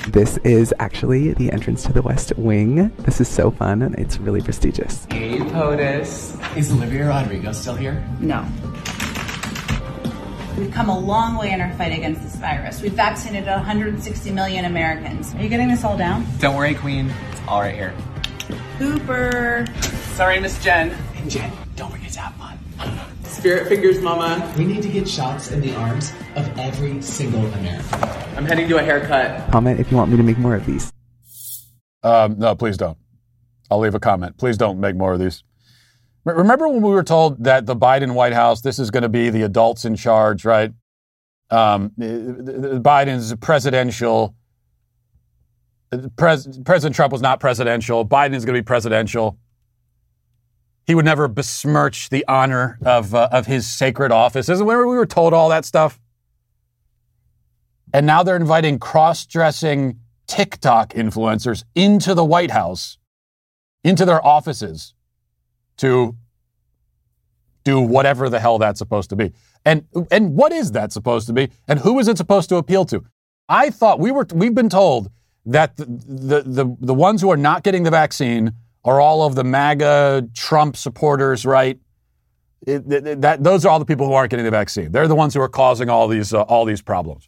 This 0.08 0.38
is 0.44 0.72
actually 0.78 1.34
the 1.34 1.52
entrance 1.52 1.82
to 1.84 1.92
the 1.92 2.04
West 2.04 2.32
Wing. 2.38 2.90
This 3.00 3.20
is 3.20 3.28
so 3.28 3.50
fun 3.50 3.82
and 3.82 3.96
it's 3.96 4.20
really 4.20 4.40
prestigious. 4.40 5.06
Hey 5.10 5.40
POTUS. 5.40 6.56
Is 6.56 6.72
Olivia 6.72 7.08
Rodrigo 7.08 7.52
still 7.52 7.74
here? 7.74 8.08
No. 8.20 8.46
We've 10.60 10.72
come 10.72 10.90
a 10.90 10.98
long 10.98 11.38
way 11.38 11.52
in 11.52 11.60
our 11.60 11.74
fight 11.74 11.92
against 11.92 12.22
this 12.22 12.36
virus. 12.36 12.84
We've 12.84 12.94
vaccinated 12.94 13.50
160 13.50 14.32
million 14.32 14.66
Americans. 14.66 15.34
Are 15.34 15.42
you 15.42 15.50
getting 15.50 15.70
this 15.70 15.84
all 15.84 15.98
down? 15.98 16.26
Don't 16.40 16.56
worry, 16.56 16.76
Queen. 16.76 17.12
It's 17.32 17.42
all 17.48 17.62
right 17.62 17.74
here. 17.74 17.94
Cooper. 18.78 19.66
Sorry, 20.14 20.40
Miss 20.40 20.64
Jen. 20.64 20.96
And 21.16 21.32
Jen, 21.32 21.52
don't 21.76 21.92
forget 21.92 22.12
to 22.12 22.20
have 22.20 22.36
fun. 22.36 23.15
Spirit 23.28 23.68
fingers, 23.68 24.00
Mama. 24.02 24.54
We 24.58 24.66
need 24.66 24.82
to 24.84 24.90
get 24.90 25.08
shots 25.08 25.52
in 25.52 25.62
the 25.62 25.76
arms 25.76 26.12
of 26.36 26.58
every 26.58 27.02
single 27.02 27.46
American. 27.54 28.04
I'm 28.38 28.46
heading 28.46 28.68
to 28.70 28.78
a 28.78 28.84
haircut. 28.84 29.52
Comment 29.52 29.80
if 29.80 29.92
you 29.92 29.98
want 29.98 30.12
me 30.12 30.18
to 30.18 30.24
make 30.24 30.38
more 30.38 30.56
of 30.56 30.66
these. 30.66 30.92
Um, 32.04 32.38
no, 32.38 32.56
please 32.56 32.78
don't. 32.78 32.98
I'll 33.70 33.80
leave 33.80 33.96
a 33.96 34.00
comment. 34.00 34.38
Please 34.38 34.58
don't 34.58 34.80
make 34.80 34.96
more 34.96 35.14
of 35.14 35.20
these. 35.20 35.44
Remember 36.24 36.68
when 36.68 36.82
we 36.82 36.90
were 36.90 37.04
told 37.04 37.44
that 37.44 37.66
the 37.66 37.76
Biden 37.76 38.14
White 38.16 38.34
House, 38.34 38.62
this 38.62 38.80
is 38.80 38.90
going 38.90 39.04
to 39.04 39.10
be 39.10 39.30
the 39.30 39.44
adults 39.44 39.86
in 39.86 39.96
charge, 39.96 40.44
right? 40.44 40.72
Um, 41.52 41.92
Biden's 42.00 43.36
presidential. 43.36 44.36
Pres- 46.18 46.60
President 46.66 46.96
Trump 46.96 47.12
was 47.12 47.22
not 47.22 47.40
presidential. 47.40 48.06
Biden 48.08 48.34
is 48.34 48.44
going 48.44 48.56
to 48.56 48.62
be 48.62 48.66
presidential. 48.66 49.38
He 50.86 50.94
would 50.94 51.06
never 51.06 51.28
besmirch 51.28 52.10
the 52.10 52.26
honor 52.28 52.78
of, 52.86 53.16
uh, 53.16 53.30
of 53.32 53.48
his 53.48 53.68
sacred 53.68 54.12
office. 54.12 54.50
Isn't 54.50 54.66
when 54.66 54.78
we 54.78 54.96
were 54.96 55.06
told 55.06 55.34
all 55.34 55.50
that 55.50 55.66
stuff? 55.66 56.00
And 57.94 58.06
now 58.06 58.24
they're 58.24 58.36
inviting 58.36 58.78
cross 58.78 59.26
dressing 59.26 60.00
TikTok 60.28 60.94
influencers 60.94 61.64
into 61.76 62.14
the 62.14 62.26
White 62.26 62.52
House 62.52 62.98
into 63.84 64.04
their 64.06 64.26
offices 64.26 64.94
to 65.78 66.16
do 67.64 67.80
whatever 67.80 68.30
the 68.30 68.40
hell 68.40 68.58
that's 68.58 68.80
supposed 68.80 69.10
to 69.12 69.16
be. 69.16 69.32
And 69.64 69.86
and 70.12 70.36
what 70.36 70.52
is 70.52 70.72
that 70.74 70.92
supposed 70.92 71.28
to 71.28 71.34
be? 71.34 71.50
And 71.68 71.80
who 71.80 72.00
is 72.00 72.08
it 72.08 72.18
supposed 72.18 72.50
to 72.50 72.58
appeal 72.58 72.86
to? 72.86 73.04
I 73.48 73.70
thought 73.70 74.00
we 74.00 74.12
were 74.12 74.28
we've 74.34 74.56
been 74.56 74.70
told 74.70 75.12
that 75.46 75.78
the 75.78 75.86
the 75.86 76.42
the, 76.42 76.78
the 76.80 76.94
ones 76.94 77.22
who 77.22 77.32
are 77.32 77.38
not 77.38 77.64
getting 77.64 77.84
the 77.84 77.92
vaccine 77.92 78.54
are 78.86 79.02
all 79.02 79.24
of 79.24 79.36
the 79.36 79.44
MAGA 79.44 80.30
Trump 80.34 80.78
supporters, 80.78 81.46
right? 81.46 81.78
It, 82.66 82.92
it, 82.92 83.22
that 83.22 83.44
those 83.44 83.66
are 83.66 83.70
all 83.70 83.80
the 83.80 83.86
people 83.86 84.06
who 84.06 84.14
aren't 84.14 84.30
getting 84.30 84.46
the 84.46 84.52
vaccine. 84.52 84.92
They're 84.92 85.08
the 85.08 85.16
ones 85.16 85.34
who 85.34 85.42
are 85.42 85.50
causing 85.50 85.90
all 85.90 86.08
these 86.08 86.34
uh, 86.34 86.44
all 86.44 86.66
these 86.66 86.82
problems. 86.82 87.28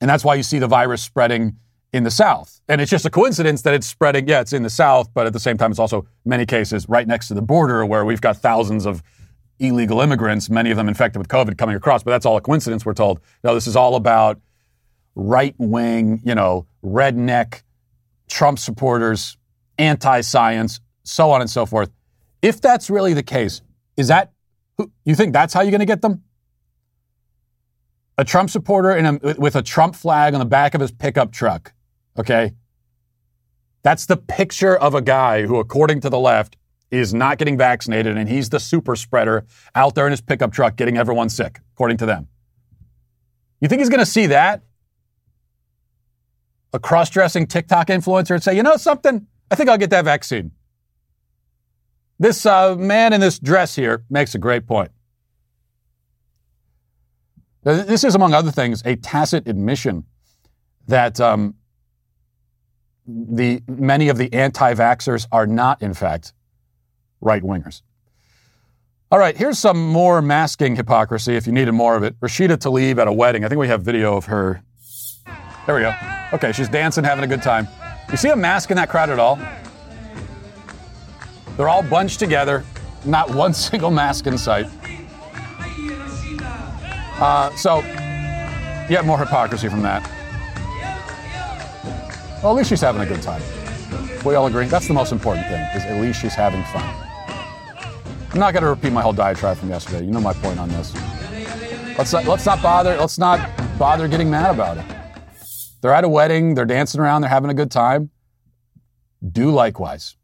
And 0.00 0.08
that's 0.08 0.24
why 0.24 0.34
you 0.34 0.42
see 0.42 0.58
the 0.58 0.68
virus 0.68 1.02
spreading 1.02 1.56
in 1.92 2.04
the 2.04 2.10
South. 2.10 2.60
And 2.68 2.80
it's 2.80 2.90
just 2.90 3.06
a 3.06 3.10
coincidence 3.10 3.62
that 3.62 3.74
it's 3.74 3.86
spreading. 3.86 4.28
Yeah, 4.28 4.40
it's 4.40 4.52
in 4.52 4.62
the 4.62 4.70
South, 4.70 5.08
but 5.14 5.26
at 5.26 5.32
the 5.32 5.40
same 5.40 5.56
time, 5.56 5.70
it's 5.70 5.80
also 5.80 6.06
many 6.24 6.44
cases 6.44 6.86
right 6.88 7.08
next 7.08 7.28
to 7.28 7.34
the 7.34 7.42
border 7.42 7.84
where 7.86 8.04
we've 8.04 8.20
got 8.20 8.36
thousands 8.36 8.86
of 8.86 9.02
illegal 9.58 10.02
immigrants, 10.02 10.50
many 10.50 10.70
of 10.70 10.76
them 10.76 10.88
infected 10.88 11.18
with 11.18 11.28
COVID, 11.28 11.56
coming 11.56 11.76
across. 11.76 12.02
But 12.02 12.10
that's 12.10 12.26
all 12.26 12.36
a 12.36 12.42
coincidence, 12.42 12.84
we're 12.84 12.94
told. 12.94 13.20
No, 13.42 13.54
this 13.54 13.66
is 13.66 13.76
all 13.76 13.96
about 13.96 14.38
right 15.14 15.54
wing, 15.56 16.20
you 16.24 16.34
know, 16.34 16.66
redneck 16.84 17.62
Trump 18.28 18.58
supporters, 18.58 19.38
anti 19.78 20.20
science, 20.20 20.80
so 21.02 21.30
on 21.30 21.40
and 21.40 21.50
so 21.50 21.66
forth. 21.66 21.90
If 22.42 22.60
that's 22.60 22.90
really 22.90 23.14
the 23.14 23.22
case, 23.22 23.62
is 23.96 24.08
that, 24.08 24.32
you 25.04 25.14
think 25.14 25.32
that's 25.32 25.54
how 25.54 25.62
you're 25.62 25.70
going 25.70 25.80
to 25.80 25.86
get 25.86 26.02
them? 26.02 26.22
A 28.18 28.24
Trump 28.24 28.50
supporter 28.50 28.92
in 28.92 29.06
a, 29.06 29.34
with 29.38 29.56
a 29.56 29.62
Trump 29.62 29.94
flag 29.94 30.34
on 30.34 30.40
the 30.40 30.46
back 30.46 30.74
of 30.74 30.80
his 30.80 30.90
pickup 30.90 31.32
truck, 31.32 31.72
okay? 32.18 32.52
That's 33.82 34.06
the 34.06 34.16
picture 34.16 34.76
of 34.76 34.94
a 34.94 35.02
guy 35.02 35.46
who, 35.46 35.58
according 35.58 36.00
to 36.00 36.10
the 36.10 36.18
left, 36.18 36.56
is 36.90 37.12
not 37.12 37.38
getting 37.38 37.58
vaccinated 37.58 38.16
and 38.16 38.28
he's 38.28 38.48
the 38.48 38.60
super 38.60 38.96
spreader 38.96 39.44
out 39.74 39.94
there 39.94 40.06
in 40.06 40.12
his 40.12 40.20
pickup 40.20 40.52
truck 40.52 40.76
getting 40.76 40.96
everyone 40.96 41.28
sick, 41.28 41.60
according 41.74 41.96
to 41.98 42.06
them. 42.06 42.28
You 43.60 43.68
think 43.68 43.80
he's 43.80 43.88
going 43.88 44.00
to 44.00 44.06
see 44.06 44.26
that? 44.26 44.62
A 46.72 46.78
cross 46.78 47.10
dressing 47.10 47.46
TikTok 47.46 47.88
influencer 47.88 48.34
and 48.34 48.42
say, 48.42 48.54
you 48.54 48.62
know 48.62 48.76
something? 48.76 49.26
I 49.50 49.54
think 49.54 49.68
I'll 49.68 49.78
get 49.78 49.90
that 49.90 50.04
vaccine. 50.04 50.52
This 52.18 52.46
uh, 52.46 52.74
man 52.76 53.12
in 53.12 53.20
this 53.20 53.38
dress 53.38 53.76
here 53.76 54.04
makes 54.08 54.34
a 54.34 54.38
great 54.38 54.66
point. 54.66 54.90
This 57.62 58.04
is, 58.04 58.14
among 58.14 58.32
other 58.32 58.52
things, 58.52 58.80
a 58.84 58.94
tacit 58.94 59.48
admission 59.48 60.04
that 60.86 61.20
um, 61.20 61.56
the 63.06 63.60
many 63.66 64.08
of 64.08 64.18
the 64.18 64.32
anti-vaxxers 64.32 65.26
are 65.32 65.48
not, 65.48 65.82
in 65.82 65.92
fact, 65.92 66.32
right 67.20 67.42
wingers. 67.42 67.82
All 69.10 69.18
right, 69.18 69.36
here's 69.36 69.58
some 69.58 69.84
more 69.88 70.22
masking 70.22 70.76
hypocrisy 70.76 71.36
if 71.36 71.46
you 71.46 71.52
needed 71.52 71.72
more 71.72 71.96
of 71.96 72.02
it. 72.02 72.18
Rashida 72.20 72.56
Tlaib 72.56 72.98
at 72.98 73.08
a 73.08 73.12
wedding. 73.12 73.44
I 73.44 73.48
think 73.48 73.58
we 73.58 73.68
have 73.68 73.82
video 73.82 74.16
of 74.16 74.26
her. 74.26 74.62
There 75.66 75.74
we 75.74 75.80
go. 75.80 75.94
Okay, 76.32 76.52
she's 76.52 76.68
dancing, 76.68 77.04
having 77.04 77.24
a 77.24 77.28
good 77.28 77.42
time. 77.42 77.68
You 78.10 78.16
see 78.16 78.28
a 78.28 78.36
mask 78.36 78.70
in 78.70 78.76
that 78.76 78.88
crowd 78.88 79.10
at 79.10 79.18
all? 79.18 79.38
They're 81.56 81.68
all 81.68 81.82
bunched 81.82 82.18
together, 82.18 82.64
not 83.04 83.34
one 83.34 83.52
single 83.68 83.90
mask 83.90 84.26
in 84.26 84.38
sight. 84.38 84.66
Uh, 87.18 87.54
so, 87.56 87.80
yet 88.90 89.04
more 89.04 89.18
hypocrisy 89.18 89.68
from 89.68 89.82
that. 89.82 90.02
Well, 92.42 92.52
at 92.52 92.58
least 92.58 92.68
she's 92.68 92.80
having 92.80 93.00
a 93.00 93.06
good 93.06 93.22
time. 93.22 93.42
We 94.24 94.34
all 94.34 94.46
agree. 94.46 94.66
That's 94.66 94.86
the 94.86 94.94
most 94.94 95.12
important 95.12 95.46
thing, 95.46 95.60
is 95.74 95.84
at 95.84 96.00
least 96.00 96.20
she's 96.20 96.34
having 96.34 96.62
fun. 96.64 96.84
I'm 98.32 98.40
not 98.40 98.52
going 98.52 98.62
to 98.62 98.68
repeat 98.68 98.92
my 98.92 99.00
whole 99.00 99.14
diatribe 99.14 99.56
from 99.56 99.70
yesterday. 99.70 100.04
You 100.04 100.10
know 100.10 100.20
my 100.20 100.34
point 100.34 100.58
on 100.58 100.68
this. 100.68 100.94
Let's 101.96 102.12
not, 102.12 102.26
let's 102.26 102.44
not 102.44 102.62
bother. 102.62 102.96
Let's 102.96 103.18
not 103.18 103.50
bother 103.78 104.06
getting 104.08 104.30
mad 104.30 104.54
about 104.54 104.76
it. 104.76 104.95
They're 105.86 105.94
at 105.94 106.02
a 106.02 106.08
wedding. 106.08 106.54
They're 106.54 106.64
dancing 106.64 107.00
around. 107.00 107.20
They're 107.20 107.30
having 107.30 107.48
a 107.48 107.54
good 107.54 107.70
time. 107.70 108.10
Do 109.22 109.52
likewise. 109.52 110.16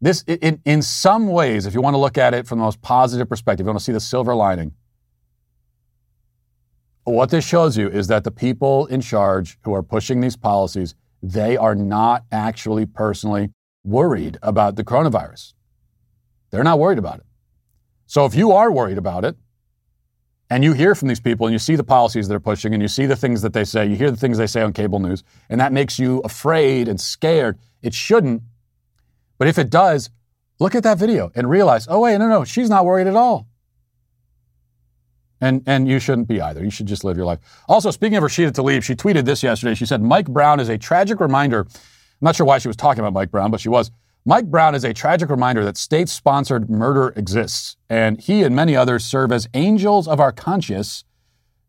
This, 0.00 0.22
in, 0.28 0.62
in 0.64 0.82
some 0.82 1.26
ways, 1.26 1.66
if 1.66 1.74
you 1.74 1.80
want 1.80 1.94
to 1.94 1.98
look 1.98 2.16
at 2.16 2.32
it 2.32 2.46
from 2.46 2.60
the 2.60 2.64
most 2.64 2.80
positive 2.80 3.28
perspective, 3.28 3.66
you 3.66 3.68
want 3.68 3.80
to 3.80 3.84
see 3.84 3.90
the 3.90 3.98
silver 3.98 4.36
lining. 4.36 4.70
What 7.02 7.30
this 7.30 7.44
shows 7.44 7.76
you 7.76 7.88
is 7.88 8.06
that 8.06 8.22
the 8.22 8.30
people 8.30 8.86
in 8.86 9.00
charge 9.00 9.58
who 9.64 9.74
are 9.74 9.82
pushing 9.82 10.20
these 10.20 10.36
policies, 10.36 10.94
they 11.20 11.56
are 11.56 11.74
not 11.74 12.22
actually 12.30 12.86
personally 12.86 13.50
worried 13.82 14.38
about 14.42 14.76
the 14.76 14.84
coronavirus. 14.84 15.54
They're 16.52 16.62
not 16.62 16.78
worried 16.78 16.98
about 16.98 17.18
it. 17.18 17.26
So 18.06 18.26
if 18.26 18.36
you 18.36 18.52
are 18.52 18.70
worried 18.70 18.96
about 18.96 19.24
it, 19.24 19.34
and 20.50 20.62
you 20.62 20.72
hear 20.72 20.94
from 20.94 21.08
these 21.08 21.20
people 21.20 21.46
and 21.46 21.52
you 21.52 21.58
see 21.58 21.76
the 21.76 21.84
policies 21.84 22.28
they're 22.28 22.40
pushing 22.40 22.72
and 22.72 22.82
you 22.82 22.88
see 22.88 23.06
the 23.06 23.16
things 23.16 23.42
that 23.42 23.52
they 23.52 23.64
say, 23.64 23.86
you 23.86 23.96
hear 23.96 24.10
the 24.10 24.16
things 24.16 24.38
they 24.38 24.46
say 24.46 24.62
on 24.62 24.72
cable 24.72 25.00
news, 25.00 25.24
and 25.48 25.60
that 25.60 25.72
makes 25.72 25.98
you 25.98 26.20
afraid 26.20 26.88
and 26.88 27.00
scared, 27.00 27.58
it 27.82 27.94
shouldn't. 27.94 28.42
But 29.38 29.48
if 29.48 29.58
it 29.58 29.70
does, 29.70 30.10
look 30.58 30.74
at 30.74 30.82
that 30.84 30.98
video 30.98 31.30
and 31.34 31.50
realize, 31.50 31.86
oh, 31.88 32.00
wait, 32.00 32.18
no, 32.18 32.28
no, 32.28 32.44
she's 32.44 32.70
not 32.70 32.84
worried 32.84 33.06
at 33.06 33.16
all. 33.16 33.48
And, 35.40 35.62
and 35.66 35.86
you 35.86 35.98
shouldn't 35.98 36.28
be 36.28 36.40
either. 36.40 36.64
You 36.64 36.70
should 36.70 36.86
just 36.86 37.04
live 37.04 37.16
your 37.16 37.26
life. 37.26 37.40
Also, 37.68 37.90
speaking 37.90 38.16
of 38.16 38.24
Rashida 38.24 38.52
Tlaib, 38.52 38.82
she 38.82 38.94
tweeted 38.94 39.26
this 39.26 39.42
yesterday. 39.42 39.74
She 39.74 39.84
said, 39.84 40.00
Mike 40.00 40.28
Brown 40.28 40.60
is 40.60 40.70
a 40.70 40.78
tragic 40.78 41.20
reminder. 41.20 41.60
I'm 41.60 41.66
not 42.22 42.36
sure 42.36 42.46
why 42.46 42.58
she 42.58 42.68
was 42.68 42.76
talking 42.76 43.00
about 43.00 43.12
Mike 43.12 43.30
Brown, 43.30 43.50
but 43.50 43.60
she 43.60 43.68
was. 43.68 43.90
Mike 44.28 44.46
Brown 44.46 44.74
is 44.74 44.82
a 44.82 44.92
tragic 44.92 45.30
reminder 45.30 45.64
that 45.64 45.76
state 45.76 46.08
sponsored 46.08 46.68
murder 46.68 47.12
exists, 47.14 47.76
and 47.88 48.20
he 48.20 48.42
and 48.42 48.56
many 48.56 48.74
others 48.74 49.04
serve 49.04 49.30
as 49.30 49.48
angels 49.54 50.08
of 50.08 50.18
our 50.18 50.32
conscience 50.32 51.04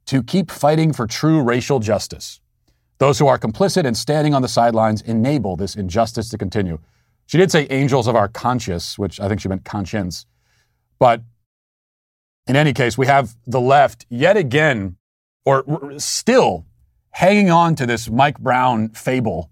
to 0.07 0.23
keep 0.23 0.49
fighting 0.49 0.91
for 0.91 1.05
true 1.05 1.39
racial 1.43 1.77
justice. 1.79 2.41
Those 2.97 3.19
who 3.19 3.27
are 3.27 3.37
complicit 3.37 3.85
and 3.85 3.95
standing 3.95 4.33
on 4.33 4.41
the 4.41 4.47
sidelines 4.47 5.03
enable 5.03 5.55
this 5.55 5.75
injustice 5.75 6.29
to 6.29 6.37
continue. 6.39 6.79
She 7.27 7.37
did 7.37 7.51
say 7.51 7.67
angels 7.69 8.07
of 8.07 8.15
our 8.15 8.27
conscience, 8.27 8.97
which 8.97 9.19
I 9.19 9.27
think 9.27 9.39
she 9.39 9.49
meant 9.49 9.63
conscience. 9.63 10.25
But 10.97 11.21
in 12.47 12.55
any 12.55 12.73
case, 12.73 12.97
we 12.97 13.05
have 13.05 13.35
the 13.45 13.61
left 13.61 14.07
yet 14.09 14.35
again, 14.35 14.97
or 15.45 15.63
still 15.99 16.65
hanging 17.11 17.51
on 17.51 17.75
to 17.75 17.85
this 17.85 18.09
Mike 18.09 18.39
Brown 18.39 18.89
fable 18.89 19.51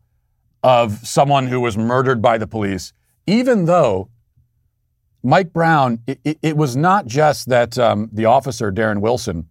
of 0.66 1.06
someone 1.08 1.46
who 1.46 1.62
was 1.62 1.78
murdered 1.78 2.24
by 2.24 2.40
the 2.40 2.48
police, 2.48 2.92
even 3.28 3.66
though 3.66 4.10
Mike 5.22 5.54
Brown, 5.54 6.00
it, 6.08 6.20
it, 6.24 6.40
it 6.42 6.58
was 6.58 6.76
not 6.76 7.06
just 7.06 7.50
that 7.50 7.78
um, 7.78 8.10
the 8.12 8.26
officer, 8.26 8.72
Darren 8.72 9.00
Wilson, 9.00 9.48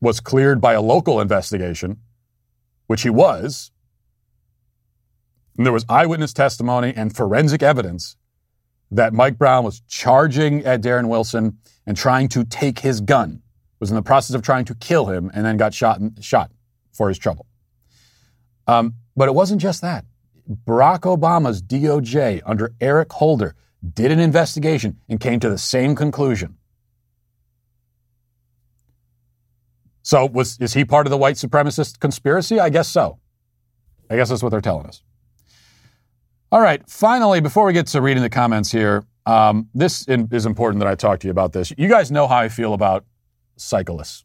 was 0.00 0.18
cleared 0.18 0.60
by 0.60 0.72
a 0.72 0.80
local 0.80 1.20
investigation, 1.20 1.98
which 2.88 3.02
he 3.02 3.08
was. 3.08 3.70
And 5.56 5.64
there 5.64 5.72
was 5.72 5.84
eyewitness 5.88 6.32
testimony 6.32 6.92
and 6.96 7.14
forensic 7.14 7.62
evidence 7.62 8.16
that 8.90 9.12
Mike 9.12 9.38
Brown 9.38 9.62
was 9.62 9.80
charging 9.86 10.64
at 10.64 10.82
Darren 10.82 11.08
Wilson 11.08 11.58
and 11.86 11.96
trying 11.96 12.26
to 12.30 12.42
take 12.42 12.80
his 12.80 13.00
gun, 13.00 13.42
was 13.78 13.90
in 13.90 13.94
the 13.94 14.02
process 14.02 14.34
of 14.34 14.42
trying 14.42 14.64
to 14.64 14.74
kill 14.74 15.06
him, 15.06 15.30
and 15.34 15.46
then 15.46 15.56
got 15.56 15.72
shot, 15.72 16.00
shot 16.20 16.50
for 16.92 17.08
his 17.08 17.16
trouble. 17.16 17.46
Um, 18.66 18.94
but 19.14 19.28
it 19.28 19.36
wasn't 19.36 19.60
just 19.60 19.82
that. 19.82 20.04
Barack 20.48 21.00
Obama's 21.00 21.62
DOJ 21.62 22.42
under 22.46 22.72
Eric 22.80 23.12
Holder 23.12 23.54
did 23.94 24.10
an 24.10 24.18
investigation 24.18 24.98
and 25.08 25.20
came 25.20 25.40
to 25.40 25.48
the 25.48 25.58
same 25.58 25.94
conclusion. 25.94 26.56
So 30.02 30.24
was 30.26 30.56
is 30.60 30.74
he 30.74 30.84
part 30.84 31.06
of 31.06 31.10
the 31.10 31.16
white 31.16 31.34
supremacist 31.34 31.98
conspiracy? 31.98 32.60
I 32.60 32.68
guess 32.68 32.88
so. 32.88 33.18
I 34.08 34.14
guess 34.14 34.28
that's 34.28 34.42
what 34.42 34.50
they're 34.50 34.60
telling 34.60 34.86
us. 34.86 35.02
All 36.52 36.60
right. 36.60 36.88
Finally, 36.88 37.40
before 37.40 37.66
we 37.66 37.72
get 37.72 37.88
to 37.88 38.00
reading 38.00 38.22
the 38.22 38.30
comments 38.30 38.70
here, 38.70 39.04
um, 39.26 39.68
this 39.74 40.06
is 40.06 40.46
important 40.46 40.78
that 40.78 40.88
I 40.88 40.94
talk 40.94 41.18
to 41.20 41.26
you 41.26 41.32
about 41.32 41.52
this. 41.52 41.72
You 41.76 41.88
guys 41.88 42.12
know 42.12 42.28
how 42.28 42.36
I 42.36 42.48
feel 42.48 42.72
about 42.72 43.04
cyclists. 43.56 44.24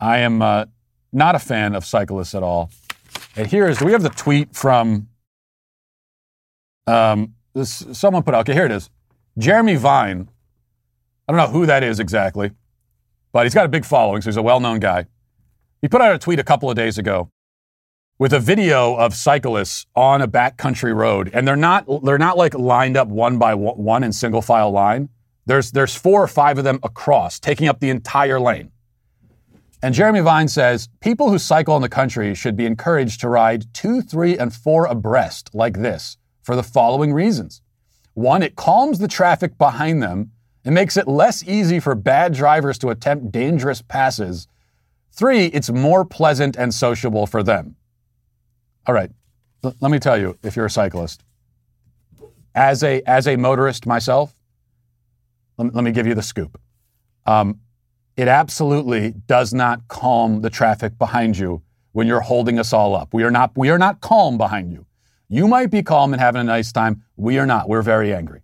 I 0.00 0.18
am 0.18 0.42
uh, 0.42 0.64
not 1.12 1.36
a 1.36 1.38
fan 1.38 1.76
of 1.76 1.86
cyclists 1.86 2.34
at 2.34 2.42
all. 2.42 2.70
And 3.36 3.46
here 3.46 3.68
is, 3.68 3.78
do 3.78 3.86
we 3.86 3.92
have 3.92 4.02
the 4.02 4.08
tweet 4.08 4.54
from 4.56 5.08
um, 6.88 7.34
this, 7.54 7.86
someone 7.92 8.22
put 8.22 8.34
out, 8.34 8.40
okay, 8.40 8.54
here 8.54 8.66
it 8.66 8.72
is. 8.72 8.90
Jeremy 9.36 9.76
Vine. 9.76 10.28
I 11.26 11.32
don't 11.32 11.36
know 11.36 11.52
who 11.52 11.66
that 11.66 11.84
is 11.84 12.00
exactly, 12.00 12.52
but 13.32 13.44
he's 13.44 13.54
got 13.54 13.66
a 13.66 13.68
big 13.68 13.84
following, 13.84 14.22
so 14.22 14.30
he's 14.30 14.36
a 14.36 14.42
well 14.42 14.60
known 14.60 14.80
guy. 14.80 15.06
He 15.82 15.88
put 15.88 16.00
out 16.00 16.14
a 16.14 16.18
tweet 16.18 16.38
a 16.38 16.44
couple 16.44 16.70
of 16.70 16.76
days 16.76 16.96
ago 16.96 17.30
with 18.18 18.32
a 18.32 18.40
video 18.40 18.94
of 18.96 19.14
cyclists 19.14 19.86
on 19.94 20.22
a 20.22 20.26
backcountry 20.26 20.94
road, 20.94 21.30
and 21.34 21.46
they're 21.46 21.54
not 21.54 21.84
they're 22.02 22.18
not 22.18 22.38
like 22.38 22.54
lined 22.54 22.96
up 22.96 23.08
one 23.08 23.38
by 23.38 23.54
one 23.54 24.02
in 24.02 24.12
single 24.12 24.40
file 24.40 24.70
line. 24.70 25.10
There's 25.44 25.70
there's 25.70 25.94
four 25.94 26.22
or 26.22 26.28
five 26.28 26.56
of 26.56 26.64
them 26.64 26.80
across, 26.82 27.38
taking 27.38 27.68
up 27.68 27.80
the 27.80 27.90
entire 27.90 28.40
lane. 28.40 28.72
And 29.82 29.94
Jeremy 29.94 30.20
Vine 30.20 30.48
says 30.48 30.88
people 31.00 31.30
who 31.30 31.38
cycle 31.38 31.76
in 31.76 31.82
the 31.82 31.88
country 31.88 32.34
should 32.34 32.56
be 32.56 32.66
encouraged 32.66 33.20
to 33.20 33.28
ride 33.28 33.72
two, 33.72 34.00
three, 34.00 34.36
and 34.36 34.52
four 34.52 34.86
abreast 34.86 35.54
like 35.54 35.78
this 35.78 36.16
for 36.48 36.56
the 36.56 36.62
following 36.62 37.12
reasons. 37.12 37.60
One, 38.14 38.42
it 38.42 38.56
calms 38.56 38.98
the 38.98 39.06
traffic 39.06 39.58
behind 39.58 40.02
them 40.02 40.32
and 40.64 40.74
makes 40.74 40.96
it 40.96 41.06
less 41.06 41.46
easy 41.46 41.78
for 41.78 41.94
bad 41.94 42.32
drivers 42.32 42.78
to 42.78 42.88
attempt 42.88 43.30
dangerous 43.30 43.82
passes. 43.82 44.48
Three, 45.12 45.48
it's 45.48 45.68
more 45.68 46.06
pleasant 46.06 46.56
and 46.56 46.72
sociable 46.72 47.26
for 47.26 47.42
them. 47.42 47.76
All 48.86 48.94
right, 48.94 49.10
l- 49.62 49.74
let 49.82 49.90
me 49.90 49.98
tell 49.98 50.16
you, 50.16 50.38
if 50.42 50.56
you're 50.56 50.64
a 50.64 50.70
cyclist, 50.70 51.22
as 52.54 52.82
a 52.82 53.02
as 53.02 53.28
a 53.28 53.36
motorist 53.36 53.84
myself, 53.84 54.32
let, 55.58 55.74
let 55.74 55.84
me 55.84 55.92
give 55.92 56.06
you 56.06 56.14
the 56.14 56.22
scoop. 56.22 56.58
Um, 57.26 57.60
it 58.16 58.26
absolutely 58.26 59.10
does 59.26 59.52
not 59.52 59.86
calm 59.88 60.40
the 60.40 60.48
traffic 60.48 60.96
behind 60.98 61.36
you 61.36 61.60
when 61.92 62.06
you're 62.06 62.22
holding 62.22 62.58
us 62.58 62.72
all 62.72 62.96
up. 62.96 63.12
We 63.12 63.22
are 63.24 63.30
not 63.30 63.50
we 63.54 63.68
are 63.68 63.78
not 63.78 64.00
calm 64.00 64.38
behind 64.38 64.72
you. 64.72 64.86
You 65.28 65.46
might 65.46 65.70
be 65.70 65.82
calm 65.82 66.12
and 66.12 66.20
having 66.20 66.40
a 66.40 66.44
nice 66.44 66.72
time. 66.72 67.04
We 67.16 67.38
are 67.38 67.46
not. 67.46 67.68
We're 67.68 67.82
very 67.82 68.14
angry. 68.14 68.40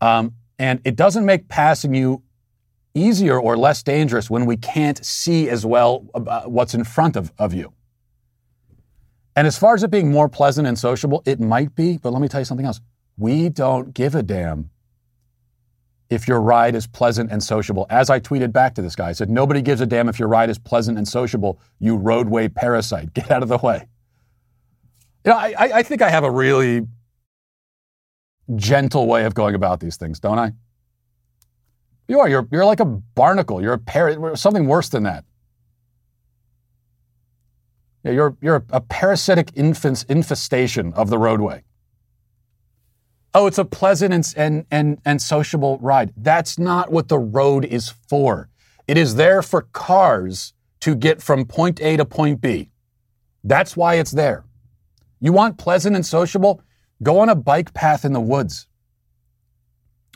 Um, 0.00 0.34
and 0.58 0.80
it 0.84 0.96
doesn't 0.96 1.24
make 1.24 1.48
passing 1.48 1.94
you 1.94 2.22
easier 2.94 3.38
or 3.38 3.56
less 3.56 3.82
dangerous 3.82 4.30
when 4.30 4.46
we 4.46 4.56
can't 4.56 5.04
see 5.04 5.48
as 5.48 5.64
well 5.66 6.06
uh, 6.14 6.42
what's 6.42 6.74
in 6.74 6.84
front 6.84 7.16
of, 7.16 7.32
of 7.38 7.54
you. 7.54 7.72
And 9.34 9.46
as 9.46 9.58
far 9.58 9.74
as 9.74 9.82
it 9.82 9.90
being 9.90 10.10
more 10.10 10.28
pleasant 10.28 10.68
and 10.68 10.78
sociable, 10.78 11.22
it 11.24 11.40
might 11.40 11.74
be, 11.74 11.96
but 11.96 12.12
let 12.12 12.20
me 12.20 12.28
tell 12.28 12.40
you 12.40 12.44
something 12.44 12.66
else. 12.66 12.80
We 13.16 13.48
don't 13.48 13.94
give 13.94 14.14
a 14.14 14.22
damn 14.22 14.70
if 16.10 16.28
your 16.28 16.42
ride 16.42 16.74
is 16.74 16.86
pleasant 16.86 17.30
and 17.32 17.42
sociable. 17.42 17.86
As 17.88 18.10
I 18.10 18.20
tweeted 18.20 18.52
back 18.52 18.74
to 18.74 18.82
this 18.82 18.94
guy, 18.94 19.08
I 19.08 19.12
said, 19.12 19.30
Nobody 19.30 19.62
gives 19.62 19.80
a 19.80 19.86
damn 19.86 20.08
if 20.08 20.18
your 20.18 20.28
ride 20.28 20.50
is 20.50 20.58
pleasant 20.58 20.98
and 20.98 21.08
sociable, 21.08 21.58
you 21.78 21.96
roadway 21.96 22.48
parasite. 22.48 23.14
Get 23.14 23.30
out 23.30 23.42
of 23.42 23.48
the 23.48 23.58
way. 23.58 23.88
You 25.24 25.32
know, 25.32 25.38
I, 25.38 25.78
I 25.78 25.82
think 25.82 26.02
I 26.02 26.10
have 26.10 26.24
a 26.24 26.30
really 26.30 26.86
gentle 28.56 29.06
way 29.06 29.24
of 29.24 29.34
going 29.34 29.54
about 29.54 29.80
these 29.80 29.96
things, 29.96 30.18
don't 30.18 30.38
I? 30.38 30.52
You 32.08 32.20
are. 32.20 32.28
You're, 32.28 32.48
you're 32.50 32.64
like 32.64 32.80
a 32.80 32.84
barnacle. 32.84 33.62
You're 33.62 33.74
a 33.74 33.78
parrot, 33.78 34.36
something 34.36 34.66
worse 34.66 34.88
than 34.88 35.04
that. 35.04 35.24
Yeah, 38.04 38.12
you're, 38.12 38.36
you're 38.40 38.64
a 38.70 38.80
parasitic 38.80 39.50
infants, 39.54 40.02
infestation 40.04 40.92
of 40.94 41.08
the 41.08 41.18
roadway. 41.18 41.62
Oh, 43.32 43.46
it's 43.46 43.58
a 43.58 43.64
pleasant 43.64 44.12
and, 44.12 44.34
and, 44.36 44.66
and, 44.70 44.98
and 45.04 45.22
sociable 45.22 45.78
ride. 45.80 46.12
That's 46.16 46.58
not 46.58 46.90
what 46.90 47.08
the 47.08 47.18
road 47.18 47.64
is 47.64 47.94
for. 48.08 48.50
It 48.88 48.98
is 48.98 49.14
there 49.14 49.40
for 49.40 49.62
cars 49.72 50.52
to 50.80 50.96
get 50.96 51.22
from 51.22 51.46
point 51.46 51.80
A 51.80 51.96
to 51.96 52.04
point 52.04 52.40
B. 52.40 52.70
That's 53.44 53.76
why 53.76 53.94
it's 53.94 54.10
there. 54.10 54.44
You 55.22 55.32
want 55.32 55.56
pleasant 55.56 55.94
and 55.94 56.04
sociable? 56.04 56.60
Go 57.00 57.20
on 57.20 57.28
a 57.28 57.36
bike 57.36 57.72
path 57.72 58.04
in 58.04 58.12
the 58.12 58.20
woods. 58.20 58.66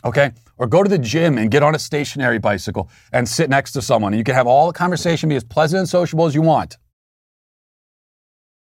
Okay? 0.03 0.33
Or 0.57 0.67
go 0.67 0.83
to 0.83 0.89
the 0.89 0.99
gym 0.99 1.37
and 1.37 1.49
get 1.49 1.63
on 1.63 1.73
a 1.73 1.79
stationary 1.79 2.39
bicycle 2.39 2.89
and 3.13 3.27
sit 3.27 3.49
next 3.49 3.71
to 3.71 3.81
someone. 3.81 4.13
You 4.13 4.25
can 4.25 4.35
have 4.35 4.47
all 4.47 4.67
the 4.67 4.73
conversation 4.73 5.29
be 5.29 5.35
as 5.35 5.45
pleasant 5.45 5.79
and 5.79 5.89
sociable 5.89 6.25
as 6.25 6.35
you 6.35 6.41
want. 6.41 6.77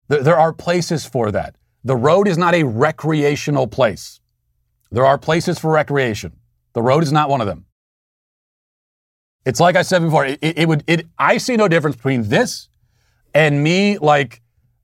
There, 0.08 0.24
there 0.24 0.38
are 0.38 0.54
places 0.54 1.06
for 1.06 1.30
that. 1.32 1.56
The 1.84 1.98
road 1.98 2.28
is 2.28 2.38
not 2.38 2.56
a 2.56 2.64
recreational 2.64 3.68
place. 3.68 4.22
There 4.92 5.06
are 5.06 5.18
places 5.18 5.60
for 5.60 5.72
recreation. 5.72 6.38
The 6.74 6.82
road 6.82 7.04
is 7.04 7.12
not 7.12 7.30
one 7.30 7.42
of 7.42 7.48
them. 7.48 7.66
It's 9.46 9.60
like 9.60 9.76
I 9.76 9.82
said 9.82 10.02
before. 10.02 10.26
It, 10.26 10.40
it, 10.42 10.58
it 10.60 10.68
would. 10.68 10.84
It. 10.88 11.08
I 11.18 11.38
see 11.38 11.58
no 11.58 11.68
difference 11.68 11.96
between 11.98 12.30
this 12.30 12.70
and 13.34 13.64
me 13.64 13.98
like 13.98 14.42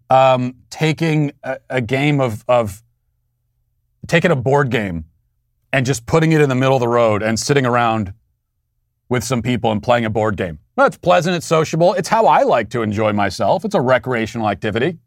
um, 0.10 0.56
taking 0.70 1.32
a, 1.43 1.58
a 1.70 1.82
game 1.82 2.20
of 2.20 2.43
of 2.47 2.84
taking 4.08 4.32
a 4.32 4.36
board 4.36 4.70
game 4.70 5.06
and 5.74 5.86
just 5.86 6.06
putting 6.06 6.32
it 6.32 6.41
in 6.41 6.49
the 6.49 6.56
middle 6.56 6.76
of 6.76 6.80
the 6.80 6.88
road 6.88 7.24
and 7.24 7.39
sitting 7.39 7.66
around 7.66 8.14
with 9.10 9.24
some 9.24 9.41
people 9.41 9.72
and 9.72 9.84
playing 9.84 10.06
a 10.06 10.10
board 10.10 10.38
game. 10.38 10.60
Well, 10.76 10.88
it's 10.88 10.97
pleasant. 10.97 11.36
It's 11.36 11.45
sociable. 11.45 11.93
It's 11.93 12.10
how 12.10 12.28
I 12.28 12.43
like 12.43 12.70
to 12.72 12.82
enjoy 12.82 13.14
myself. 13.14 13.66
It's 13.66 13.76
a 13.76 13.82
recreational 13.82 14.49
activity. 14.49 14.99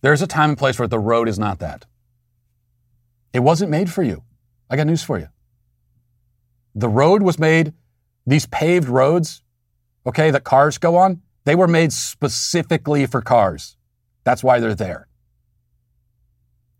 There's 0.00 0.22
a 0.22 0.26
time 0.26 0.50
and 0.50 0.58
place 0.58 0.78
where 0.78 0.88
the 0.88 0.98
road 0.98 1.28
is 1.28 1.38
not 1.38 1.60
that. 1.60 1.86
It 3.32 3.40
wasn't 3.40 3.70
made 3.70 3.90
for 3.90 4.02
you. 4.02 4.22
I 4.70 4.76
got 4.76 4.86
news 4.86 5.02
for 5.02 5.18
you. 5.18 5.28
The 6.74 6.88
road 6.88 7.22
was 7.22 7.38
made, 7.38 7.72
these 8.26 8.46
paved 8.46 8.88
roads, 8.88 9.42
okay, 10.06 10.30
that 10.30 10.44
cars 10.44 10.78
go 10.78 10.96
on, 10.96 11.22
they 11.44 11.54
were 11.54 11.68
made 11.68 11.92
specifically 11.92 13.06
for 13.06 13.20
cars. 13.20 13.76
That's 14.24 14.42
why 14.42 14.60
they're 14.60 14.74
there. 14.74 15.08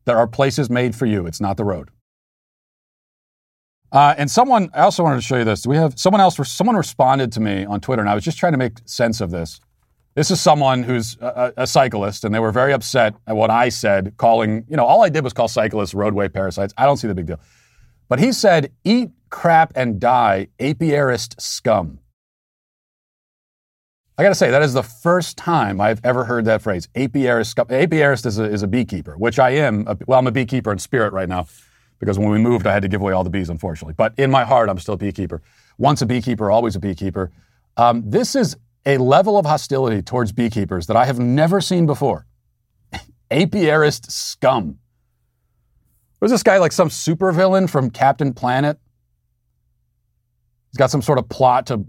There 0.07 0.17
are 0.17 0.27
places 0.27 0.69
made 0.69 0.95
for 0.95 1.07
you. 1.07 1.27
It's 1.27 1.41
not 1.41 1.57
the 1.57 1.65
road. 1.65 1.91
Uh, 3.93 4.15
and 4.19 4.31
someone, 4.31 4.71
I 4.75 4.81
also 4.81 5.03
wanted 5.05 5.17
to 5.17 5.23
show 5.23 5.37
you 5.37 5.45
this. 5.45 5.63
Do 5.63 5.71
we 5.71 5.77
have 5.77 5.99
someone 5.99 6.21
else? 6.21 6.37
Someone 6.51 6.77
responded 6.77 7.31
to 7.33 7.41
me 7.41 7.65
on 7.65 7.81
Twitter, 7.81 8.01
and 8.01 8.11
I 8.11 8.15
was 8.15 8.25
just 8.25 8.39
trying 8.39 8.53
to 8.53 8.59
make 8.59 8.79
sense 8.87 9.21
of 9.21 9.31
this. 9.31 9.61
This 10.15 10.31
is 10.31 10.41
someone 10.41 10.83
who's 10.83 11.17
a, 11.21 11.53
a, 11.59 11.67
cyclist, 11.67 12.25
and 12.25 12.35
they 12.35 12.39
were 12.39 12.53
very 12.53 12.73
upset 12.73 13.15
at 13.27 13.37
what 13.37 13.51
I 13.51 13.69
said, 13.69 14.15
calling, 14.17 14.65
you 14.69 14.77
know, 14.77 14.85
all 14.85 15.03
I 15.03 15.09
did 15.09 15.25
was 15.25 15.33
call 15.33 15.49
cyclists 15.49 15.95
roadway 15.95 16.29
parasites. 16.29 16.73
I 16.77 16.87
don't 16.87 16.97
see 16.97 17.09
the 17.09 17.15
big 17.15 17.27
deal. 17.27 17.41
But 18.09 18.21
he 18.21 18.33
said, 18.33 18.73
eat 18.85 19.11
crap 19.31 19.73
and 19.75 19.99
die, 19.99 20.49
apiarist 20.61 21.41
scum. 21.41 21.99
I 24.17 24.23
got 24.23 24.29
to 24.29 24.35
say, 24.35 24.51
that 24.51 24.63
is 24.63 24.73
the 24.75 24.83
first 24.83 25.37
time 25.37 25.81
I've 25.81 26.01
ever 26.05 26.25
heard 26.25 26.45
that 26.45 26.63
phrase. 26.63 26.87
Apiarist. 26.95 27.55
Apiarist 27.55 28.27
is 28.27 28.39
a, 28.39 28.45
is 28.45 28.63
a 28.63 28.69
beekeeper, 28.69 29.17
which 29.17 29.41
I 29.41 29.51
am. 29.51 29.87
A, 29.89 29.97
well, 30.07 30.21
I'm 30.21 30.27
a 30.29 30.33
beekeeper 30.33 30.71
in 30.71 30.79
spirit 30.79 31.13
right 31.13 31.29
now 31.29 31.47
because 31.99 32.17
when 32.17 32.31
we 32.31 32.39
moved, 32.39 32.67
I 32.67 32.73
had 32.73 32.83
to 32.83 32.89
give 32.89 33.01
away 33.01 33.13
all 33.13 33.25
the 33.25 33.31
bees, 33.31 33.51
unfortunately. 33.51 33.95
But 33.97 34.15
in 34.17 34.31
my 34.31 34.45
heart, 34.45 34.69
I'm 34.69 34.79
still 34.79 34.95
a 34.95 34.99
beekeeper. 34.99 35.43
Once 35.79 36.01
a 36.01 36.07
beekeeper, 36.07 36.51
always 36.51 36.77
a 36.77 36.81
beekeeper. 36.81 37.33
Um, 37.77 38.09
this 38.09 38.37
is 38.37 38.57
a 38.87 38.99
level 38.99 39.37
of 39.37 39.47
hostility 39.47 40.01
towards 40.01 40.31
beekeepers 40.31 40.87
that 40.87 40.97
I 40.97 41.07
have 41.07 41.19
never 41.19 41.61
seen 41.61 41.85
before. 41.87 42.27
Apiarist 43.33 44.13
scum. 44.13 44.79
Was 46.21 46.31
this 46.31 46.45
guy 46.45 46.59
like 46.59 46.73
some 46.73 46.89
supervillain 46.89 47.69
from 47.69 47.91
Captain 47.91 48.33
Planet? 48.33 48.79
He's 50.71 50.79
got 50.79 50.91
some 50.91 51.03
sort 51.03 51.19
of 51.19 51.29
plot 51.29 51.67
to 51.67 51.85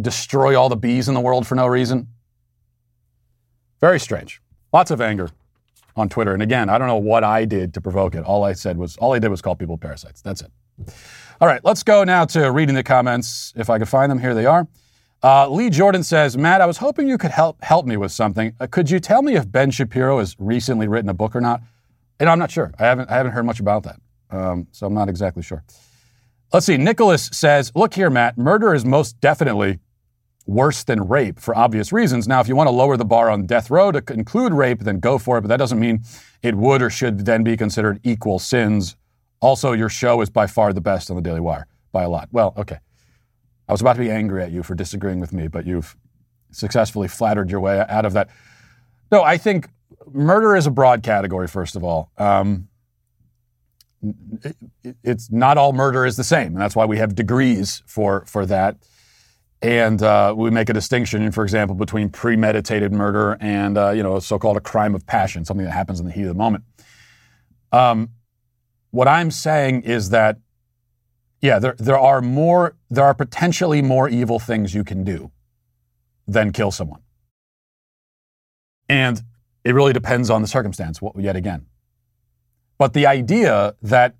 destroy 0.00 0.58
all 0.58 0.68
the 0.68 0.76
bees 0.76 1.08
in 1.08 1.14
the 1.14 1.20
world 1.20 1.46
for 1.46 1.54
no 1.54 1.66
reason. 1.66 2.08
Very 3.80 4.00
strange. 4.00 4.40
Lots 4.72 4.90
of 4.90 5.00
anger 5.00 5.30
on 5.96 6.08
Twitter. 6.08 6.32
And 6.32 6.42
again, 6.42 6.68
I 6.68 6.78
don't 6.78 6.88
know 6.88 6.96
what 6.96 7.22
I 7.22 7.44
did 7.44 7.74
to 7.74 7.80
provoke 7.80 8.14
it. 8.14 8.24
All 8.24 8.44
I 8.44 8.52
said 8.52 8.76
was, 8.76 8.96
all 8.96 9.12
I 9.12 9.18
did 9.18 9.28
was 9.28 9.40
call 9.40 9.54
people 9.54 9.78
parasites. 9.78 10.20
That's 10.22 10.42
it. 10.42 10.50
All 11.40 11.48
right, 11.48 11.60
let's 11.64 11.82
go 11.82 12.04
now 12.04 12.24
to 12.26 12.50
reading 12.50 12.74
the 12.74 12.82
comments. 12.82 13.52
If 13.56 13.70
I 13.70 13.78
could 13.78 13.88
find 13.88 14.10
them, 14.10 14.18
here 14.18 14.34
they 14.34 14.46
are. 14.46 14.66
Uh, 15.22 15.48
Lee 15.48 15.70
Jordan 15.70 16.02
says, 16.02 16.36
Matt, 16.36 16.60
I 16.60 16.66
was 16.66 16.78
hoping 16.78 17.08
you 17.08 17.16
could 17.16 17.30
help 17.30 17.62
help 17.62 17.86
me 17.86 17.96
with 17.96 18.12
something. 18.12 18.54
Uh, 18.60 18.66
could 18.66 18.90
you 18.90 19.00
tell 19.00 19.22
me 19.22 19.36
if 19.36 19.50
Ben 19.50 19.70
Shapiro 19.70 20.18
has 20.18 20.36
recently 20.38 20.86
written 20.86 21.08
a 21.08 21.14
book 21.14 21.34
or 21.34 21.40
not? 21.40 21.62
And 22.20 22.28
I'm 22.28 22.38
not 22.38 22.50
sure. 22.50 22.72
I 22.78 22.84
haven't 22.84 23.10
I 23.10 23.14
haven't 23.14 23.32
heard 23.32 23.46
much 23.46 23.58
about 23.58 23.84
that, 23.84 24.00
um, 24.30 24.66
so 24.70 24.86
I'm 24.86 24.94
not 24.94 25.08
exactly 25.08 25.42
sure. 25.42 25.64
Let's 26.54 26.66
see. 26.66 26.76
Nicholas 26.76 27.30
says, 27.32 27.72
"Look 27.74 27.94
here, 27.94 28.08
Matt. 28.08 28.38
Murder 28.38 28.74
is 28.74 28.84
most 28.84 29.20
definitely 29.20 29.80
worse 30.46 30.84
than 30.84 31.08
rape 31.08 31.40
for 31.40 31.56
obvious 31.56 31.92
reasons. 31.92 32.28
Now, 32.28 32.40
if 32.40 32.46
you 32.46 32.54
want 32.54 32.68
to 32.68 32.70
lower 32.70 32.96
the 32.96 33.04
bar 33.04 33.28
on 33.28 33.44
death 33.44 33.70
row 33.70 33.90
to 33.90 34.00
include 34.12 34.52
rape, 34.52 34.78
then 34.84 35.00
go 35.00 35.18
for 35.18 35.36
it. 35.36 35.40
But 35.40 35.48
that 35.48 35.56
doesn't 35.56 35.80
mean 35.80 36.04
it 36.44 36.54
would 36.54 36.80
or 36.80 36.90
should 36.90 37.26
then 37.26 37.42
be 37.42 37.56
considered 37.56 37.98
equal 38.04 38.38
sins. 38.38 38.94
Also, 39.40 39.72
your 39.72 39.88
show 39.88 40.20
is 40.20 40.30
by 40.30 40.46
far 40.46 40.72
the 40.72 40.80
best 40.80 41.10
on 41.10 41.16
the 41.16 41.22
Daily 41.22 41.40
Wire 41.40 41.66
by 41.90 42.04
a 42.04 42.08
lot. 42.08 42.28
Well, 42.30 42.54
okay." 42.56 42.78
I 43.68 43.72
was 43.72 43.80
about 43.80 43.94
to 43.94 44.00
be 44.00 44.10
angry 44.12 44.44
at 44.44 44.52
you 44.52 44.62
for 44.62 44.76
disagreeing 44.76 45.18
with 45.18 45.32
me, 45.32 45.48
but 45.48 45.66
you've 45.66 45.96
successfully 46.52 47.08
flattered 47.08 47.50
your 47.50 47.58
way 47.58 47.84
out 47.88 48.04
of 48.04 48.12
that. 48.12 48.28
No, 49.10 49.24
I 49.24 49.38
think 49.38 49.70
murder 50.12 50.54
is 50.54 50.68
a 50.68 50.70
broad 50.70 51.02
category, 51.02 51.48
first 51.48 51.74
of 51.74 51.82
all. 51.82 52.12
Um, 52.16 52.68
it's 55.02 55.30
not 55.30 55.58
all 55.58 55.72
murder 55.72 56.04
is 56.04 56.16
the 56.16 56.24
same, 56.24 56.48
and 56.48 56.60
that's 56.60 56.76
why 56.76 56.84
we 56.84 56.98
have 56.98 57.14
degrees 57.14 57.82
for, 57.86 58.24
for 58.26 58.46
that. 58.46 58.76
And 59.62 60.02
uh, 60.02 60.34
we 60.36 60.50
make 60.50 60.68
a 60.68 60.74
distinction, 60.74 61.30
for 61.32 61.42
example, 61.42 61.74
between 61.74 62.10
premeditated 62.10 62.92
murder 62.92 63.38
and 63.40 63.78
uh, 63.78 63.90
you 63.90 64.02
know, 64.02 64.18
so-called 64.18 64.56
a 64.56 64.60
crime 64.60 64.94
of 64.94 65.06
passion, 65.06 65.44
something 65.44 65.64
that 65.64 65.72
happens 65.72 66.00
in 66.00 66.06
the 66.06 66.12
heat 66.12 66.22
of 66.22 66.28
the 66.28 66.34
moment. 66.34 66.64
Um, 67.72 68.10
what 68.90 69.08
I'm 69.08 69.30
saying 69.30 69.82
is 69.82 70.10
that 70.10 70.38
yeah, 71.44 71.58
there, 71.58 71.74
there 71.78 71.98
are 71.98 72.22
more, 72.22 72.74
there 72.88 73.04
are 73.04 73.12
potentially 73.12 73.82
more 73.82 74.08
evil 74.08 74.38
things 74.38 74.74
you 74.74 74.82
can 74.82 75.04
do 75.04 75.30
than 76.26 76.52
kill 76.52 76.70
someone. 76.70 77.02
And 78.88 79.22
it 79.62 79.74
really 79.74 79.92
depends 79.92 80.30
on 80.30 80.40
the 80.40 80.48
circumstance, 80.48 81.00
yet 81.16 81.36
again. 81.36 81.66
But 82.78 82.92
the 82.92 83.06
idea 83.06 83.74
that, 83.82 84.14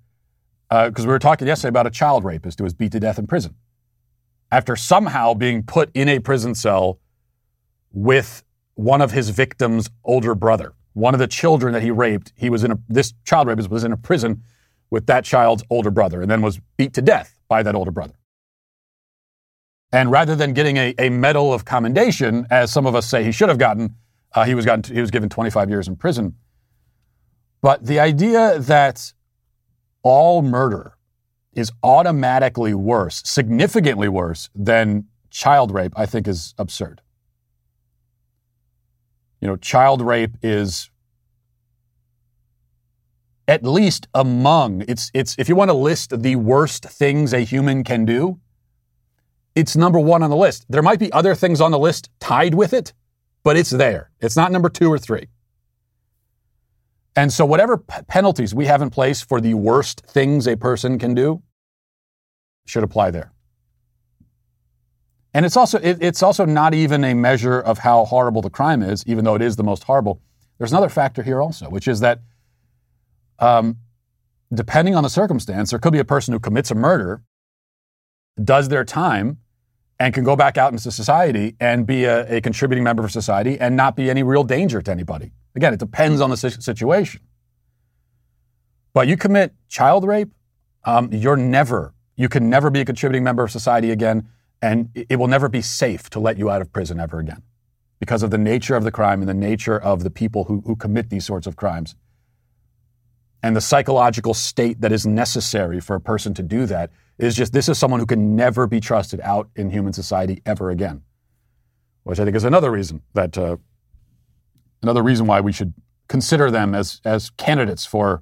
because 0.69 1.05
uh, 1.05 1.07
we 1.07 1.13
were 1.13 1.19
talking 1.19 1.47
yesterday 1.47 1.69
about 1.69 1.87
a 1.87 1.91
child 1.91 2.23
rapist 2.23 2.59
who 2.59 2.63
was 2.63 2.73
beat 2.73 2.91
to 2.93 2.99
death 2.99 3.19
in 3.19 3.27
prison, 3.27 3.55
after 4.51 4.75
somehow 4.75 5.33
being 5.33 5.63
put 5.63 5.89
in 5.93 6.07
a 6.07 6.19
prison 6.19 6.55
cell 6.55 6.99
with 7.91 8.43
one 8.75 9.01
of 9.01 9.11
his 9.11 9.29
victim's 9.29 9.89
older 10.03 10.35
brother, 10.35 10.73
one 10.93 11.13
of 11.13 11.19
the 11.19 11.27
children 11.27 11.73
that 11.73 11.83
he 11.83 11.91
raped, 11.91 12.31
he 12.35 12.49
was 12.49 12.63
in 12.63 12.71
a, 12.71 12.79
this 12.87 13.13
child 13.25 13.47
rapist 13.47 13.69
was 13.69 13.83
in 13.83 13.91
a 13.91 13.97
prison 13.97 14.41
with 14.89 15.07
that 15.07 15.25
child's 15.25 15.63
older 15.69 15.91
brother 15.91 16.21
and 16.21 16.31
then 16.31 16.41
was 16.41 16.59
beat 16.77 16.93
to 16.93 17.01
death 17.01 17.37
by 17.47 17.63
that 17.63 17.75
older 17.75 17.91
brother. 17.91 18.13
And 19.91 20.11
rather 20.11 20.35
than 20.35 20.53
getting 20.53 20.77
a, 20.77 20.93
a 20.97 21.09
medal 21.09 21.53
of 21.53 21.65
commendation, 21.65 22.47
as 22.49 22.71
some 22.71 22.85
of 22.85 22.95
us 22.95 23.07
say 23.07 23.23
he 23.23 23.31
should 23.31 23.49
have 23.49 23.57
gotten, 23.57 23.95
uh, 24.33 24.45
he, 24.45 24.55
was 24.55 24.65
gotten, 24.65 24.93
he 24.93 25.01
was 25.01 25.11
given 25.11 25.29
25 25.29 25.69
years 25.69 25.87
in 25.87 25.95
prison. 25.95 26.35
But 27.65 27.83
the 27.83 27.99
idea 27.99 28.59
that 28.59 29.11
all 30.03 30.43
murder 30.43 30.97
is 31.53 31.71
automatically 31.81 32.75
worse, 32.75 33.23
significantly 33.25 34.07
worse 34.07 34.51
than 34.53 35.05
child 35.31 35.71
rape, 35.73 35.93
I 35.95 36.05
think 36.05 36.27
is 36.27 36.53
absurd. 36.59 37.01
You 39.41 39.47
know, 39.47 39.55
child 39.55 40.03
rape 40.03 40.37
is 40.43 40.91
at 43.47 43.63
least 43.63 44.07
among 44.13 44.83
it's 44.87 45.09
it's 45.15 45.35
if 45.39 45.49
you 45.49 45.55
want 45.55 45.69
to 45.69 45.75
list 45.89 46.21
the 46.21 46.35
worst 46.35 46.85
things 46.85 47.33
a 47.33 47.39
human 47.39 47.83
can 47.83 48.05
do, 48.05 48.39
it's 49.55 49.75
number 49.75 49.99
1 49.99 50.21
on 50.21 50.29
the 50.29 50.35
list. 50.35 50.67
There 50.69 50.83
might 50.83 50.99
be 50.99 51.11
other 51.11 51.33
things 51.33 51.61
on 51.61 51.71
the 51.71 51.79
list 51.79 52.11
tied 52.19 52.53
with 52.53 52.73
it, 52.73 52.93
but 53.43 53.57
it's 53.57 53.71
there. 53.71 54.11
It's 54.19 54.35
not 54.35 54.51
number 54.51 54.69
2 54.69 54.87
or 54.87 54.99
3. 54.99 55.29
And 57.15 57.31
so 57.31 57.45
whatever 57.45 57.77
p- 57.77 58.01
penalties 58.07 58.53
we 58.53 58.65
have 58.65 58.81
in 58.81 58.89
place 58.89 59.21
for 59.21 59.39
the 59.39 59.53
worst 59.53 60.01
things 60.01 60.47
a 60.47 60.57
person 60.57 60.99
can 60.99 61.13
do 61.13 61.41
should 62.65 62.83
apply 62.83 63.11
there. 63.11 63.31
And 65.33 65.45
it's 65.45 65.57
also 65.57 65.79
it, 65.79 65.97
it's 66.01 66.23
also 66.23 66.45
not 66.45 66.73
even 66.73 67.03
a 67.03 67.13
measure 67.13 67.59
of 67.59 67.79
how 67.79 68.05
horrible 68.05 68.41
the 68.41 68.49
crime 68.49 68.81
is, 68.81 69.03
even 69.05 69.25
though 69.25 69.35
it 69.35 69.41
is 69.41 69.55
the 69.55 69.63
most 69.63 69.83
horrible. 69.83 70.21
There's 70.57 70.71
another 70.71 70.89
factor 70.89 71.23
here 71.23 71.41
also, 71.41 71.69
which 71.69 71.87
is 71.87 71.99
that 71.99 72.21
um, 73.39 73.77
depending 74.53 74.95
on 74.95 75.03
the 75.03 75.09
circumstance, 75.09 75.71
there 75.71 75.79
could 75.79 75.91
be 75.93 75.99
a 75.99 76.05
person 76.05 76.33
who 76.33 76.39
commits 76.39 76.71
a 76.71 76.75
murder, 76.75 77.21
does 78.41 78.69
their 78.69 78.85
time, 78.85 79.39
and 79.99 80.13
can 80.13 80.23
go 80.23 80.35
back 80.35 80.57
out 80.57 80.71
into 80.71 80.91
society 80.91 81.55
and 81.59 81.85
be 81.85 82.05
a, 82.05 82.37
a 82.37 82.41
contributing 82.41 82.83
member 82.83 83.03
of 83.03 83.11
society 83.11 83.59
and 83.59 83.75
not 83.75 83.95
be 83.95 84.09
any 84.09 84.23
real 84.23 84.43
danger 84.43 84.81
to 84.81 84.91
anybody. 84.91 85.31
Again, 85.55 85.73
it 85.73 85.79
depends 85.79 86.21
on 86.21 86.29
the 86.29 86.37
situation. 86.37 87.21
But 88.93 89.07
you 89.07 89.17
commit 89.17 89.53
child 89.67 90.05
rape, 90.05 90.31
um, 90.83 91.09
you're 91.11 91.37
never, 91.37 91.93
you 92.15 92.29
can 92.29 92.49
never 92.49 92.69
be 92.69 92.81
a 92.81 92.85
contributing 92.85 93.23
member 93.23 93.43
of 93.43 93.51
society 93.51 93.91
again, 93.91 94.29
and 94.61 94.89
it 94.95 95.17
will 95.17 95.27
never 95.27 95.49
be 95.49 95.61
safe 95.61 96.09
to 96.11 96.19
let 96.19 96.37
you 96.37 96.49
out 96.49 96.61
of 96.61 96.71
prison 96.71 96.99
ever 96.99 97.19
again 97.19 97.43
because 97.99 98.23
of 98.23 98.31
the 98.31 98.37
nature 98.37 98.75
of 98.75 98.83
the 98.83 98.91
crime 98.91 99.21
and 99.21 99.29
the 99.29 99.33
nature 99.33 99.77
of 99.77 100.03
the 100.03 100.09
people 100.09 100.45
who, 100.45 100.61
who 100.65 100.75
commit 100.75 101.09
these 101.09 101.25
sorts 101.25 101.47
of 101.47 101.55
crimes. 101.55 101.95
And 103.41 103.55
the 103.55 103.61
psychological 103.61 104.33
state 104.33 104.81
that 104.81 104.91
is 104.91 105.05
necessary 105.05 105.79
for 105.79 105.95
a 105.95 106.01
person 106.01 106.33
to 106.33 106.43
do 106.43 106.65
that 106.65 106.91
is 107.17 107.35
just 107.35 107.53
this 107.53 107.69
is 107.69 107.77
someone 107.77 107.99
who 107.99 108.05
can 108.05 108.35
never 108.35 108.67
be 108.67 108.79
trusted 108.79 109.21
out 109.21 109.49
in 109.55 109.69
human 109.69 109.93
society 109.93 110.41
ever 110.45 110.69
again, 110.69 111.03
which 112.03 112.19
I 112.19 112.25
think 112.25 112.35
is 112.35 112.43
another 112.43 112.71
reason 112.71 113.01
that 113.13 113.37
uh, 113.37 113.57
another 114.81 115.03
reason 115.03 115.27
why 115.27 115.41
we 115.41 115.51
should 115.51 115.73
consider 116.07 116.51
them 116.51 116.75
as 116.75 117.01
as 117.05 117.29
candidates 117.31 117.85
for 117.85 118.21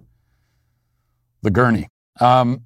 the 1.42 1.52
gurney. 1.52 1.88
Um, 2.20 2.64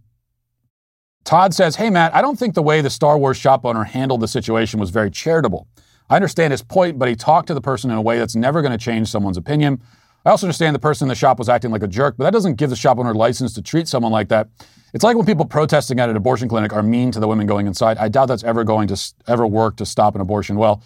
Todd 1.23 1.53
says, 1.53 1.75
"Hey 1.75 1.89
Matt, 1.89 2.15
I 2.15 2.21
don't 2.21 2.37
think 2.37 2.53
the 2.53 2.63
way 2.63 2.81
the 2.81 2.89
Star 2.89 3.17
Wars 3.17 3.37
shop 3.37 3.65
owner 3.65 3.83
handled 3.83 4.21
the 4.21 4.27
situation 4.27 4.79
was 4.79 4.91
very 4.91 5.11
charitable. 5.11 5.67
I 6.09 6.15
understand 6.15 6.51
his 6.51 6.61
point, 6.61 6.97
but 6.97 7.09
he 7.09 7.15
talked 7.15 7.47
to 7.47 7.53
the 7.53 7.61
person 7.61 7.91
in 7.91 7.97
a 7.97 8.01
way 8.01 8.17
that's 8.17 8.35
never 8.35 8.61
going 8.61 8.71
to 8.71 8.77
change 8.77 9.09
someone's 9.09 9.37
opinion." 9.37 9.81
I 10.25 10.29
also 10.31 10.45
understand 10.45 10.75
the 10.75 10.79
person 10.79 11.05
in 11.05 11.09
the 11.09 11.15
shop 11.15 11.39
was 11.39 11.47
acting 11.47 11.71
like 11.71 11.83
a 11.83 11.87
jerk, 11.87 12.15
but 12.17 12.25
that 12.25 12.33
doesn't 12.33 12.55
give 12.55 12.69
the 12.69 12.75
shop 12.75 12.97
owner 12.97 13.13
license 13.13 13.53
to 13.53 13.61
treat 13.61 13.87
someone 13.87 14.11
like 14.11 14.27
that. 14.27 14.49
It's 14.93 15.03
like 15.03 15.15
when 15.15 15.25
people 15.25 15.45
protesting 15.45 16.01
at 16.01 16.09
an 16.09 16.17
abortion 16.17 16.49
clinic 16.49 16.73
are 16.73 16.83
mean 16.83 17.11
to 17.11 17.21
the 17.21 17.29
women 17.29 17.47
going 17.47 17.65
inside. 17.65 17.97
I 17.97 18.09
doubt 18.09 18.27
that's 18.27 18.43
ever 18.43 18.65
going 18.65 18.89
to 18.89 19.13
ever 19.27 19.47
work 19.47 19.77
to 19.77 19.85
stop 19.85 20.15
an 20.15 20.21
abortion. 20.21 20.57
Well, 20.57 20.83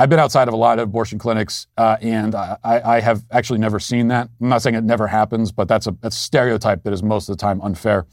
I've 0.00 0.08
been 0.08 0.20
outside 0.20 0.46
of 0.46 0.54
a 0.54 0.56
lot 0.56 0.78
of 0.78 0.88
abortion 0.88 1.18
clinics, 1.18 1.66
uh, 1.76 1.96
and 2.00 2.34
I, 2.34 2.56
I, 2.62 3.00
have 3.00 3.24
actually 3.32 3.58
never 3.58 3.80
seen 3.80 4.08
that. 4.08 4.28
I'm 4.40 4.48
not 4.48 4.62
saying 4.62 4.76
it 4.76 4.84
never 4.84 5.08
happens, 5.08 5.50
but 5.50 5.66
that's 5.66 5.88
a, 5.88 5.96
that's 6.00 6.16
a 6.16 6.20
stereotype 6.20 6.84
that 6.84 6.92
is 6.92 7.02
most 7.02 7.28
of 7.28 7.36
the 7.36 7.40
time 7.40 7.60
unfair. 7.62 8.06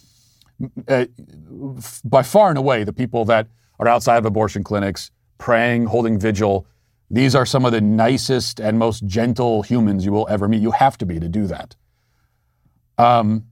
Uh, 0.87 1.05
by 2.03 2.23
far 2.23 2.49
and 2.49 2.57
away, 2.57 2.83
the 2.83 2.93
people 2.93 3.23
that 3.25 3.47
are 3.79 3.87
outside 3.87 4.17
of 4.17 4.25
abortion 4.25 4.63
clinics, 4.63 5.11
praying, 5.37 5.85
holding 5.85 6.17
vigil, 6.17 6.65
these 7.11 7.35
are 7.35 7.45
some 7.45 7.65
of 7.65 7.71
the 7.71 7.81
nicest 7.81 8.59
and 8.59 8.79
most 8.79 9.05
gentle 9.05 9.61
humans 9.61 10.05
you 10.05 10.11
will 10.11 10.27
ever 10.27 10.47
meet. 10.47 10.61
You 10.61 10.71
have 10.71 10.97
to 10.97 11.05
be 11.05 11.19
to 11.19 11.29
do 11.29 11.45
that. 11.47 11.75
Um, 12.97 13.45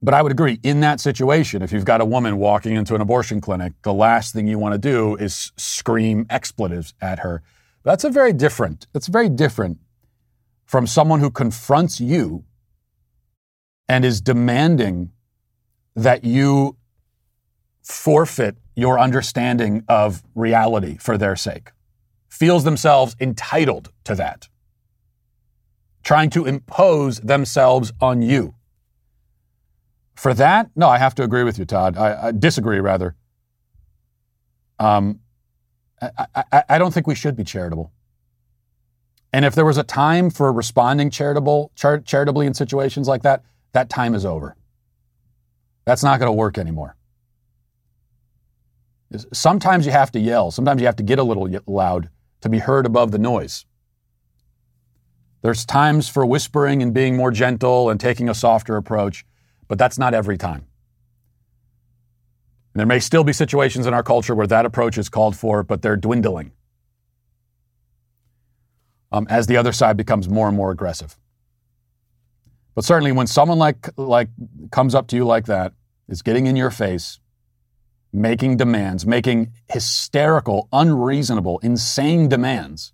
but 0.00 0.14
I 0.14 0.22
would 0.22 0.32
agree, 0.32 0.60
in 0.62 0.80
that 0.80 1.00
situation, 1.00 1.62
if 1.62 1.72
you've 1.72 1.84
got 1.84 2.00
a 2.00 2.04
woman 2.04 2.38
walking 2.38 2.76
into 2.76 2.94
an 2.94 3.00
abortion 3.00 3.40
clinic, 3.40 3.72
the 3.82 3.92
last 3.92 4.32
thing 4.32 4.46
you 4.46 4.58
want 4.58 4.74
to 4.74 4.78
do 4.78 5.16
is 5.16 5.52
scream 5.56 6.24
expletives 6.30 6.94
at 7.00 7.20
her. 7.20 7.42
That's 7.82 8.04
a 8.04 8.10
very 8.10 8.32
different, 8.32 8.86
that's 8.92 9.08
very 9.08 9.28
different 9.28 9.78
from 10.66 10.86
someone 10.86 11.20
who 11.20 11.30
confronts 11.30 12.00
you 12.00 12.44
and 13.88 14.04
is 14.04 14.20
demanding 14.20 15.10
that 15.96 16.22
you 16.22 16.76
forfeit 17.82 18.56
your 18.76 19.00
understanding 19.00 19.82
of 19.88 20.22
reality 20.34 20.96
for 20.98 21.18
their 21.18 21.34
sake, 21.34 21.72
feels 22.28 22.62
themselves 22.62 23.16
entitled 23.18 23.90
to 24.04 24.14
that, 24.14 24.48
trying 26.04 26.30
to 26.30 26.44
impose 26.44 27.18
themselves 27.20 27.92
on 28.00 28.22
you. 28.22 28.54
For 30.18 30.34
that, 30.34 30.68
no, 30.74 30.88
I 30.88 30.98
have 30.98 31.14
to 31.14 31.22
agree 31.22 31.44
with 31.44 31.60
you, 31.60 31.64
Todd. 31.64 31.96
I, 31.96 32.26
I 32.26 32.32
disagree, 32.32 32.80
rather. 32.80 33.14
Um, 34.80 35.20
I, 36.02 36.26
I, 36.34 36.64
I, 36.70 36.78
don't 36.78 36.92
think 36.92 37.06
we 37.06 37.14
should 37.14 37.36
be 37.36 37.44
charitable. 37.44 37.92
And 39.32 39.44
if 39.44 39.54
there 39.54 39.64
was 39.64 39.78
a 39.78 39.84
time 39.84 40.30
for 40.30 40.52
responding 40.52 41.10
charitable, 41.10 41.70
char- 41.76 42.00
charitably 42.00 42.48
in 42.48 42.54
situations 42.54 43.06
like 43.06 43.22
that, 43.22 43.44
that 43.74 43.90
time 43.90 44.12
is 44.12 44.26
over. 44.26 44.56
That's 45.84 46.02
not 46.02 46.18
going 46.18 46.28
to 46.28 46.32
work 46.36 46.58
anymore. 46.58 46.96
Sometimes 49.32 49.86
you 49.86 49.92
have 49.92 50.10
to 50.10 50.18
yell. 50.18 50.50
Sometimes 50.50 50.80
you 50.80 50.86
have 50.86 50.96
to 50.96 51.04
get 51.04 51.20
a 51.20 51.24
little 51.24 51.48
loud 51.68 52.10
to 52.40 52.48
be 52.48 52.58
heard 52.58 52.86
above 52.86 53.12
the 53.12 53.18
noise. 53.18 53.66
There's 55.42 55.64
times 55.64 56.08
for 56.08 56.26
whispering 56.26 56.82
and 56.82 56.92
being 56.92 57.16
more 57.16 57.30
gentle 57.30 57.88
and 57.88 58.00
taking 58.00 58.28
a 58.28 58.34
softer 58.34 58.76
approach 58.76 59.24
but 59.68 59.78
that's 59.78 59.98
not 59.98 60.14
every 60.14 60.38
time. 60.38 60.66
And 62.74 62.80
there 62.80 62.86
may 62.86 62.98
still 62.98 63.24
be 63.24 63.32
situations 63.32 63.86
in 63.86 63.94
our 63.94 64.02
culture 64.02 64.34
where 64.34 64.46
that 64.46 64.66
approach 64.66 64.98
is 64.98 65.08
called 65.08 65.36
for, 65.36 65.62
but 65.62 65.82
they're 65.82 65.96
dwindling 65.96 66.52
um, 69.12 69.26
as 69.30 69.46
the 69.46 69.56
other 69.56 69.72
side 69.72 69.96
becomes 69.96 70.28
more 70.28 70.48
and 70.48 70.56
more 70.56 70.70
aggressive. 70.70 71.16
But 72.74 72.84
certainly, 72.84 73.12
when 73.12 73.26
someone 73.26 73.58
like 73.58 73.88
like 73.96 74.28
comes 74.70 74.94
up 74.94 75.08
to 75.08 75.16
you 75.16 75.24
like 75.24 75.46
that, 75.46 75.72
is 76.08 76.22
getting 76.22 76.46
in 76.46 76.56
your 76.56 76.70
face, 76.70 77.18
making 78.12 78.56
demands, 78.56 79.04
making 79.04 79.52
hysterical, 79.68 80.68
unreasonable, 80.72 81.58
insane 81.58 82.28
demands. 82.28 82.92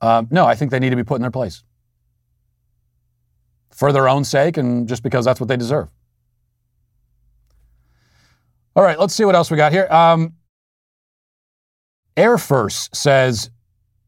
Uh, 0.00 0.24
no, 0.30 0.46
I 0.46 0.54
think 0.54 0.70
they 0.70 0.78
need 0.78 0.90
to 0.90 0.96
be 0.96 1.04
put 1.04 1.16
in 1.16 1.22
their 1.22 1.30
place 1.30 1.62
for 3.72 3.92
their 3.92 4.08
own 4.08 4.24
sake 4.24 4.56
and 4.56 4.88
just 4.88 5.02
because 5.02 5.24
that's 5.24 5.40
what 5.40 5.48
they 5.48 5.56
deserve. 5.56 5.88
All 8.74 8.82
right, 8.82 8.98
let's 8.98 9.14
see 9.14 9.24
what 9.24 9.34
else 9.34 9.50
we 9.50 9.56
got 9.56 9.72
here. 9.72 9.86
Um, 9.90 10.34
Air 12.16 12.38
First 12.38 12.94
says, 12.94 13.50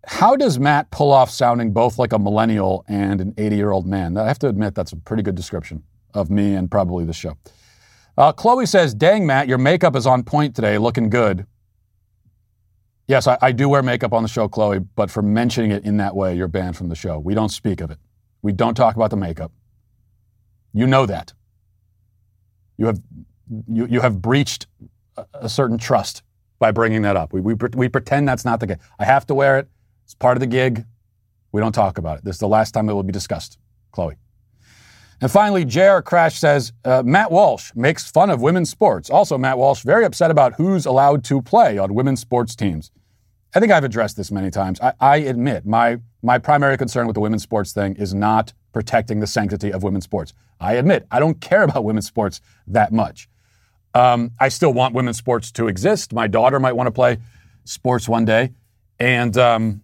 How 0.07 0.37
does 0.37 0.59
Matt 0.59 0.91
pull 0.91 1.13
off 1.13 1.31
sounding 1.31 1.73
both 1.73 1.99
like 1.99 2.13
a 2.13 2.19
millennial 2.19 2.85
and 2.89 3.21
an 3.21 3.35
80 3.37 3.57
year 3.57 3.71
old 3.73 3.87
man? 3.87 4.17
I 4.17 4.27
have 4.27 4.39
to 4.41 4.49
admit, 4.49 4.75
that's 4.75 4.93
a 4.93 4.97
pretty 4.97 5.23
good 5.23 5.35
description 5.35 5.83
of 6.15 6.31
me 6.31 6.55
and 6.55 6.71
probably 6.71 7.05
the 7.05 7.13
show. 7.13 7.37
Uh, 8.17 8.33
Chloe 8.33 8.67
says, 8.67 8.95
Dang, 8.95 9.27
Matt, 9.27 9.49
your 9.49 9.59
makeup 9.59 9.97
is 9.97 10.07
on 10.07 10.23
point 10.23 10.55
today, 10.55 10.79
looking 10.79 11.11
good. 11.11 11.47
Yes, 13.07 13.27
I, 13.27 13.37
I 13.43 13.53
do 13.53 13.69
wear 13.69 13.83
makeup 13.83 14.15
on 14.15 14.23
the 14.23 14.29
show, 14.29 14.49
Chloe, 14.49 14.79
but 14.79 15.11
for 15.11 15.21
mentioning 15.21 15.73
it 15.73 15.85
in 15.85 15.99
that 15.99 16.17
way, 16.17 16.35
you're 16.35 16.49
banned 16.49 16.77
from 16.77 16.89
the 16.89 16.95
show. 16.95 17.19
We 17.19 17.35
don't 17.35 17.51
speak 17.51 17.81
of 17.83 17.91
it. 17.91 17.99
We 18.45 18.53
don't 18.53 18.75
talk 18.75 18.95
about 18.95 19.09
the 19.09 19.17
makeup. 19.17 19.53
You 20.75 20.87
know 20.87 21.07
that. 21.07 21.33
You 22.77 22.85
have, 22.85 23.01
you, 23.73 23.87
you 23.87 24.01
have 24.03 24.21
breached 24.21 24.67
a, 25.17 25.25
a 25.33 25.49
certain 25.49 25.79
trust 25.79 26.23
by 26.59 26.71
bringing 26.71 27.01
that 27.03 27.17
up. 27.17 27.33
We, 27.33 27.41
we, 27.41 27.55
we 27.75 27.89
pretend 27.89 28.29
that's 28.29 28.45
not 28.45 28.61
the 28.61 28.67
case. 28.67 28.77
I 28.99 29.07
have 29.07 29.27
to 29.29 29.35
wear 29.35 29.59
it. 29.59 29.69
It's 30.05 30.15
part 30.15 30.37
of 30.37 30.41
the 30.41 30.47
gig. 30.47 30.85
We 31.53 31.63
don't 31.63 31.73
talk 31.73 31.97
about 31.97 32.19
it. 32.19 32.25
This 32.27 32.37
is 32.37 32.41
the 32.41 32.49
last 32.49 32.73
time 32.73 32.87
it 32.91 32.93
will 32.93 33.03
be 33.03 33.13
discussed, 33.13 33.59
Chloe. 33.93 34.17
And 35.23 35.31
finally, 35.31 35.65
JR 35.65 36.01
Crash 36.01 36.39
says 36.39 36.75
uh, 36.85 37.03
Matt 37.03 37.31
Walsh 37.31 37.73
makes 37.75 38.11
fun 38.11 38.29
of 38.29 38.43
women's 38.43 38.69
sports. 38.69 39.09
Also, 39.09 39.39
Matt 39.39 39.57
Walsh 39.57 39.83
very 39.85 40.05
upset 40.05 40.31
about 40.31 40.53
who's 40.57 40.85
allowed 40.85 41.25
to 41.25 41.41
play 41.41 41.79
on 41.79 41.95
women's 41.95 42.21
sports 42.21 42.55
teams. 42.55 42.91
I 43.55 43.61
think 43.61 43.71
I've 43.71 43.85
addressed 43.85 44.17
this 44.17 44.31
many 44.33 44.51
times. 44.51 44.81
I, 44.81 44.93
I 45.01 45.17
admit 45.19 45.65
my 45.65 45.99
my 46.23 46.39
primary 46.39 46.77
concern 46.77 47.07
with 47.07 47.15
the 47.15 47.21
women's 47.21 47.43
sports 47.43 47.73
thing 47.73 47.95
is 47.97 48.13
not 48.15 48.53
protecting 48.73 49.21
the 49.21 49.27
sanctity 49.27 49.73
of 49.73 49.83
women's 49.83 50.05
sports. 50.05 50.33
I 50.61 50.75
admit 50.75 51.07
I 51.11 51.21
don't 51.21 51.41
care 51.41 51.63
about 51.63 51.85
women's 51.85 52.07
sports 52.07 52.41
that 52.67 52.93
much. 52.93 53.29
Um, 53.95 54.33
I 54.41 54.49
still 54.49 54.73
want 54.73 54.95
women's 54.95 55.19
sports 55.19 55.53
to 55.53 55.69
exist. 55.69 56.13
My 56.13 56.27
daughter 56.27 56.59
might 56.59 56.73
want 56.73 56.89
to 56.89 56.93
play 56.93 57.19
sports 57.65 58.09
one 58.09 58.25
day, 58.25 58.53
and 58.99 59.37
um, 59.39 59.83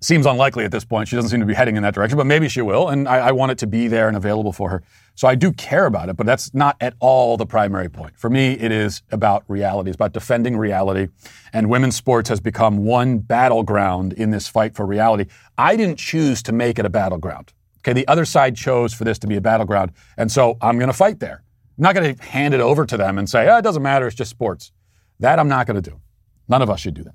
seems 0.00 0.26
unlikely 0.26 0.64
at 0.64 0.70
this 0.70 0.84
point. 0.84 1.08
She 1.08 1.16
doesn't 1.16 1.30
seem 1.30 1.40
to 1.40 1.46
be 1.46 1.54
heading 1.54 1.76
in 1.76 1.82
that 1.82 1.94
direction, 1.94 2.16
but 2.16 2.26
maybe 2.26 2.48
she 2.48 2.62
will, 2.62 2.88
and 2.88 3.08
I, 3.08 3.18
I 3.28 3.32
want 3.32 3.50
it 3.50 3.58
to 3.58 3.66
be 3.66 3.88
there 3.88 4.06
and 4.06 4.16
available 4.16 4.52
for 4.52 4.70
her. 4.70 4.82
So 5.18 5.26
I 5.26 5.34
do 5.34 5.52
care 5.52 5.86
about 5.86 6.08
it, 6.08 6.16
but 6.16 6.26
that's 6.26 6.54
not 6.54 6.76
at 6.80 6.94
all 7.00 7.36
the 7.36 7.44
primary 7.44 7.88
point. 7.88 8.16
For 8.16 8.30
me, 8.30 8.52
it 8.52 8.70
is 8.70 9.02
about 9.10 9.42
reality. 9.48 9.90
It's 9.90 9.96
about 9.96 10.12
defending 10.12 10.56
reality, 10.56 11.08
and 11.52 11.68
women's 11.68 11.96
sports 11.96 12.28
has 12.28 12.38
become 12.38 12.84
one 12.84 13.18
battleground 13.18 14.12
in 14.12 14.30
this 14.30 14.46
fight 14.46 14.76
for 14.76 14.86
reality. 14.86 15.28
I 15.58 15.74
didn't 15.74 15.98
choose 15.98 16.40
to 16.44 16.52
make 16.52 16.78
it 16.78 16.86
a 16.86 16.88
battleground. 16.88 17.52
Okay, 17.80 17.94
the 17.94 18.06
other 18.06 18.24
side 18.24 18.54
chose 18.54 18.94
for 18.94 19.02
this 19.02 19.18
to 19.18 19.26
be 19.26 19.34
a 19.34 19.40
battleground, 19.40 19.90
and 20.16 20.30
so 20.30 20.56
I'm 20.62 20.78
going 20.78 20.86
to 20.86 20.96
fight 20.96 21.18
there. 21.18 21.42
I'm 21.78 21.82
not 21.82 21.96
going 21.96 22.14
to 22.14 22.22
hand 22.22 22.54
it 22.54 22.60
over 22.60 22.86
to 22.86 22.96
them 22.96 23.18
and 23.18 23.28
say, 23.28 23.48
oh, 23.48 23.56
it 23.56 23.62
doesn't 23.62 23.82
matter, 23.82 24.06
it's 24.06 24.14
just 24.14 24.30
sports. 24.30 24.70
That 25.18 25.40
I'm 25.40 25.48
not 25.48 25.66
going 25.66 25.82
to 25.82 25.90
do. 25.90 25.98
None 26.46 26.62
of 26.62 26.70
us 26.70 26.78
should 26.78 26.94
do 26.94 27.02
that. 27.02 27.14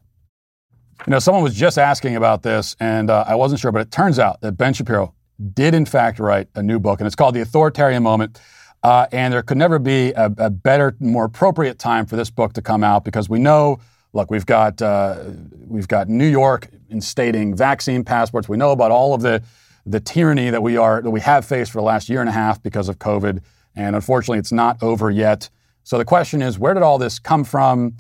You 1.08 1.12
know, 1.12 1.20
someone 1.20 1.42
was 1.42 1.56
just 1.56 1.78
asking 1.78 2.18
about 2.18 2.44
this, 2.44 2.76
and 2.82 3.10
uh, 3.10 3.24
I 3.26 3.36
wasn't 3.36 3.62
sure, 3.62 3.72
but 3.72 3.80
it 3.80 3.92
turns 3.92 4.20
out 4.20 4.42
that 4.42 4.58
Ben 4.58 4.74
Shapiro 4.74 5.14
did, 5.54 5.74
in 5.74 5.86
fact, 5.86 6.20
write 6.20 6.48
a 6.56 6.64
new 6.64 6.80
book, 6.80 7.00
and 7.00 7.08
it's 7.08 7.16
called 7.16 7.36
The 7.36 7.42
Authoritarian 7.42 8.04
Moment. 8.04 8.40
Uh, 8.84 9.08
and 9.14 9.34
there 9.34 9.42
could 9.42 9.58
never 9.58 9.80
be 9.80 10.12
a, 10.12 10.26
a, 10.38 10.50
better, 10.50 10.96
more 11.00 11.24
appropriate 11.24 11.80
time 11.80 12.06
for 12.06 12.18
this 12.18 12.30
book 12.30 12.52
to 12.54 12.62
come 12.62 12.84
out 12.84 13.06
because 13.06 13.30
we 13.30 13.40
know, 13.40 13.80
look, 14.12 14.30
we've 14.30 14.46
got 14.46 14.82
uh, 14.82 15.24
we've 15.68 15.88
got 15.88 16.10
New 16.10 16.28
York 16.28 16.68
instating 16.92 17.56
vaccine 17.56 18.04
passports. 18.04 18.50
We 18.50 18.58
know 18.58 18.72
about 18.72 18.92
all 18.92 19.14
of 19.14 19.22
the 19.22 19.42
the 19.86 20.02
tyranny 20.02 20.50
that 20.50 20.62
we 20.62 20.76
are 20.76 21.02
that 21.02 21.12
we 21.12 21.22
have 21.22 21.46
faced 21.46 21.72
for 21.72 21.80
the 21.80 21.86
last 21.86 22.10
year 22.10 22.20
and 22.20 22.28
a 22.28 22.34
half 22.34 22.62
because 22.62 22.90
of 22.90 23.00
COVID, 23.00 23.42
and 23.74 23.96
unfortunately, 23.96 24.40
it's 24.40 24.52
not 24.52 24.84
over 24.84 25.10
yet. 25.10 25.50
So 25.84 25.98
the 25.98 26.06
question 26.06 26.42
is, 26.42 26.60
where 26.60 26.74
did 26.74 26.84
all 26.84 26.98
this 26.98 27.20
come 27.20 27.46
from, 27.46 27.96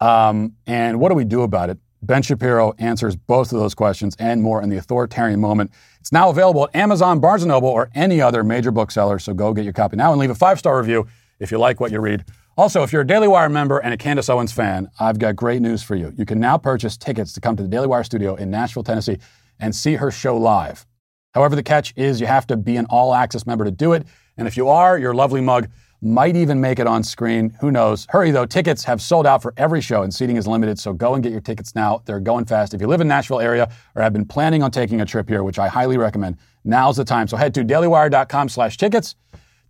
um, 0.00 0.54
and 0.66 0.98
what 0.98 1.10
do 1.10 1.14
we 1.14 1.24
do 1.24 1.42
about 1.42 1.68
it? 1.68 1.78
Ben 2.02 2.22
Shapiro 2.22 2.74
answers 2.78 3.16
both 3.16 3.52
of 3.52 3.60
those 3.60 3.74
questions 3.74 4.16
and 4.18 4.42
more 4.42 4.62
in 4.62 4.70
the 4.70 4.76
authoritarian 4.76 5.40
moment. 5.40 5.70
It's 6.02 6.10
now 6.10 6.30
available 6.30 6.64
at 6.64 6.74
Amazon, 6.74 7.20
Barnes 7.20 7.44
& 7.44 7.46
Noble, 7.46 7.68
or 7.68 7.88
any 7.94 8.20
other 8.20 8.42
major 8.42 8.72
bookseller. 8.72 9.20
So 9.20 9.32
go 9.34 9.54
get 9.54 9.62
your 9.62 9.72
copy 9.72 9.94
now 9.94 10.10
and 10.10 10.20
leave 10.20 10.30
a 10.30 10.34
five-star 10.34 10.76
review 10.76 11.06
if 11.38 11.52
you 11.52 11.58
like 11.58 11.78
what 11.78 11.92
you 11.92 12.00
read. 12.00 12.24
Also, 12.56 12.82
if 12.82 12.92
you're 12.92 13.02
a 13.02 13.06
Daily 13.06 13.28
Wire 13.28 13.48
member 13.48 13.78
and 13.78 13.94
a 13.94 13.96
Candace 13.96 14.28
Owens 14.28 14.50
fan, 14.50 14.90
I've 14.98 15.20
got 15.20 15.36
great 15.36 15.62
news 15.62 15.80
for 15.80 15.94
you. 15.94 16.12
You 16.16 16.26
can 16.26 16.40
now 16.40 16.58
purchase 16.58 16.96
tickets 16.96 17.32
to 17.34 17.40
come 17.40 17.54
to 17.54 17.62
the 17.62 17.68
Daily 17.68 17.86
Wire 17.86 18.02
studio 18.02 18.34
in 18.34 18.50
Nashville, 18.50 18.82
Tennessee, 18.82 19.18
and 19.60 19.76
see 19.76 19.94
her 19.94 20.10
show 20.10 20.36
live. 20.36 20.86
However, 21.34 21.54
the 21.54 21.62
catch 21.62 21.94
is 21.94 22.20
you 22.20 22.26
have 22.26 22.48
to 22.48 22.56
be 22.56 22.76
an 22.76 22.86
all 22.86 23.14
access 23.14 23.46
member 23.46 23.64
to 23.64 23.70
do 23.70 23.92
it. 23.92 24.04
And 24.36 24.48
if 24.48 24.56
you 24.56 24.68
are, 24.68 24.98
your 24.98 25.14
lovely 25.14 25.40
mug 25.40 25.68
might 26.02 26.34
even 26.34 26.60
make 26.60 26.80
it 26.80 26.86
on 26.86 27.04
screen. 27.04 27.56
Who 27.60 27.70
knows? 27.70 28.06
Hurry 28.10 28.32
though, 28.32 28.44
tickets 28.44 28.82
have 28.84 29.00
sold 29.00 29.26
out 29.26 29.40
for 29.40 29.54
every 29.56 29.80
show 29.80 30.02
and 30.02 30.12
seating 30.12 30.36
is 30.36 30.48
limited, 30.48 30.78
so 30.78 30.92
go 30.92 31.14
and 31.14 31.22
get 31.22 31.30
your 31.30 31.40
tickets 31.40 31.76
now. 31.76 32.02
They're 32.04 32.20
going 32.20 32.44
fast. 32.44 32.74
If 32.74 32.80
you 32.80 32.88
live 32.88 33.00
in 33.00 33.08
Nashville 33.08 33.40
area 33.40 33.70
or 33.94 34.02
have 34.02 34.12
been 34.12 34.26
planning 34.26 34.62
on 34.62 34.72
taking 34.72 35.00
a 35.00 35.06
trip 35.06 35.28
here, 35.28 35.44
which 35.44 35.60
I 35.60 35.68
highly 35.68 35.96
recommend, 35.96 36.38
now's 36.64 36.96
the 36.96 37.04
time. 37.04 37.28
So 37.28 37.36
head 37.36 37.54
to 37.54 37.64
dailywire.com 37.64 38.48
slash 38.48 38.76
tickets 38.76 39.14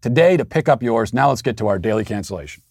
today 0.01 0.39
to 0.39 0.45
pick 0.47 0.69
up 0.69 0.83
yours. 0.83 1.13
Now 1.13 1.29
let's 1.29 1.43
get 1.43 1.59
to 1.59 1.69
our 1.69 1.79
daily 1.79 2.05
cancellation. 2.05 2.63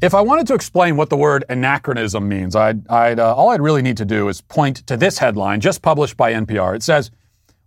If 0.00 0.14
I 0.14 0.20
wanted 0.20 0.48
to 0.48 0.54
explain 0.54 0.96
what 0.96 1.10
the 1.10 1.16
word 1.16 1.44
anachronism 1.48 2.28
means, 2.28 2.56
I'd, 2.56 2.88
I'd 2.88 3.20
uh, 3.20 3.36
all 3.36 3.50
I'd 3.50 3.60
really 3.60 3.82
need 3.82 3.96
to 3.98 4.04
do 4.04 4.28
is 4.28 4.40
point 4.40 4.84
to 4.88 4.96
this 4.96 5.18
headline 5.18 5.60
just 5.60 5.80
published 5.80 6.16
by 6.16 6.32
NPR. 6.32 6.74
It 6.74 6.82
says, 6.82 7.12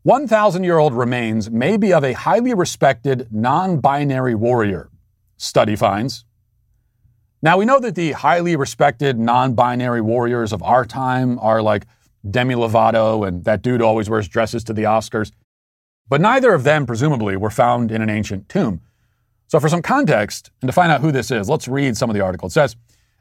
1,000 0.06 0.64
year 0.64 0.78
old 0.78 0.93
remains 0.93 1.49
may 1.49 1.78
be 1.78 1.91
of 1.91 2.03
a 2.03 2.14
highly 2.14 2.53
respected 2.53 3.28
non 3.32 3.80
binary 3.80 4.36
warrior, 4.36 4.91
study 5.36 5.76
finds. 5.76 6.26
Now, 7.41 7.58
we 7.58 7.66
know 7.66 7.80
that 7.80 7.95
the 7.95 8.12
highly 8.12 8.56
respected 8.56 9.18
non 9.18 9.56
binary 9.56 10.01
warriors 10.01 10.53
of 10.53 10.62
our 10.62 10.86
time 10.86 11.39
are 11.39 11.60
like 11.60 11.88
Demi 12.30 12.53
Lovato 12.53 13.28
and 13.28 13.45
that 13.45 13.64
dude 13.64 13.82
always 13.82 14.08
wears 14.08 14.28
dresses 14.28 14.64
to 14.66 14.74
the 14.74 14.84
Oscars, 14.84 15.32
but 16.08 16.22
neither 16.22 16.53
of 16.53 16.64
them, 16.64 16.86
presumably, 16.86 17.36
were 17.36 17.49
found 17.49 17.91
in 17.91 18.03
an 18.03 18.10
ancient 18.12 18.47
tomb. 18.47 18.82
So, 19.47 19.60
for 19.60 19.70
some 19.70 19.82
context 19.82 20.51
and 20.62 20.70
to 20.70 20.72
find 20.72 20.91
out 20.91 21.01
who 21.01 21.12
this 21.12 21.32
is, 21.32 21.49
let's 21.49 21.68
read 21.68 21.97
some 21.97 22.12
of 22.12 22.14
the 22.14 22.22
article. 22.22 22.49
It 22.49 22.51
says 22.51 22.76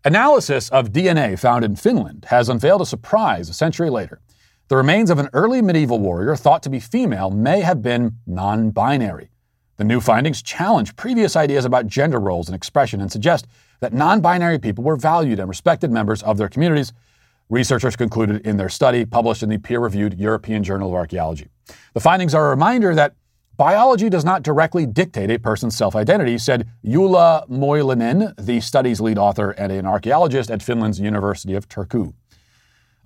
Analysis 0.05 0.69
of 0.69 0.93
DNA 0.93 1.39
found 1.39 1.65
in 1.65 1.77
Finland 1.77 2.27
has 2.27 2.51
unveiled 2.51 2.83
a 2.83 2.87
surprise 2.87 3.49
a 3.49 3.55
century 3.55 3.89
later. 3.89 4.21
The 4.69 4.77
remains 4.77 5.11
of 5.11 5.19
an 5.19 5.29
early 5.35 5.61
medieval 5.61 5.99
warrior 5.99 6.35
thought 6.37 6.63
to 6.63 6.71
be 6.71 6.81
female 6.81 7.31
may 7.31 7.61
have 7.61 7.83
been 7.83 8.17
non 8.27 8.71
binary. 8.71 9.29
The 9.77 9.85
new 9.85 10.01
findings 10.01 10.41
challenge 10.41 10.97
previous 10.97 11.37
ideas 11.37 11.67
about 11.67 11.87
gender 11.87 12.19
roles 12.19 12.49
and 12.49 12.57
expression 12.57 13.03
and 13.03 13.13
suggest 13.13 13.47
that 13.81 13.93
non 13.93 14.23
binary 14.23 14.59
people 14.59 14.83
were 14.83 14.97
valued 14.97 15.39
and 15.39 15.51
respected 15.51 15.91
members 15.91 16.23
of 16.23 16.39
their 16.39 16.49
communities, 16.49 16.95
researchers 17.51 17.95
concluded 17.95 18.47
in 18.47 18.57
their 18.57 18.71
study 18.71 19.05
published 19.05 19.43
in 19.43 19.51
the 19.51 19.59
peer 19.59 19.81
reviewed 19.81 20.19
European 20.19 20.65
Journal 20.65 20.89
of 20.89 20.95
Archaeology. 20.95 21.49
The 21.93 22.01
findings 22.01 22.35
are 22.35 22.47
a 22.47 22.51
reminder 22.51 22.95
that 22.95 23.15
biology 23.59 24.09
does 24.09 24.25
not 24.25 24.43
directly 24.43 24.87
dictate 24.87 25.31
a 25.31 25.39
person's 25.39 25.77
self 25.77 25.95
identity, 25.95 26.39
said 26.39 26.71
Ulla 26.83 27.45
Moilanen, 27.51 28.35
the 28.39 28.61
study's 28.61 28.99
lead 28.99 29.19
author 29.19 29.51
and 29.51 29.71
an 29.71 29.85
archaeologist 29.85 30.51
at 30.51 30.63
Finland's 30.63 31.01
University 31.01 31.55
of 31.55 31.69
Turku. 31.69 32.15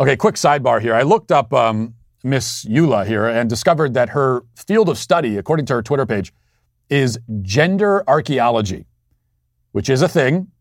Okay, 0.00 0.16
quick 0.16 0.36
sidebar 0.36 0.80
here. 0.80 0.94
I 0.94 1.02
looked 1.02 1.32
up 1.32 1.52
um, 1.52 1.94
Miss 2.22 2.64
Eula 2.66 3.04
here 3.04 3.26
and 3.26 3.50
discovered 3.50 3.94
that 3.94 4.10
her 4.10 4.44
field 4.54 4.88
of 4.88 4.96
study, 4.96 5.36
according 5.38 5.66
to 5.66 5.72
her 5.72 5.82
Twitter 5.82 6.06
page, 6.06 6.32
is 6.88 7.18
gender 7.42 8.08
archaeology, 8.08 8.86
which 9.72 9.88
is 9.88 10.00
a 10.00 10.08
thing. 10.08 10.52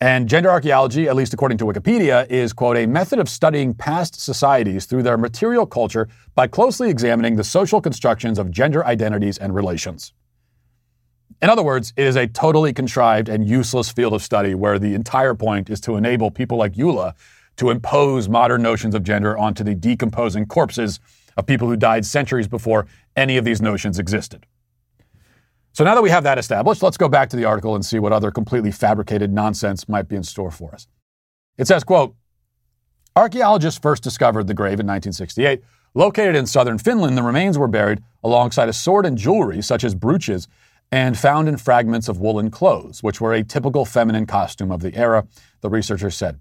And 0.00 0.30
gender 0.30 0.48
archaeology, 0.48 1.08
at 1.08 1.14
least 1.14 1.34
according 1.34 1.58
to 1.58 1.66
Wikipedia, 1.66 2.26
is, 2.30 2.54
quote, 2.54 2.78
a 2.78 2.86
method 2.86 3.18
of 3.18 3.28
studying 3.28 3.74
past 3.74 4.18
societies 4.18 4.86
through 4.86 5.02
their 5.02 5.18
material 5.18 5.66
culture 5.66 6.08
by 6.34 6.46
closely 6.46 6.88
examining 6.88 7.36
the 7.36 7.44
social 7.44 7.82
constructions 7.82 8.38
of 8.38 8.50
gender 8.50 8.82
identities 8.86 9.36
and 9.36 9.54
relations. 9.54 10.14
In 11.42 11.50
other 11.50 11.62
words, 11.62 11.92
it 11.96 12.06
is 12.06 12.16
a 12.16 12.26
totally 12.26 12.72
contrived 12.72 13.28
and 13.28 13.46
useless 13.46 13.90
field 13.90 14.14
of 14.14 14.22
study 14.22 14.54
where 14.54 14.78
the 14.78 14.94
entire 14.94 15.34
point 15.34 15.68
is 15.68 15.80
to 15.82 15.96
enable 15.96 16.30
people 16.30 16.56
like 16.56 16.72
Eula 16.72 17.14
to 17.58 17.70
impose 17.70 18.28
modern 18.28 18.62
notions 18.62 18.94
of 18.94 19.02
gender 19.02 19.36
onto 19.36 19.62
the 19.62 19.74
decomposing 19.74 20.46
corpses 20.46 21.00
of 21.36 21.46
people 21.46 21.68
who 21.68 21.76
died 21.76 22.06
centuries 22.06 22.48
before 22.48 22.86
any 23.16 23.36
of 23.36 23.44
these 23.44 23.60
notions 23.60 23.98
existed. 23.98 24.46
So 25.72 25.84
now 25.84 25.94
that 25.94 26.02
we 26.02 26.10
have 26.10 26.24
that 26.24 26.38
established, 26.38 26.82
let's 26.82 26.96
go 26.96 27.08
back 27.08 27.28
to 27.30 27.36
the 27.36 27.44
article 27.44 27.74
and 27.74 27.84
see 27.84 27.98
what 27.98 28.12
other 28.12 28.30
completely 28.30 28.72
fabricated 28.72 29.32
nonsense 29.32 29.88
might 29.88 30.08
be 30.08 30.16
in 30.16 30.24
store 30.24 30.50
for 30.50 30.74
us. 30.74 30.88
It 31.56 31.66
says, 31.66 31.84
quote, 31.84 32.14
Archaeologists 33.14 33.80
first 33.80 34.02
discovered 34.02 34.46
the 34.46 34.54
grave 34.54 34.80
in 34.80 34.86
1968. 34.86 35.62
Located 35.94 36.36
in 36.36 36.46
southern 36.46 36.78
Finland, 36.78 37.18
the 37.18 37.22
remains 37.22 37.58
were 37.58 37.66
buried 37.66 38.00
alongside 38.22 38.68
a 38.68 38.72
sword 38.72 39.04
and 39.06 39.18
jewelry, 39.18 39.62
such 39.62 39.82
as 39.82 39.94
brooches, 39.94 40.46
and 40.92 41.18
found 41.18 41.48
in 41.48 41.56
fragments 41.56 42.08
of 42.08 42.20
woolen 42.20 42.50
clothes, 42.50 43.02
which 43.02 43.20
were 43.20 43.32
a 43.32 43.42
typical 43.42 43.84
feminine 43.84 44.26
costume 44.26 44.70
of 44.70 44.80
the 44.80 44.94
era, 44.94 45.26
the 45.60 45.68
researchers 45.68 46.16
said. 46.16 46.38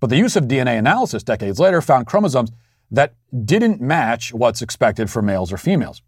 But 0.00 0.10
the 0.10 0.16
use 0.16 0.36
of 0.36 0.44
DNA 0.44 0.78
analysis 0.78 1.22
decades 1.22 1.58
later 1.58 1.80
found 1.80 2.06
chromosomes 2.06 2.50
that 2.90 3.14
didn't 3.44 3.80
match 3.80 4.32
what's 4.32 4.62
expected 4.62 5.10
for 5.10 5.22
males 5.22 5.52
or 5.52 5.56
females. 5.56 6.02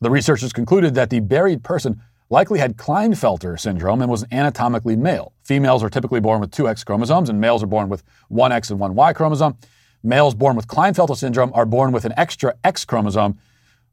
The 0.00 0.10
researchers 0.10 0.52
concluded 0.52 0.94
that 0.94 1.10
the 1.10 1.20
buried 1.20 1.62
person 1.62 2.00
likely 2.30 2.58
had 2.58 2.76
Klinefelter 2.76 3.58
syndrome 3.58 4.02
and 4.02 4.10
was 4.10 4.24
anatomically 4.30 4.96
male. 4.96 5.32
Females 5.42 5.82
are 5.82 5.90
typically 5.90 6.20
born 6.20 6.40
with 6.40 6.50
two 6.50 6.68
X 6.68 6.84
chromosomes, 6.84 7.28
and 7.28 7.40
males 7.40 7.62
are 7.62 7.66
born 7.68 7.88
with 7.88 8.02
one 8.28 8.52
X 8.52 8.70
and 8.70 8.78
one 8.78 8.94
Y 8.94 9.12
chromosome. 9.12 9.56
Males 10.02 10.34
born 10.34 10.54
with 10.54 10.68
Klinefelter 10.68 11.16
syndrome 11.16 11.50
are 11.54 11.66
born 11.66 11.92
with 11.92 12.04
an 12.04 12.12
extra 12.16 12.54
X 12.64 12.84
chromosome. 12.84 13.38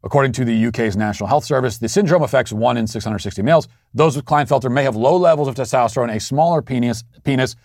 According 0.03 0.33
to 0.33 0.45
the 0.45 0.67
UK's 0.67 0.95
National 0.95 1.27
Health 1.27 1.45
Service, 1.45 1.79
the 1.79 1.89
syndrome 1.89 2.21
affects 2.21 2.53
1 2.53 2.77
in 2.77 2.85
660 2.85 3.41
males. 3.41 3.67
Those 3.91 4.15
with 4.15 4.25
Klinefelter 4.25 4.71
may 4.71 4.83
have 4.83 4.95
low 4.95 5.17
levels 5.17 5.47
of 5.47 5.55
testosterone, 5.55 6.13
a 6.13 6.19
smaller 6.19 6.61
penis, 6.61 7.03
penis 7.23 7.55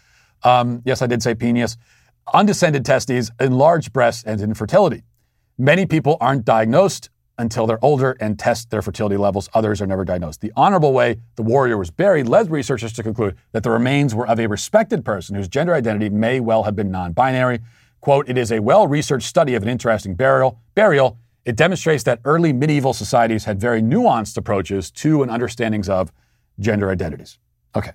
um, 0.42 0.82
yes, 0.84 1.02
I 1.02 1.06
did 1.06 1.22
say 1.22 1.34
penis. 1.34 1.76
Undescended 2.32 2.84
testes, 2.84 3.30
enlarged 3.40 3.92
breasts, 3.92 4.24
and 4.24 4.40
infertility. 4.40 5.04
Many 5.58 5.86
people 5.86 6.16
aren't 6.20 6.44
diagnosed 6.44 7.10
until 7.40 7.66
they're 7.66 7.82
older 7.82 8.16
and 8.20 8.38
test 8.38 8.70
their 8.70 8.82
fertility 8.82 9.16
levels. 9.16 9.48
Others 9.54 9.80
are 9.80 9.86
never 9.86 10.04
diagnosed. 10.04 10.42
The 10.42 10.52
honorable 10.56 10.92
way 10.92 11.16
the 11.36 11.42
warrior 11.42 11.78
was 11.78 11.90
buried 11.90 12.28
led 12.28 12.50
researchers 12.50 12.92
to 12.92 13.02
conclude 13.02 13.36
that 13.52 13.62
the 13.62 13.70
remains 13.70 14.14
were 14.14 14.28
of 14.28 14.38
a 14.38 14.46
respected 14.46 15.04
person 15.04 15.34
whose 15.34 15.48
gender 15.48 15.74
identity 15.74 16.10
may 16.10 16.38
well 16.38 16.64
have 16.64 16.76
been 16.76 16.90
non 16.90 17.12
binary. 17.12 17.60
Quote, 18.00 18.28
it 18.28 18.38
is 18.38 18.52
a 18.52 18.60
well 18.60 18.86
researched 18.86 19.26
study 19.26 19.54
of 19.54 19.62
an 19.62 19.68
interesting 19.68 20.14
burial. 20.14 20.60
burial. 20.74 21.18
It 21.44 21.56
demonstrates 21.56 22.04
that 22.04 22.20
early 22.24 22.52
medieval 22.52 22.92
societies 22.92 23.46
had 23.46 23.58
very 23.58 23.80
nuanced 23.80 24.36
approaches 24.36 24.90
to 24.92 25.22
and 25.22 25.30
understandings 25.30 25.88
of 25.88 26.12
gender 26.58 26.90
identities. 26.90 27.38
Okay. 27.74 27.92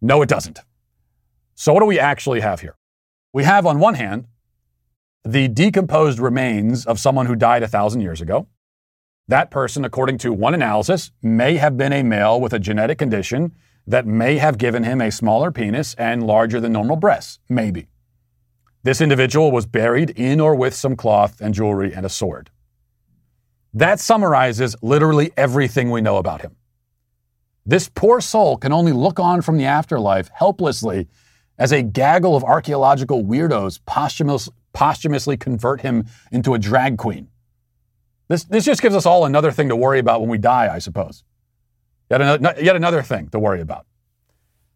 No, 0.00 0.20
it 0.22 0.28
doesn't. 0.28 0.60
So, 1.60 1.72
what 1.72 1.80
do 1.80 1.86
we 1.86 1.98
actually 1.98 2.38
have 2.38 2.60
here? 2.60 2.76
We 3.32 3.42
have, 3.42 3.66
on 3.66 3.80
one 3.80 3.94
hand, 3.94 4.26
the 5.24 5.48
decomposed 5.48 6.20
remains 6.20 6.86
of 6.86 7.00
someone 7.00 7.26
who 7.26 7.34
died 7.34 7.64
a 7.64 7.68
thousand 7.68 8.00
years 8.00 8.20
ago. 8.20 8.46
That 9.26 9.50
person, 9.50 9.84
according 9.84 10.18
to 10.18 10.32
one 10.32 10.54
analysis, 10.54 11.10
may 11.20 11.56
have 11.56 11.76
been 11.76 11.92
a 11.92 12.04
male 12.04 12.40
with 12.40 12.52
a 12.52 12.60
genetic 12.60 12.96
condition 12.96 13.56
that 13.88 14.06
may 14.06 14.38
have 14.38 14.56
given 14.56 14.84
him 14.84 15.00
a 15.00 15.10
smaller 15.10 15.50
penis 15.50 15.94
and 15.94 16.24
larger 16.24 16.60
than 16.60 16.72
normal 16.72 16.94
breasts. 16.94 17.40
Maybe. 17.48 17.88
This 18.84 19.00
individual 19.00 19.50
was 19.50 19.66
buried 19.66 20.10
in 20.10 20.38
or 20.38 20.54
with 20.54 20.74
some 20.74 20.94
cloth 20.94 21.40
and 21.40 21.52
jewelry 21.52 21.92
and 21.92 22.06
a 22.06 22.08
sword. 22.08 22.50
That 23.74 23.98
summarizes 23.98 24.76
literally 24.80 25.32
everything 25.36 25.90
we 25.90 26.02
know 26.02 26.18
about 26.18 26.42
him. 26.42 26.54
This 27.66 27.90
poor 27.92 28.20
soul 28.20 28.58
can 28.58 28.72
only 28.72 28.92
look 28.92 29.18
on 29.18 29.42
from 29.42 29.58
the 29.58 29.66
afterlife 29.66 30.30
helplessly 30.32 31.08
as 31.58 31.72
a 31.72 31.82
gaggle 31.82 32.36
of 32.36 32.44
archaeological 32.44 33.24
weirdos 33.24 33.80
posthumous, 33.84 34.48
posthumously 34.72 35.36
convert 35.36 35.80
him 35.80 36.06
into 36.30 36.54
a 36.54 36.58
drag 36.58 36.96
queen. 36.98 37.28
This, 38.28 38.44
this 38.44 38.64
just 38.64 38.82
gives 38.82 38.94
us 38.94 39.06
all 39.06 39.24
another 39.24 39.50
thing 39.50 39.68
to 39.70 39.76
worry 39.76 39.98
about 39.98 40.20
when 40.20 40.30
we 40.30 40.38
die, 40.38 40.72
I 40.72 40.78
suppose. 40.78 41.24
Yet 42.10 42.20
another, 42.20 42.62
yet 42.62 42.76
another 42.76 43.02
thing 43.02 43.28
to 43.30 43.38
worry 43.38 43.60
about. 43.60 43.86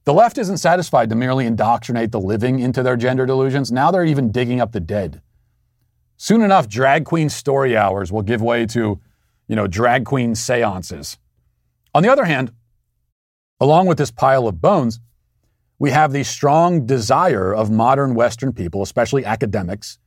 The 0.04 0.12
left 0.12 0.38
isn't 0.38 0.58
satisfied 0.58 1.10
to 1.10 1.14
merely 1.14 1.46
indoctrinate 1.46 2.10
the 2.10 2.20
living 2.20 2.58
into 2.58 2.82
their 2.82 2.96
gender 2.96 3.24
delusions. 3.24 3.70
Now 3.70 3.90
they're 3.90 4.04
even 4.04 4.32
digging 4.32 4.60
up 4.60 4.72
the 4.72 4.80
dead. 4.80 5.22
Soon 6.16 6.42
enough, 6.42 6.68
drag 6.68 7.04
queen 7.04 7.28
story 7.28 7.76
hours 7.76 8.10
will 8.10 8.22
give 8.22 8.42
way 8.42 8.66
to, 8.66 9.00
you 9.46 9.56
know, 9.56 9.66
drag 9.66 10.04
queen 10.04 10.34
seances. 10.34 11.18
On 11.94 12.02
the 12.02 12.10
other 12.10 12.24
hand, 12.24 12.52
along 13.60 13.86
with 13.86 13.98
this 13.98 14.10
pile 14.10 14.48
of 14.48 14.60
bones, 14.60 14.98
we 15.82 15.90
have 15.90 16.12
the 16.12 16.22
strong 16.22 16.86
desire 16.86 17.52
of 17.52 17.68
modern 17.68 18.14
Western 18.14 18.52
people, 18.52 18.82
especially 18.82 19.24
academics, 19.24 19.98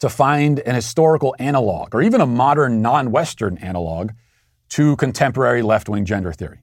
to 0.00 0.08
find 0.08 0.58
an 0.58 0.74
historical 0.74 1.36
analog 1.38 1.94
or 1.94 2.02
even 2.02 2.20
a 2.20 2.26
modern 2.26 2.82
non 2.82 3.12
Western 3.12 3.56
analog 3.58 4.10
to 4.70 4.96
contemporary 4.96 5.62
left 5.62 5.88
wing 5.88 6.04
gender 6.04 6.32
theory. 6.32 6.62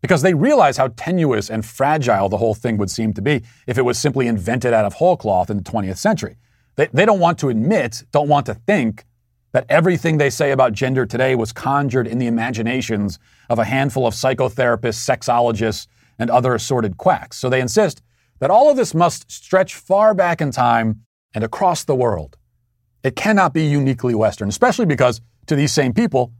Because 0.00 0.22
they 0.22 0.32
realize 0.32 0.78
how 0.78 0.88
tenuous 0.96 1.50
and 1.50 1.62
fragile 1.62 2.30
the 2.30 2.38
whole 2.38 2.54
thing 2.54 2.78
would 2.78 2.90
seem 2.90 3.12
to 3.12 3.20
be 3.20 3.42
if 3.66 3.76
it 3.76 3.82
was 3.82 3.98
simply 3.98 4.28
invented 4.28 4.72
out 4.72 4.86
of 4.86 4.94
whole 4.94 5.18
cloth 5.18 5.50
in 5.50 5.58
the 5.58 5.62
20th 5.62 5.98
century. 5.98 6.38
They, 6.76 6.86
they 6.94 7.04
don't 7.04 7.20
want 7.20 7.38
to 7.40 7.50
admit, 7.50 8.02
don't 8.12 8.28
want 8.28 8.46
to 8.46 8.54
think 8.54 9.04
that 9.52 9.66
everything 9.68 10.16
they 10.16 10.30
say 10.30 10.52
about 10.52 10.72
gender 10.72 11.04
today 11.04 11.34
was 11.34 11.52
conjured 11.52 12.06
in 12.06 12.16
the 12.16 12.28
imaginations 12.28 13.18
of 13.50 13.58
a 13.58 13.64
handful 13.66 14.06
of 14.06 14.14
psychotherapists, 14.14 15.04
sexologists, 15.06 15.86
and 16.18 16.30
other 16.30 16.54
assorted 16.54 16.96
quacks. 16.96 17.36
So 17.36 17.48
they 17.48 17.60
insist 17.60 18.02
that 18.40 18.50
all 18.50 18.70
of 18.70 18.76
this 18.76 18.94
must 18.94 19.30
stretch 19.30 19.74
far 19.74 20.14
back 20.14 20.40
in 20.40 20.50
time 20.50 21.04
and 21.34 21.44
across 21.44 21.84
the 21.84 21.94
world. 21.94 22.36
It 23.02 23.16
cannot 23.16 23.54
be 23.54 23.64
uniquely 23.64 24.14
Western, 24.14 24.48
especially 24.48 24.86
because 24.86 25.20
to 25.46 25.56
these 25.56 25.72
same 25.72 25.92
people, 25.92 26.32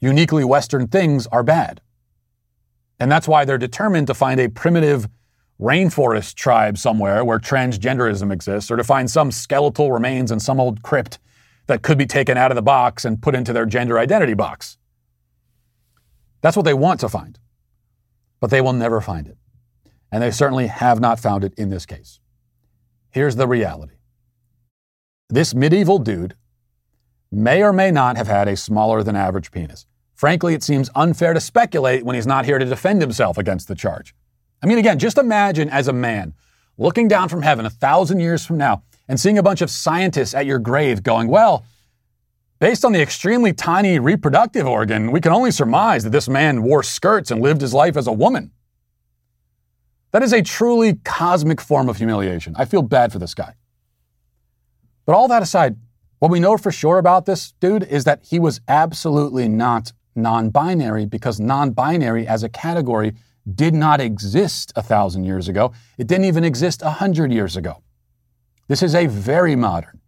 uniquely 0.00 0.44
Western 0.44 0.88
things 0.88 1.26
are 1.28 1.42
bad. 1.42 1.80
And 2.98 3.10
that's 3.10 3.28
why 3.28 3.44
they're 3.44 3.58
determined 3.58 4.06
to 4.08 4.14
find 4.14 4.40
a 4.40 4.48
primitive 4.48 5.08
rainforest 5.60 6.34
tribe 6.34 6.78
somewhere 6.78 7.24
where 7.24 7.38
transgenderism 7.38 8.32
exists, 8.32 8.70
or 8.70 8.76
to 8.76 8.84
find 8.84 9.10
some 9.10 9.30
skeletal 9.30 9.92
remains 9.92 10.30
in 10.30 10.40
some 10.40 10.58
old 10.58 10.82
crypt 10.82 11.18
that 11.66 11.82
could 11.82 11.98
be 11.98 12.06
taken 12.06 12.36
out 12.36 12.50
of 12.50 12.56
the 12.56 12.62
box 12.62 13.04
and 13.04 13.22
put 13.22 13.34
into 13.34 13.52
their 13.52 13.66
gender 13.66 13.98
identity 13.98 14.34
box. 14.34 14.78
That's 16.40 16.56
what 16.56 16.64
they 16.64 16.74
want 16.74 17.00
to 17.00 17.08
find. 17.08 17.38
But 18.40 18.50
they 18.50 18.60
will 18.60 18.72
never 18.72 19.00
find 19.00 19.26
it. 19.26 19.36
And 20.10 20.22
they 20.22 20.30
certainly 20.30 20.66
have 20.66 21.00
not 21.00 21.20
found 21.20 21.44
it 21.44 21.54
in 21.56 21.70
this 21.70 21.86
case. 21.86 22.20
Here's 23.10 23.36
the 23.36 23.46
reality 23.46 23.94
this 25.28 25.54
medieval 25.54 25.98
dude 26.00 26.34
may 27.30 27.62
or 27.62 27.72
may 27.72 27.90
not 27.90 28.16
have 28.16 28.26
had 28.26 28.48
a 28.48 28.56
smaller 28.56 29.02
than 29.02 29.14
average 29.14 29.52
penis. 29.52 29.86
Frankly, 30.14 30.54
it 30.54 30.62
seems 30.62 30.90
unfair 30.94 31.32
to 31.32 31.40
speculate 31.40 32.04
when 32.04 32.14
he's 32.14 32.26
not 32.26 32.44
here 32.44 32.58
to 32.58 32.64
defend 32.64 33.00
himself 33.00 33.38
against 33.38 33.68
the 33.68 33.74
charge. 33.74 34.14
I 34.62 34.66
mean, 34.66 34.78
again, 34.78 34.98
just 34.98 35.16
imagine 35.16 35.70
as 35.70 35.88
a 35.88 35.92
man 35.92 36.34
looking 36.76 37.08
down 37.08 37.28
from 37.28 37.42
heaven 37.42 37.64
a 37.64 37.70
thousand 37.70 38.20
years 38.20 38.44
from 38.44 38.58
now 38.58 38.82
and 39.08 39.18
seeing 39.18 39.38
a 39.38 39.42
bunch 39.42 39.62
of 39.62 39.70
scientists 39.70 40.34
at 40.34 40.46
your 40.46 40.58
grave 40.58 41.02
going, 41.02 41.28
well, 41.28 41.64
based 42.60 42.84
on 42.84 42.92
the 42.92 43.00
extremely 43.00 43.52
tiny 43.52 43.98
reproductive 43.98 44.66
organ, 44.66 45.10
we 45.10 45.20
can 45.20 45.32
only 45.32 45.50
surmise 45.50 46.04
that 46.04 46.10
this 46.10 46.28
man 46.28 46.62
wore 46.62 46.82
skirts 46.82 47.30
and 47.30 47.42
lived 47.42 47.62
his 47.62 47.74
life 47.74 47.96
as 47.96 48.06
a 48.06 48.12
woman. 48.12 48.52
That 50.12 50.22
is 50.22 50.32
a 50.32 50.42
truly 50.42 50.94
cosmic 51.04 51.60
form 51.60 51.88
of 51.88 51.96
humiliation. 51.96 52.54
I 52.56 52.66
feel 52.66 52.82
bad 52.82 53.12
for 53.12 53.18
this 53.18 53.34
guy. 53.34 53.54
But 55.06 55.14
all 55.14 55.26
that 55.28 55.42
aside, 55.42 55.76
what 56.18 56.30
we 56.30 56.38
know 56.38 56.56
for 56.58 56.70
sure 56.70 56.98
about 56.98 57.26
this 57.26 57.52
dude 57.60 57.84
is 57.84 58.04
that 58.04 58.26
he 58.28 58.38
was 58.38 58.60
absolutely 58.68 59.48
not 59.48 59.92
non 60.14 60.50
binary 60.50 61.06
because 61.06 61.40
non 61.40 61.70
binary 61.70 62.26
as 62.26 62.42
a 62.42 62.48
category 62.48 63.14
did 63.54 63.72
not 63.72 64.00
exist 64.00 64.72
a 64.76 64.82
thousand 64.82 65.24
years 65.24 65.48
ago. 65.48 65.72
It 65.96 66.06
didn't 66.06 66.26
even 66.26 66.44
exist 66.44 66.82
a 66.82 66.90
hundred 66.90 67.32
years 67.32 67.56
ago. 67.56 67.82
This 68.68 68.82
is 68.82 68.94
a 68.94 69.06
very 69.06 69.56
modern, 69.56 70.00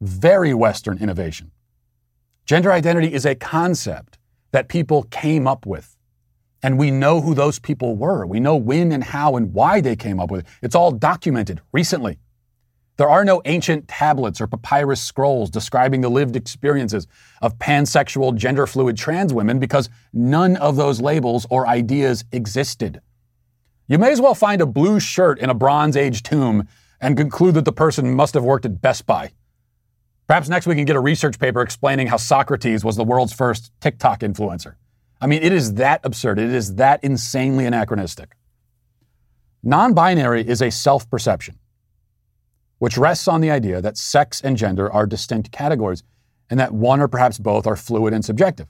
very 0.00 0.52
Western 0.52 0.98
innovation. 0.98 1.52
Gender 2.50 2.72
identity 2.72 3.14
is 3.14 3.26
a 3.26 3.36
concept 3.36 4.18
that 4.50 4.68
people 4.68 5.04
came 5.04 5.46
up 5.46 5.66
with. 5.66 5.96
And 6.64 6.80
we 6.80 6.90
know 6.90 7.20
who 7.20 7.32
those 7.32 7.60
people 7.60 7.94
were. 7.94 8.26
We 8.26 8.40
know 8.40 8.56
when 8.56 8.90
and 8.90 9.04
how 9.04 9.36
and 9.36 9.54
why 9.54 9.80
they 9.80 9.94
came 9.94 10.18
up 10.18 10.32
with 10.32 10.40
it. 10.40 10.46
It's 10.60 10.74
all 10.74 10.90
documented 10.90 11.60
recently. 11.70 12.18
There 12.96 13.08
are 13.08 13.24
no 13.24 13.40
ancient 13.44 13.86
tablets 13.86 14.40
or 14.40 14.48
papyrus 14.48 15.00
scrolls 15.00 15.48
describing 15.48 16.00
the 16.00 16.08
lived 16.08 16.34
experiences 16.34 17.06
of 17.40 17.56
pansexual, 17.60 18.34
gender 18.34 18.66
fluid 18.66 18.96
trans 18.96 19.32
women 19.32 19.60
because 19.60 19.88
none 20.12 20.56
of 20.56 20.74
those 20.74 21.00
labels 21.00 21.46
or 21.50 21.68
ideas 21.68 22.24
existed. 22.32 23.00
You 23.86 23.98
may 23.98 24.10
as 24.10 24.20
well 24.20 24.34
find 24.34 24.60
a 24.60 24.66
blue 24.66 24.98
shirt 24.98 25.38
in 25.38 25.50
a 25.50 25.54
Bronze 25.54 25.96
Age 25.96 26.24
tomb 26.24 26.66
and 27.00 27.16
conclude 27.16 27.54
that 27.54 27.64
the 27.64 27.72
person 27.72 28.12
must 28.12 28.34
have 28.34 28.42
worked 28.42 28.66
at 28.66 28.82
Best 28.82 29.06
Buy. 29.06 29.30
Perhaps 30.30 30.48
next 30.48 30.68
we 30.68 30.76
can 30.76 30.84
get 30.84 30.94
a 30.94 31.00
research 31.00 31.40
paper 31.40 31.60
explaining 31.60 32.06
how 32.06 32.16
Socrates 32.16 32.84
was 32.84 32.94
the 32.94 33.02
world's 33.02 33.32
first 33.32 33.72
TikTok 33.80 34.20
influencer. 34.20 34.76
I 35.20 35.26
mean, 35.26 35.42
it 35.42 35.52
is 35.52 35.74
that 35.74 36.02
absurd. 36.04 36.38
It 36.38 36.50
is 36.50 36.76
that 36.76 37.02
insanely 37.02 37.66
anachronistic. 37.66 38.36
Non 39.64 39.92
binary 39.92 40.46
is 40.46 40.62
a 40.62 40.70
self 40.70 41.10
perception 41.10 41.58
which 42.78 42.96
rests 42.96 43.26
on 43.26 43.40
the 43.40 43.50
idea 43.50 43.80
that 43.80 43.96
sex 43.96 44.40
and 44.40 44.56
gender 44.56 44.88
are 44.92 45.04
distinct 45.04 45.50
categories 45.50 46.04
and 46.48 46.60
that 46.60 46.72
one 46.72 47.00
or 47.00 47.08
perhaps 47.08 47.36
both 47.36 47.66
are 47.66 47.74
fluid 47.74 48.14
and 48.14 48.24
subjective. 48.24 48.68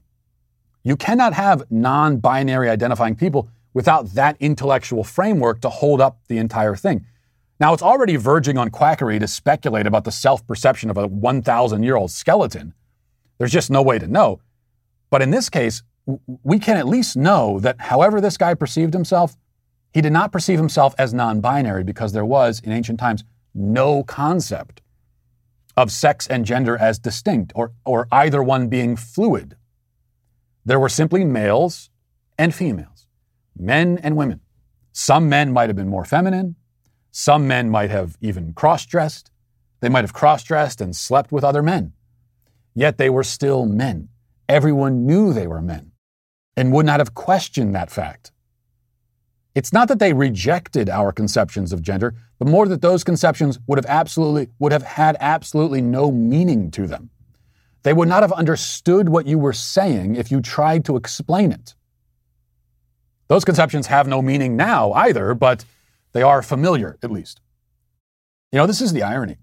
You 0.82 0.96
cannot 0.96 1.34
have 1.34 1.70
non 1.70 2.20
binary 2.20 2.70
identifying 2.70 3.16
people 3.16 3.50
without 3.74 4.14
that 4.14 4.34
intellectual 4.40 5.04
framework 5.04 5.60
to 5.60 5.68
hold 5.68 6.00
up 6.00 6.20
the 6.28 6.38
entire 6.38 6.74
thing. 6.74 7.04
Now, 7.60 7.74
it's 7.74 7.82
already 7.82 8.16
verging 8.16 8.56
on 8.56 8.70
quackery 8.70 9.18
to 9.18 9.28
speculate 9.28 9.86
about 9.86 10.04
the 10.04 10.10
self 10.10 10.44
perception 10.46 10.88
of 10.88 10.96
a 10.96 11.06
1,000 11.06 11.82
year 11.82 11.94
old 11.96 12.10
skeleton. 12.10 12.72
There's 13.38 13.52
just 13.52 13.70
no 13.70 13.82
way 13.82 13.98
to 13.98 14.06
know. 14.06 14.40
But 15.10 15.20
in 15.20 15.30
this 15.30 15.50
case, 15.50 15.82
we 16.42 16.58
can 16.58 16.78
at 16.78 16.88
least 16.88 17.16
know 17.16 17.60
that 17.60 17.80
however 17.80 18.20
this 18.20 18.38
guy 18.38 18.54
perceived 18.54 18.94
himself, 18.94 19.36
he 19.92 20.00
did 20.00 20.12
not 20.12 20.32
perceive 20.32 20.58
himself 20.58 20.94
as 20.98 21.12
non 21.12 21.40
binary 21.40 21.84
because 21.84 22.12
there 22.12 22.24
was, 22.24 22.60
in 22.60 22.72
ancient 22.72 22.98
times, 22.98 23.24
no 23.54 24.04
concept 24.04 24.80
of 25.76 25.92
sex 25.92 26.26
and 26.26 26.46
gender 26.46 26.78
as 26.78 26.98
distinct 26.98 27.52
or, 27.54 27.72
or 27.84 28.08
either 28.10 28.42
one 28.42 28.68
being 28.68 28.96
fluid. 28.96 29.56
There 30.64 30.80
were 30.80 30.88
simply 30.88 31.24
males 31.24 31.90
and 32.38 32.54
females, 32.54 33.06
men 33.58 33.98
and 34.02 34.16
women. 34.16 34.40
Some 34.92 35.28
men 35.28 35.52
might 35.52 35.68
have 35.68 35.76
been 35.76 35.88
more 35.88 36.04
feminine. 36.04 36.56
Some 37.10 37.48
men 37.48 37.70
might 37.70 37.90
have 37.90 38.16
even 38.20 38.52
cross 38.52 38.86
dressed. 38.86 39.30
They 39.80 39.88
might 39.88 40.04
have 40.04 40.12
cross 40.12 40.42
dressed 40.44 40.80
and 40.80 40.94
slept 40.94 41.32
with 41.32 41.44
other 41.44 41.62
men. 41.62 41.92
Yet 42.74 42.98
they 42.98 43.10
were 43.10 43.24
still 43.24 43.66
men. 43.66 44.08
Everyone 44.48 45.06
knew 45.06 45.32
they 45.32 45.46
were 45.46 45.62
men 45.62 45.92
and 46.56 46.72
would 46.72 46.86
not 46.86 47.00
have 47.00 47.14
questioned 47.14 47.74
that 47.74 47.90
fact. 47.90 48.32
It's 49.54 49.72
not 49.72 49.88
that 49.88 49.98
they 49.98 50.12
rejected 50.12 50.88
our 50.88 51.10
conceptions 51.10 51.72
of 51.72 51.82
gender, 51.82 52.14
but 52.38 52.48
more 52.48 52.68
that 52.68 52.82
those 52.82 53.02
conceptions 53.02 53.58
would 53.66 53.78
have 53.78 53.86
absolutely 53.86 54.48
would 54.58 54.72
have 54.72 54.82
had 54.82 55.16
absolutely 55.20 55.80
no 55.80 56.12
meaning 56.12 56.70
to 56.72 56.86
them. 56.86 57.10
They 57.82 57.92
would 57.92 58.08
not 58.08 58.22
have 58.22 58.32
understood 58.32 59.08
what 59.08 59.26
you 59.26 59.38
were 59.38 59.52
saying 59.52 60.14
if 60.14 60.30
you 60.30 60.40
tried 60.40 60.84
to 60.84 60.96
explain 60.96 61.50
it. 61.50 61.74
Those 63.28 63.44
conceptions 63.44 63.86
have 63.86 64.06
no 64.06 64.22
meaning 64.22 64.56
now 64.56 64.92
either, 64.92 65.34
but 65.34 65.64
they 66.12 66.22
are 66.22 66.42
familiar 66.42 66.98
at 67.02 67.10
least. 67.10 67.40
You 68.52 68.58
know, 68.58 68.66
this 68.66 68.80
is 68.80 68.92
the 68.92 69.02
irony. 69.02 69.38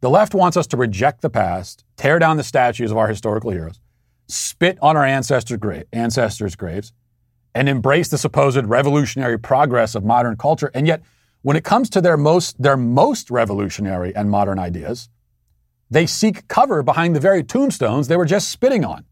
The 0.00 0.10
left 0.10 0.34
wants 0.34 0.56
us 0.56 0.66
to 0.68 0.76
reject 0.76 1.20
the 1.20 1.30
past, 1.30 1.84
tear 1.96 2.18
down 2.18 2.36
the 2.36 2.42
statues 2.42 2.90
of 2.90 2.96
our 2.96 3.08
historical 3.08 3.50
heroes, 3.50 3.80
spit 4.28 4.78
on 4.80 4.96
our 4.96 5.04
ancestors' 5.04 5.58
graves, 6.56 6.92
and 7.54 7.68
embrace 7.68 8.08
the 8.08 8.18
supposed 8.18 8.64
revolutionary 8.64 9.38
progress 9.38 9.94
of 9.94 10.04
modern 10.04 10.36
culture. 10.36 10.70
And 10.72 10.86
yet, 10.86 11.02
when 11.42 11.56
it 11.56 11.64
comes 11.64 11.90
to 11.90 12.00
their 12.00 12.16
most, 12.16 12.60
their 12.62 12.76
most 12.76 13.30
revolutionary 13.30 14.14
and 14.14 14.30
modern 14.30 14.58
ideas, 14.58 15.08
they 15.90 16.06
seek 16.06 16.46
cover 16.48 16.82
behind 16.82 17.16
the 17.16 17.20
very 17.20 17.42
tombstones 17.42 18.08
they 18.08 18.16
were 18.16 18.24
just 18.24 18.50
spitting 18.50 18.84
on. 18.84 19.04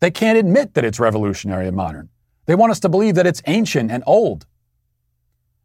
They 0.00 0.10
can't 0.10 0.38
admit 0.38 0.74
that 0.74 0.84
it's 0.84 1.00
revolutionary 1.00 1.66
and 1.66 1.76
modern. 1.76 2.10
They 2.46 2.54
want 2.54 2.70
us 2.70 2.80
to 2.80 2.88
believe 2.88 3.16
that 3.16 3.26
it's 3.26 3.42
ancient 3.46 3.90
and 3.90 4.04
old. 4.06 4.46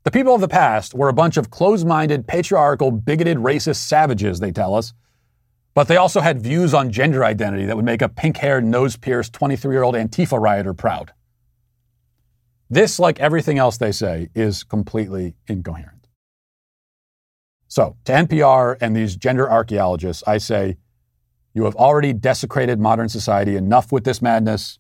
The 0.04 0.12
people 0.12 0.34
of 0.34 0.42
the 0.42 0.48
past 0.48 0.96
were 0.96 1.10
a 1.10 1.14
bunch 1.14 1.38
of 1.38 1.52
close 1.52 1.84
minded, 1.84 2.28
patriarchal, 2.28 2.92
bigoted, 2.92 3.38
racist 3.38 3.88
savages, 3.88 4.40
they 4.40 4.52
tell 4.52 4.74
us. 4.74 4.94
But 5.74 5.88
they 5.88 5.96
also 5.96 6.22
had 6.22 6.42
views 6.42 6.74
on 6.74 6.92
gender 6.92 7.24
identity 7.24 7.66
that 7.66 7.76
would 7.76 7.86
make 7.86 8.02
a 8.02 8.10
pink 8.10 8.38
haired, 8.38 8.66
nose 8.66 8.98
pierced 8.98 9.34
23 9.34 9.74
year 9.74 9.84
old 9.84 9.96
Antifa 9.96 10.40
rioter 10.40 10.74
proud. 10.74 11.14
This, 12.70 13.00
like 13.00 13.20
everything 13.20 13.58
else 13.58 13.78
they 13.78 13.92
say, 13.92 14.30
is 14.34 14.64
completely 14.64 15.36
incoherent. 15.48 16.08
So, 17.68 17.96
to 18.06 18.12
NPR 18.12 18.78
and 18.82 18.96
these 18.96 19.16
gender 19.16 19.50
archaeologists, 19.50 20.24
I 20.26 20.40
say, 20.40 20.78
you 21.54 21.66
have 21.66 21.76
already 21.76 22.12
desecrated 22.14 22.80
modern 22.80 23.08
society 23.08 23.56
enough 23.56 23.92
with 23.92 24.04
this 24.04 24.22
madness. 24.22 24.80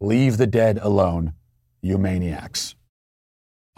Leave 0.00 0.38
the 0.38 0.46
dead 0.46 0.78
alone, 0.82 1.34
you 1.82 1.98
maniacs. 1.98 2.74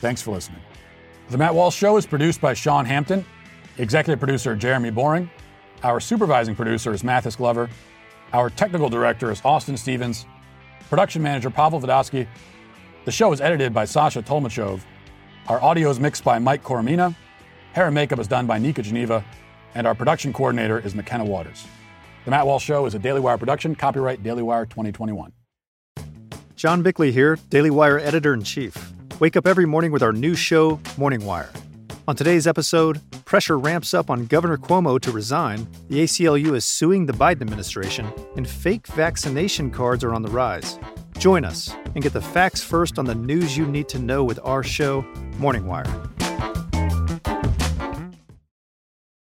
Thanks 0.00 0.22
for 0.22 0.32
listening. 0.32 0.60
The 1.30 1.38
Matt 1.38 1.54
Walsh 1.54 1.76
Show 1.76 1.96
is 1.96 2.06
produced 2.06 2.40
by 2.40 2.54
Sean 2.54 2.84
Hampton, 2.84 3.24
executive 3.78 4.18
producer 4.18 4.54
Jeremy 4.54 4.90
Boring. 4.90 5.30
Our 5.82 6.00
supervising 6.00 6.54
producer 6.54 6.92
is 6.92 7.02
Mathis 7.02 7.36
Glover. 7.36 7.70
Our 8.32 8.50
technical 8.50 8.88
director 8.88 9.30
is 9.30 9.40
Austin 9.44 9.76
Stevens. 9.76 10.26
Production 10.90 11.22
manager 11.22 11.50
Pavel 11.50 11.80
Vodosky. 11.80 12.26
The 13.04 13.12
show 13.12 13.32
is 13.32 13.40
edited 13.40 13.72
by 13.72 13.84
Sasha 13.84 14.22
Tolmachov. 14.22 14.82
Our 15.48 15.62
audio 15.62 15.90
is 15.90 16.00
mixed 16.00 16.24
by 16.24 16.38
Mike 16.38 16.62
Coromina. 16.62 17.14
Hair 17.72 17.86
and 17.86 17.94
makeup 17.94 18.18
is 18.18 18.28
done 18.28 18.46
by 18.46 18.58
Nika 18.58 18.82
Geneva. 18.82 19.24
And 19.74 19.86
our 19.86 19.94
production 19.94 20.32
coordinator 20.32 20.78
is 20.78 20.94
McKenna 20.94 21.24
Waters. 21.24 21.66
The 22.24 22.30
Matt 22.30 22.46
Walsh 22.46 22.64
Show 22.64 22.86
is 22.86 22.94
a 22.94 22.98
Daily 22.98 23.20
Wire 23.20 23.36
production, 23.36 23.74
copyright 23.74 24.22
Daily 24.22 24.42
Wire 24.42 24.66
2021. 24.66 25.32
John 26.56 26.82
Bickley 26.82 27.12
here, 27.12 27.36
Daily 27.50 27.70
Wire 27.70 27.98
editor 27.98 28.32
in 28.32 28.42
chief. 28.42 28.94
Wake 29.24 29.36
up 29.38 29.46
every 29.46 29.64
morning 29.64 29.90
with 29.90 30.02
our 30.02 30.12
new 30.12 30.34
show, 30.34 30.78
Morning 30.98 31.24
Wire. 31.24 31.48
On 32.06 32.14
today's 32.14 32.46
episode, 32.46 33.00
pressure 33.24 33.58
ramps 33.58 33.94
up 33.94 34.10
on 34.10 34.26
Governor 34.26 34.58
Cuomo 34.58 35.00
to 35.00 35.10
resign, 35.10 35.66
the 35.88 36.00
ACLU 36.00 36.54
is 36.54 36.66
suing 36.66 37.06
the 37.06 37.14
Biden 37.14 37.40
administration, 37.40 38.12
and 38.36 38.46
fake 38.46 38.86
vaccination 38.88 39.70
cards 39.70 40.04
are 40.04 40.12
on 40.12 40.20
the 40.20 40.28
rise. 40.28 40.78
Join 41.16 41.42
us 41.46 41.74
and 41.94 42.02
get 42.02 42.12
the 42.12 42.20
facts 42.20 42.62
first 42.62 42.98
on 42.98 43.06
the 43.06 43.14
news 43.14 43.56
you 43.56 43.64
need 43.64 43.88
to 43.88 43.98
know 43.98 44.24
with 44.24 44.38
our 44.44 44.62
show, 44.62 45.00
Morning 45.38 45.66
Wire. 45.66 45.86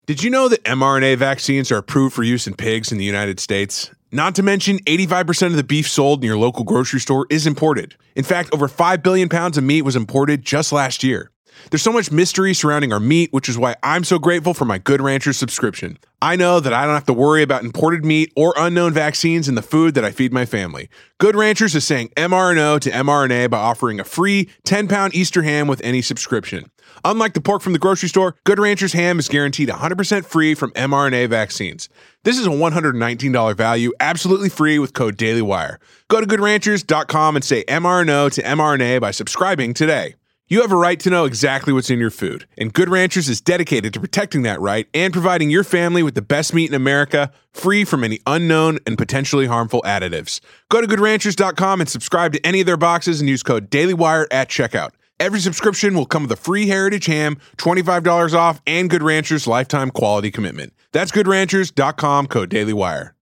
Did 0.07 0.23
you 0.23 0.31
know 0.31 0.49
that 0.49 0.63
mRNA 0.63 1.17
vaccines 1.17 1.71
are 1.71 1.77
approved 1.77 2.15
for 2.15 2.23
use 2.23 2.47
in 2.47 2.55
pigs 2.55 2.91
in 2.91 2.97
the 2.97 3.05
United 3.05 3.39
States? 3.39 3.91
Not 4.13 4.35
to 4.35 4.43
mention, 4.43 4.77
85% 4.81 5.47
of 5.47 5.55
the 5.55 5.63
beef 5.63 5.89
sold 5.89 6.21
in 6.21 6.27
your 6.27 6.37
local 6.37 6.63
grocery 6.63 6.99
store 6.99 7.25
is 7.31 7.47
imported. 7.47 7.95
In 8.15 8.23
fact, 8.23 8.53
over 8.53 8.67
5 8.67 9.01
billion 9.01 9.27
pounds 9.27 9.57
of 9.57 9.63
meat 9.63 9.81
was 9.81 9.95
imported 9.95 10.45
just 10.45 10.71
last 10.71 11.03
year. 11.03 11.31
There's 11.71 11.81
so 11.81 11.91
much 11.91 12.11
mystery 12.11 12.53
surrounding 12.53 12.93
our 12.93 12.99
meat, 12.99 13.33
which 13.33 13.49
is 13.49 13.57
why 13.57 13.75
I'm 13.81 14.03
so 14.03 14.19
grateful 14.19 14.53
for 14.53 14.65
my 14.65 14.77
Good 14.77 15.01
Ranchers 15.01 15.37
subscription. 15.37 15.97
I 16.21 16.35
know 16.35 16.59
that 16.59 16.73
I 16.73 16.85
don't 16.85 16.93
have 16.93 17.05
to 17.07 17.13
worry 17.13 17.41
about 17.41 17.63
imported 17.63 18.05
meat 18.05 18.31
or 18.35 18.53
unknown 18.55 18.93
vaccines 18.93 19.49
in 19.49 19.55
the 19.55 19.61
food 19.61 19.95
that 19.95 20.05
I 20.05 20.11
feed 20.11 20.31
my 20.31 20.45
family. 20.45 20.89
Good 21.19 21.35
Ranchers 21.35 21.73
is 21.73 21.85
saying 21.85 22.09
mRNO 22.15 22.81
to 22.81 22.91
mRNA 22.91 23.49
by 23.49 23.57
offering 23.57 23.99
a 23.99 24.03
free 24.03 24.49
10 24.63 24.87
pound 24.87 25.15
Easter 25.15 25.41
ham 25.41 25.67
with 25.67 25.81
any 25.83 26.01
subscription. 26.01 26.69
Unlike 27.03 27.33
the 27.33 27.41
pork 27.41 27.61
from 27.61 27.73
the 27.73 27.79
grocery 27.79 28.09
store, 28.09 28.35
Good 28.43 28.59
Ranchers 28.59 28.93
ham 28.93 29.19
is 29.19 29.27
guaranteed 29.27 29.69
100% 29.69 30.25
free 30.25 30.53
from 30.53 30.71
mRNA 30.71 31.29
vaccines. 31.29 31.89
This 32.23 32.39
is 32.39 32.47
a 32.47 32.51
$119 32.51 33.57
value, 33.57 33.91
absolutely 33.99 34.47
free 34.47 34.79
with 34.79 34.93
code 34.93 35.17
DailyWire. 35.17 35.75
Go 36.07 36.21
to 36.21 36.25
goodranchers.com 36.25 37.35
and 37.35 37.43
say 37.43 37.65
mRNO 37.65 38.31
to 38.31 38.41
mRNA 38.41 39.01
by 39.01 39.11
subscribing 39.11 39.73
today. 39.73 40.15
You 40.47 40.61
have 40.61 40.71
a 40.71 40.77
right 40.77 40.97
to 41.01 41.09
know 41.09 41.25
exactly 41.25 41.73
what's 41.73 41.89
in 41.89 41.99
your 41.99 42.11
food, 42.11 42.47
and 42.57 42.71
Good 42.71 42.87
Ranchers 42.87 43.27
is 43.27 43.41
dedicated 43.41 43.93
to 43.93 43.99
protecting 43.99 44.43
that 44.43 44.61
right 44.61 44.87
and 44.93 45.11
providing 45.11 45.49
your 45.49 45.65
family 45.65 46.01
with 46.01 46.15
the 46.15 46.21
best 46.21 46.53
meat 46.53 46.69
in 46.69 46.75
America, 46.75 47.29
free 47.51 47.83
from 47.83 48.05
any 48.05 48.19
unknown 48.25 48.79
and 48.87 48.97
potentially 48.97 49.47
harmful 49.47 49.81
additives. 49.81 50.39
Go 50.69 50.79
to 50.79 50.87
goodranchers.com 50.87 51.81
and 51.81 51.89
subscribe 51.89 52.31
to 52.33 52.45
any 52.45 52.61
of 52.61 52.65
their 52.65 52.77
boxes 52.77 53.19
and 53.19 53.29
use 53.29 53.43
code 53.43 53.69
DailyWire 53.69 54.27
at 54.31 54.47
checkout. 54.47 54.91
Every 55.19 55.41
subscription 55.41 55.93
will 55.93 56.05
come 56.05 56.23
with 56.23 56.31
a 56.31 56.37
free 56.37 56.67
Heritage 56.67 57.07
ham, 57.07 57.37
$25 57.57 58.33
off, 58.33 58.61
and 58.65 58.89
Good 58.89 59.03
Ranchers 59.03 59.45
lifetime 59.45 59.89
quality 59.89 60.31
commitment. 60.31 60.71
That's 60.93 61.11
goodranchers.com, 61.11 62.27
code 62.27 62.49
DailyWire. 62.49 63.09